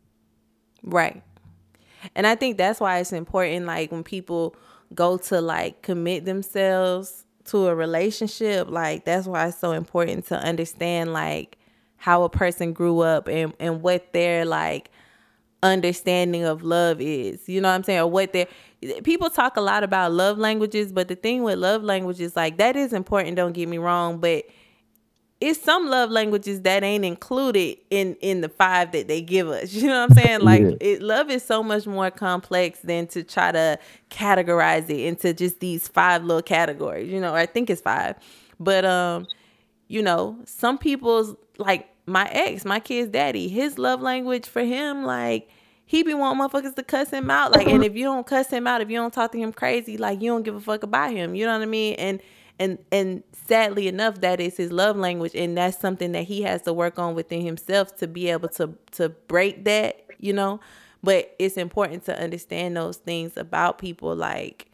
Right. 0.84 1.22
And 2.16 2.28
I 2.28 2.36
think 2.36 2.58
that's 2.58 2.80
why 2.80 3.00
it's 3.00 3.14
important. 3.14 3.66
Like 3.66 3.92
when 3.92 4.04
people 4.04 4.56
go 4.94 5.18
to 5.18 5.42
like 5.42 5.82
commit 5.82 6.26
themselves 6.26 7.26
to 7.46 7.68
a 7.68 7.76
relationship, 7.76 8.70
like 8.70 9.06
that's 9.06 9.28
why 9.28 9.48
it's 9.48 9.58
so 9.58 9.72
important 9.72 10.26
to 10.28 10.38
understand 10.38 11.14
like 11.14 11.58
how 11.98 12.24
a 12.24 12.30
person 12.30 12.74
grew 12.74 13.00
up 13.00 13.28
and 13.28 13.54
and 13.60 13.82
what 13.82 14.14
their 14.14 14.46
like 14.46 14.90
understanding 15.64 16.44
of 16.44 16.64
love 16.64 17.00
is. 17.00 17.48
You 17.48 17.62
know 17.62 17.70
what 17.70 17.76
I'm 17.76 17.84
saying? 17.84 18.00
Or 18.00 18.08
what 18.08 18.34
their 18.34 18.48
people 19.04 19.30
talk 19.30 19.58
a 19.58 19.62
lot 19.62 19.84
about 19.84 20.12
love 20.12 20.38
languages, 20.38 20.92
but 20.92 21.08
the 21.08 21.16
thing 21.16 21.44
with 21.44 21.60
love 21.60 21.84
languages, 21.84 22.36
like 22.36 22.58
that 22.58 22.76
is 22.76 22.94
important, 22.94 23.36
don't 23.36 23.54
get 23.54 23.68
me 23.68 23.78
wrong, 23.78 24.20
but 24.20 24.46
it's 25.42 25.60
some 25.60 25.88
love 25.88 26.12
languages 26.12 26.62
that 26.62 26.84
ain't 26.84 27.04
included 27.04 27.80
in 27.90 28.16
in 28.22 28.42
the 28.42 28.50
five 28.50 28.92
that 28.92 29.08
they 29.08 29.22
give 29.22 29.50
us. 29.50 29.74
You 29.82 29.88
know 29.88 30.02
what 30.02 30.12
I'm 30.12 30.18
saying? 30.18 30.42
Like 30.42 30.62
yeah. 30.62 30.76
it, 30.80 31.02
love 31.02 31.32
is 31.32 31.44
so 31.44 31.64
much 31.64 31.88
more 31.88 32.12
complex 32.12 32.80
than 32.82 33.08
to 33.08 33.24
try 33.24 33.52
to 33.52 33.80
categorize 34.12 34.90
it 34.90 35.00
into 35.00 35.34
just 35.34 35.60
these 35.60 35.88
five 35.88 36.24
little 36.24 36.44
categories. 36.44 37.12
You 37.12 37.20
know, 37.20 37.34
I 37.34 37.48
think 37.48 37.72
it's 37.72 37.82
five, 37.82 38.16
but 38.60 38.86
um, 38.86 39.28
you 39.88 40.04
know, 40.04 40.38
some 40.46 40.78
people's 40.78 41.36
like 41.58 41.90
my 42.06 42.30
ex, 42.32 42.64
my 42.64 42.80
kid's 42.80 43.12
daddy, 43.12 43.48
his 43.48 43.80
love 43.80 44.02
language 44.02 44.46
for 44.46 44.62
him 44.62 45.04
like 45.04 45.50
he 45.86 46.04
be 46.04 46.14
wanting 46.14 46.42
motherfuckers 46.42 46.76
to 46.76 46.84
cuss 46.84 47.10
him 47.10 47.30
out. 47.30 47.52
Like, 47.52 47.68
and 47.68 47.84
if 47.84 47.96
you 47.96 48.06
don't 48.06 48.26
cuss 48.26 48.50
him 48.50 48.68
out, 48.68 48.80
if 48.82 48.90
you 48.90 48.98
don't 48.98 49.14
talk 49.14 49.32
to 49.34 49.38
him 49.38 49.52
crazy, 49.52 49.98
like 49.98 50.22
you 50.22 50.32
don't 50.32 50.44
give 50.44 50.56
a 50.56 50.62
fuck 50.62 50.84
about 50.84 51.12
him. 51.12 51.36
You 51.36 51.46
know 51.46 51.54
what 51.54 51.64
I 51.64 51.66
mean? 51.66 51.96
And 51.96 52.22
and 52.62 52.78
and 52.92 53.24
sadly 53.48 53.88
enough 53.88 54.22
that 54.22 54.40
is 54.40 54.56
his 54.56 54.72
love 54.72 54.96
language 54.96 55.36
and 55.36 55.58
that's 55.58 55.80
something 55.80 56.12
that 56.12 56.24
he 56.24 56.44
has 56.44 56.62
to 56.62 56.72
work 56.72 57.00
on 57.00 57.16
within 57.16 57.42
himself 57.42 57.96
to 57.98 58.08
be 58.08 58.30
able 58.30 58.50
to 58.50 58.74
to 58.92 59.10
break 59.10 59.66
that 59.66 60.06
you 60.22 60.32
know? 60.32 60.62
But 61.04 61.36
it's 61.40 61.58
important 61.58 62.06
to 62.06 62.18
understand 62.18 62.78
those 62.78 62.98
things 62.98 63.36
about 63.36 63.80
people 63.80 64.16
like 64.16 64.68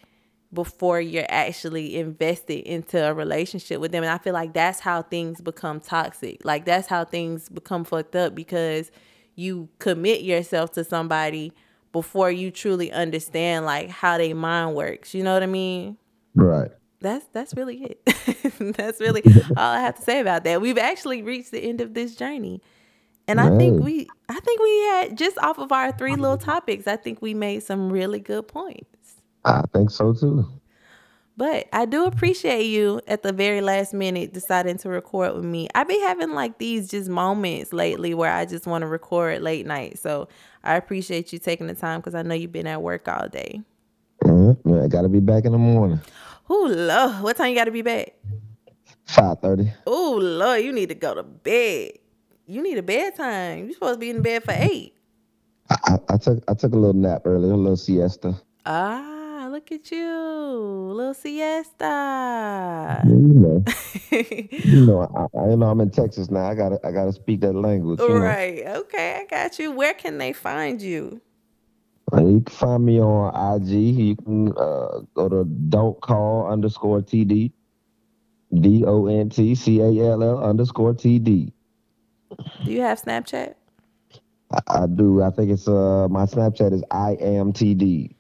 before 0.54 1.02
you're 1.02 1.26
actually 1.30 1.98
invested 1.98 2.60
into 2.60 3.04
a 3.04 3.14
relationship 3.14 3.82
with 3.82 3.92
them 3.92 4.02
and 4.02 4.10
i 4.10 4.18
feel 4.18 4.32
like 4.32 4.54
that's 4.54 4.80
how 4.80 5.02
things 5.02 5.42
become 5.42 5.80
toxic. 5.80 6.44
Like 6.46 6.66
that's 6.66 6.88
how 6.88 7.04
things 7.04 7.50
become 7.50 7.84
fucked 7.84 8.16
up 8.16 8.34
because 8.36 8.92
you 9.36 9.68
commit 9.80 10.22
yourself 10.22 10.72
to 10.74 10.84
somebody 10.84 11.52
before 11.92 12.32
you 12.32 12.52
truly 12.52 12.92
understand 12.92 13.66
like 13.66 13.90
how 13.90 14.18
their 14.18 14.36
mind 14.36 14.76
works 14.76 15.14
you 15.14 15.24
know 15.24 15.34
what 15.34 15.44
i 15.44 15.48
mean? 15.48 15.98
Right 16.36 16.72
that's 17.00 17.26
that's 17.34 17.54
really 17.56 17.84
it. 17.84 18.06
that's 18.78 19.00
really 19.00 19.24
all 19.58 19.72
I 19.72 19.82
have 19.82 19.95
to 19.95 20.02
say 20.02 20.20
about 20.20 20.43
that. 20.45 20.62
We've 20.62 20.78
actually 20.78 21.22
reached 21.22 21.52
the 21.52 21.60
end 21.60 21.82
of 21.82 21.93
this 21.93 22.16
journey. 22.16 22.62
And 23.30 23.41
I 23.41 23.58
think 23.58 23.84
we 23.84 24.08
I 24.30 24.39
think 24.39 24.62
we 24.62 24.80
had 24.84 25.18
just 25.18 25.38
off 25.39 25.58
of 25.58 25.72
our 25.72 25.91
three 25.91 26.16
little 26.16 26.38
topics, 26.54 26.88
I 26.88 26.95
think 26.95 27.22
we 27.22 27.34
made 27.34 27.62
some 27.62 27.91
really 27.91 28.20
good 28.20 28.48
points. 28.48 29.16
I 29.43 29.64
think 29.74 29.91
so 29.91 30.14
too. 30.14 30.48
But 31.36 31.68
I 31.72 31.86
do 31.86 32.06
appreciate 32.06 32.64
you 32.64 33.00
at 33.06 33.22
the 33.22 33.32
very 33.32 33.62
last 33.62 33.93
minute 33.93 34.34
deciding 34.34 34.78
to 34.80 34.89
record 34.89 35.36
with 35.36 35.45
me. 35.45 35.68
I've 35.76 35.88
been 35.88 36.02
having 36.02 36.32
like 36.32 36.58
these 36.58 36.89
just 36.89 37.10
moments 37.10 37.72
lately 37.74 38.16
where 38.16 38.34
I 38.34 38.45
just 38.45 38.66
want 38.66 38.82
to 38.82 38.88
record 38.88 39.43
late 39.43 39.68
night. 39.68 40.00
So 40.00 40.30
I 40.64 40.76
appreciate 40.78 41.32
you 41.32 41.38
taking 41.38 41.68
the 41.68 41.76
time 41.76 42.00
because 42.00 42.16
I 42.16 42.24
know 42.24 42.34
you've 42.34 42.52
been 42.52 42.66
at 42.66 42.82
work 42.82 43.08
all 43.08 43.28
day. 43.28 43.62
Mm-hmm. 44.24 44.84
I 44.84 44.88
gotta 44.88 45.10
be 45.10 45.20
back 45.20 45.45
in 45.45 45.52
the 45.52 45.60
morning. 45.60 46.02
Oh 46.50 46.72
Lord, 46.72 47.24
what 47.24 47.38
time 47.38 47.50
you 47.50 47.56
gotta 47.56 47.72
be 47.72 47.82
back? 47.82 48.14
Five 49.06 49.39
thirty. 49.39 49.72
Oh 49.86 50.18
Lord, 50.22 50.62
you 50.62 50.72
need 50.72 50.89
to 50.89 50.95
go 50.95 51.14
to 51.14 51.24
bed. 51.24 51.91
You 52.45 52.62
need 52.62 52.78
a 52.78 52.84
bedtime. 52.84 53.66
You're 53.66 53.74
supposed 53.74 53.95
to 53.95 54.00
be 54.00 54.10
in 54.10 54.22
bed 54.22 54.43
for 54.43 54.54
eight. 54.54 54.93
I, 55.70 55.98
I 56.10 56.18
took 56.18 56.43
I 56.48 56.54
took 56.54 56.72
a 56.74 56.78
little 56.78 56.93
nap 56.93 57.24
earlier, 57.26 57.52
a 57.52 57.58
little 57.58 57.76
siesta. 57.76 58.39
Ah, 58.66 59.48
look 59.52 59.72
at 59.72 59.91
you, 59.91 60.08
a 60.08 60.93
little 60.93 61.14
siesta. 61.14 63.04
You 63.06 63.16
know, 63.16 63.66
you 64.12 64.86
know, 64.86 65.02
I, 65.02 65.28
I 65.38 65.50
you 65.50 65.58
know 65.58 65.68
I'm 65.68 65.82
in 65.82 65.91
Texas 65.91 66.32
now. 66.32 66.45
I 66.45 66.56
gotta 66.56 66.80
I 66.86 66.91
gotta 66.91 67.12
speak 67.12 67.41
that 67.41 67.54
language. 67.54 68.00
You 68.00 68.08
know. 68.20 68.26
Okay, 68.82 69.20
I 69.22 69.26
got 69.26 69.60
you. 69.60 69.72
Where 69.72 69.93
can 69.93 70.18
they 70.18 70.32
find 70.32 70.82
you? 70.82 71.22
Uh, 72.14 72.22
You 72.26 72.41
can 72.41 72.55
find 72.55 72.86
me 72.86 73.01
on 73.01 73.62
IG. 73.62 73.70
You 73.70 74.16
can 74.16 74.49
uh, 74.58 75.01
go 75.14 75.30
to 75.30 75.43
don't 75.45 75.99
call 76.01 76.47
underscore 76.51 77.01
TD. 77.01 77.51
D 78.53 78.84
O 78.86 79.08
N 79.08 79.30
T 79.30 79.55
C 79.55 79.82
A 79.82 80.12
L 80.12 80.24
L 80.24 80.43
underscore 80.43 80.93
TD. 80.93 81.51
Do 82.64 82.72
you 82.72 82.82
have 82.82 83.01
Snapchat? 83.01 83.55
I, 84.51 84.60
I 84.68 84.88
do. 84.88 85.22
I 85.22 85.32
think 85.32 85.51
it's 85.51 85.68
uh 85.68 86.08
my 86.10 86.26
Snapchat 86.26 86.74
is 86.74 86.84
I 86.91 87.12
am 87.20 87.51
TD. 87.53 88.14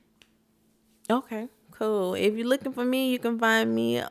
Okay, 1.09 1.47
cool. 1.71 2.15
If 2.15 2.35
you're 2.35 2.47
looking 2.47 2.73
for 2.73 2.83
me, 2.83 3.11
you 3.11 3.19
can 3.19 3.39
find 3.39 3.73
me 3.73 4.03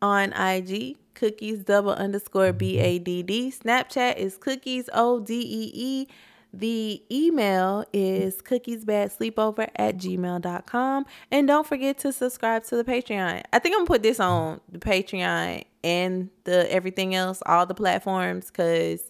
on 0.00 0.32
IG, 0.32 0.96
cookies 1.14 1.64
double 1.64 1.92
underscore 1.92 2.52
B 2.52 2.78
A 2.78 2.98
D 2.98 3.22
D. 3.22 3.50
Snapchat 3.50 4.16
is 4.16 4.36
cookies 4.36 4.88
O 4.92 5.20
D 5.20 5.34
E 5.40 5.72
E. 5.74 6.08
The 6.52 7.02
email 7.10 7.84
is 7.92 8.42
cookiesbadsleepover 8.42 9.68
at 9.76 9.96
gmail.com. 9.98 11.06
And 11.30 11.46
don't 11.46 11.66
forget 11.66 11.98
to 11.98 12.12
subscribe 12.12 12.64
to 12.64 12.76
the 12.76 12.84
Patreon. 12.84 13.42
I 13.52 13.58
think 13.58 13.74
I'm 13.74 13.80
gonna 13.80 13.86
put 13.86 14.02
this 14.02 14.18
on 14.18 14.60
the 14.70 14.78
Patreon 14.78 15.64
and 15.84 16.28
the 16.44 16.70
everything 16.72 17.14
else, 17.14 17.42
all 17.46 17.66
the 17.66 17.74
platforms, 17.74 18.46
because 18.46 19.00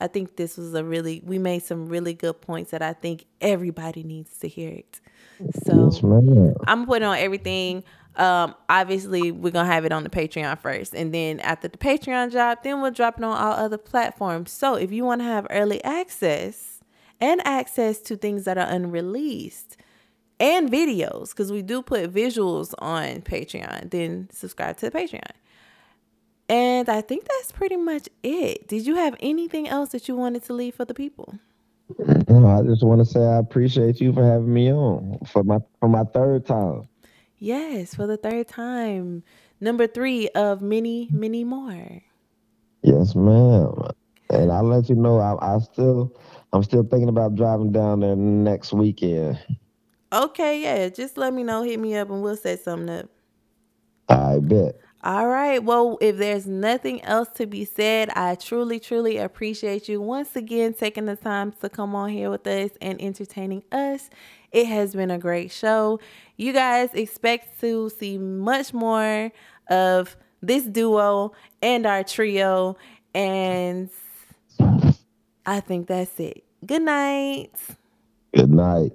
I 0.00 0.08
think 0.08 0.36
this 0.36 0.56
was 0.56 0.74
a 0.74 0.82
really 0.82 1.22
we 1.24 1.38
made 1.38 1.62
some 1.62 1.86
really 1.86 2.14
good 2.14 2.40
points 2.40 2.72
that 2.72 2.82
I 2.82 2.94
think 2.94 3.26
everybody 3.40 4.02
needs 4.02 4.36
to 4.38 4.48
hear 4.48 4.70
it. 4.70 5.00
So 5.64 5.84
Yes. 5.84 6.56
I'm 6.66 6.84
putting 6.86 7.06
on 7.06 7.16
everything. 7.16 7.84
Um, 8.16 8.54
obviously, 8.68 9.30
we're 9.30 9.52
gonna 9.52 9.72
have 9.72 9.84
it 9.84 9.92
on 9.92 10.02
the 10.02 10.10
Patreon 10.10 10.58
first, 10.58 10.94
and 10.94 11.14
then 11.14 11.38
after 11.40 11.68
the 11.68 11.78
Patreon 11.78 12.32
drop, 12.32 12.64
then 12.64 12.82
we'll 12.82 12.90
drop 12.90 13.18
it 13.18 13.24
on 13.24 13.36
all 13.36 13.52
other 13.52 13.78
platforms. 13.78 14.50
So 14.50 14.74
if 14.74 14.90
you 14.90 15.04
want 15.04 15.20
to 15.20 15.24
have 15.24 15.46
early 15.50 15.82
access 15.84 16.71
and 17.22 17.40
access 17.46 18.00
to 18.00 18.16
things 18.16 18.44
that 18.44 18.58
are 18.58 18.66
unreleased 18.66 19.78
and 20.40 20.70
videos, 20.70 21.30
because 21.30 21.52
we 21.52 21.62
do 21.62 21.80
put 21.80 22.12
visuals 22.12 22.74
on 22.80 23.22
Patreon, 23.22 23.90
then 23.90 24.28
subscribe 24.32 24.76
to 24.78 24.90
the 24.90 24.98
Patreon. 24.98 25.30
And 26.48 26.88
I 26.88 27.00
think 27.00 27.28
that's 27.28 27.52
pretty 27.52 27.76
much 27.76 28.08
it. 28.24 28.66
Did 28.66 28.86
you 28.86 28.96
have 28.96 29.14
anything 29.20 29.68
else 29.68 29.90
that 29.90 30.08
you 30.08 30.16
wanted 30.16 30.42
to 30.44 30.52
leave 30.52 30.74
for 30.74 30.84
the 30.84 30.94
people? 30.94 31.38
No, 32.28 32.48
I 32.48 32.62
just 32.62 32.82
want 32.82 33.00
to 33.00 33.04
say 33.04 33.20
I 33.20 33.38
appreciate 33.38 34.00
you 34.00 34.12
for 34.12 34.24
having 34.24 34.52
me 34.52 34.72
on 34.72 35.20
for 35.30 35.44
my 35.44 35.58
for 35.78 35.88
my 35.88 36.02
third 36.04 36.44
time. 36.44 36.88
Yes, 37.38 37.94
for 37.94 38.06
the 38.06 38.16
third 38.16 38.48
time. 38.48 39.22
Number 39.60 39.86
three 39.86 40.28
of 40.30 40.60
many, 40.60 41.08
many 41.12 41.44
more. 41.44 42.02
Yes, 42.82 43.14
ma'am. 43.14 43.90
And 44.30 44.50
I'll 44.50 44.64
let 44.64 44.88
you 44.88 44.96
know 44.96 45.18
I, 45.18 45.54
I 45.54 45.58
still 45.60 46.16
I'm 46.52 46.62
still 46.62 46.82
thinking 46.82 47.08
about 47.08 47.34
driving 47.34 47.72
down 47.72 48.00
there 48.00 48.16
next 48.16 48.72
weekend. 48.72 49.38
Okay, 50.12 50.62
yeah. 50.62 50.88
Just 50.90 51.16
let 51.16 51.32
me 51.32 51.42
know. 51.42 51.62
Hit 51.62 51.80
me 51.80 51.96
up 51.96 52.10
and 52.10 52.22
we'll 52.22 52.36
set 52.36 52.60
something 52.60 52.90
up. 52.90 53.08
I 54.08 54.38
bet. 54.40 54.78
All 55.04 55.26
right. 55.26 55.64
Well, 55.64 55.98
if 56.00 56.16
there's 56.16 56.46
nothing 56.46 57.02
else 57.02 57.28
to 57.36 57.46
be 57.46 57.64
said, 57.64 58.10
I 58.10 58.34
truly, 58.36 58.78
truly 58.78 59.16
appreciate 59.16 59.88
you 59.88 60.00
once 60.00 60.36
again 60.36 60.74
taking 60.74 61.06
the 61.06 61.16
time 61.16 61.52
to 61.60 61.68
come 61.68 61.94
on 61.94 62.10
here 62.10 62.30
with 62.30 62.46
us 62.46 62.70
and 62.80 63.00
entertaining 63.00 63.64
us. 63.72 64.10
It 64.52 64.66
has 64.66 64.94
been 64.94 65.10
a 65.10 65.18
great 65.18 65.50
show. 65.50 65.98
You 66.36 66.52
guys 66.52 66.90
expect 66.92 67.58
to 67.62 67.88
see 67.88 68.18
much 68.18 68.74
more 68.74 69.32
of 69.70 70.14
this 70.42 70.64
duo 70.64 71.32
and 71.62 71.86
our 71.86 72.04
trio. 72.04 72.76
And 73.14 73.90
I 75.46 75.60
think 75.60 75.88
that's 75.88 76.18
it. 76.20 76.44
Good 76.64 76.82
night. 76.82 77.50
Good 78.34 78.50
night. 78.50 78.92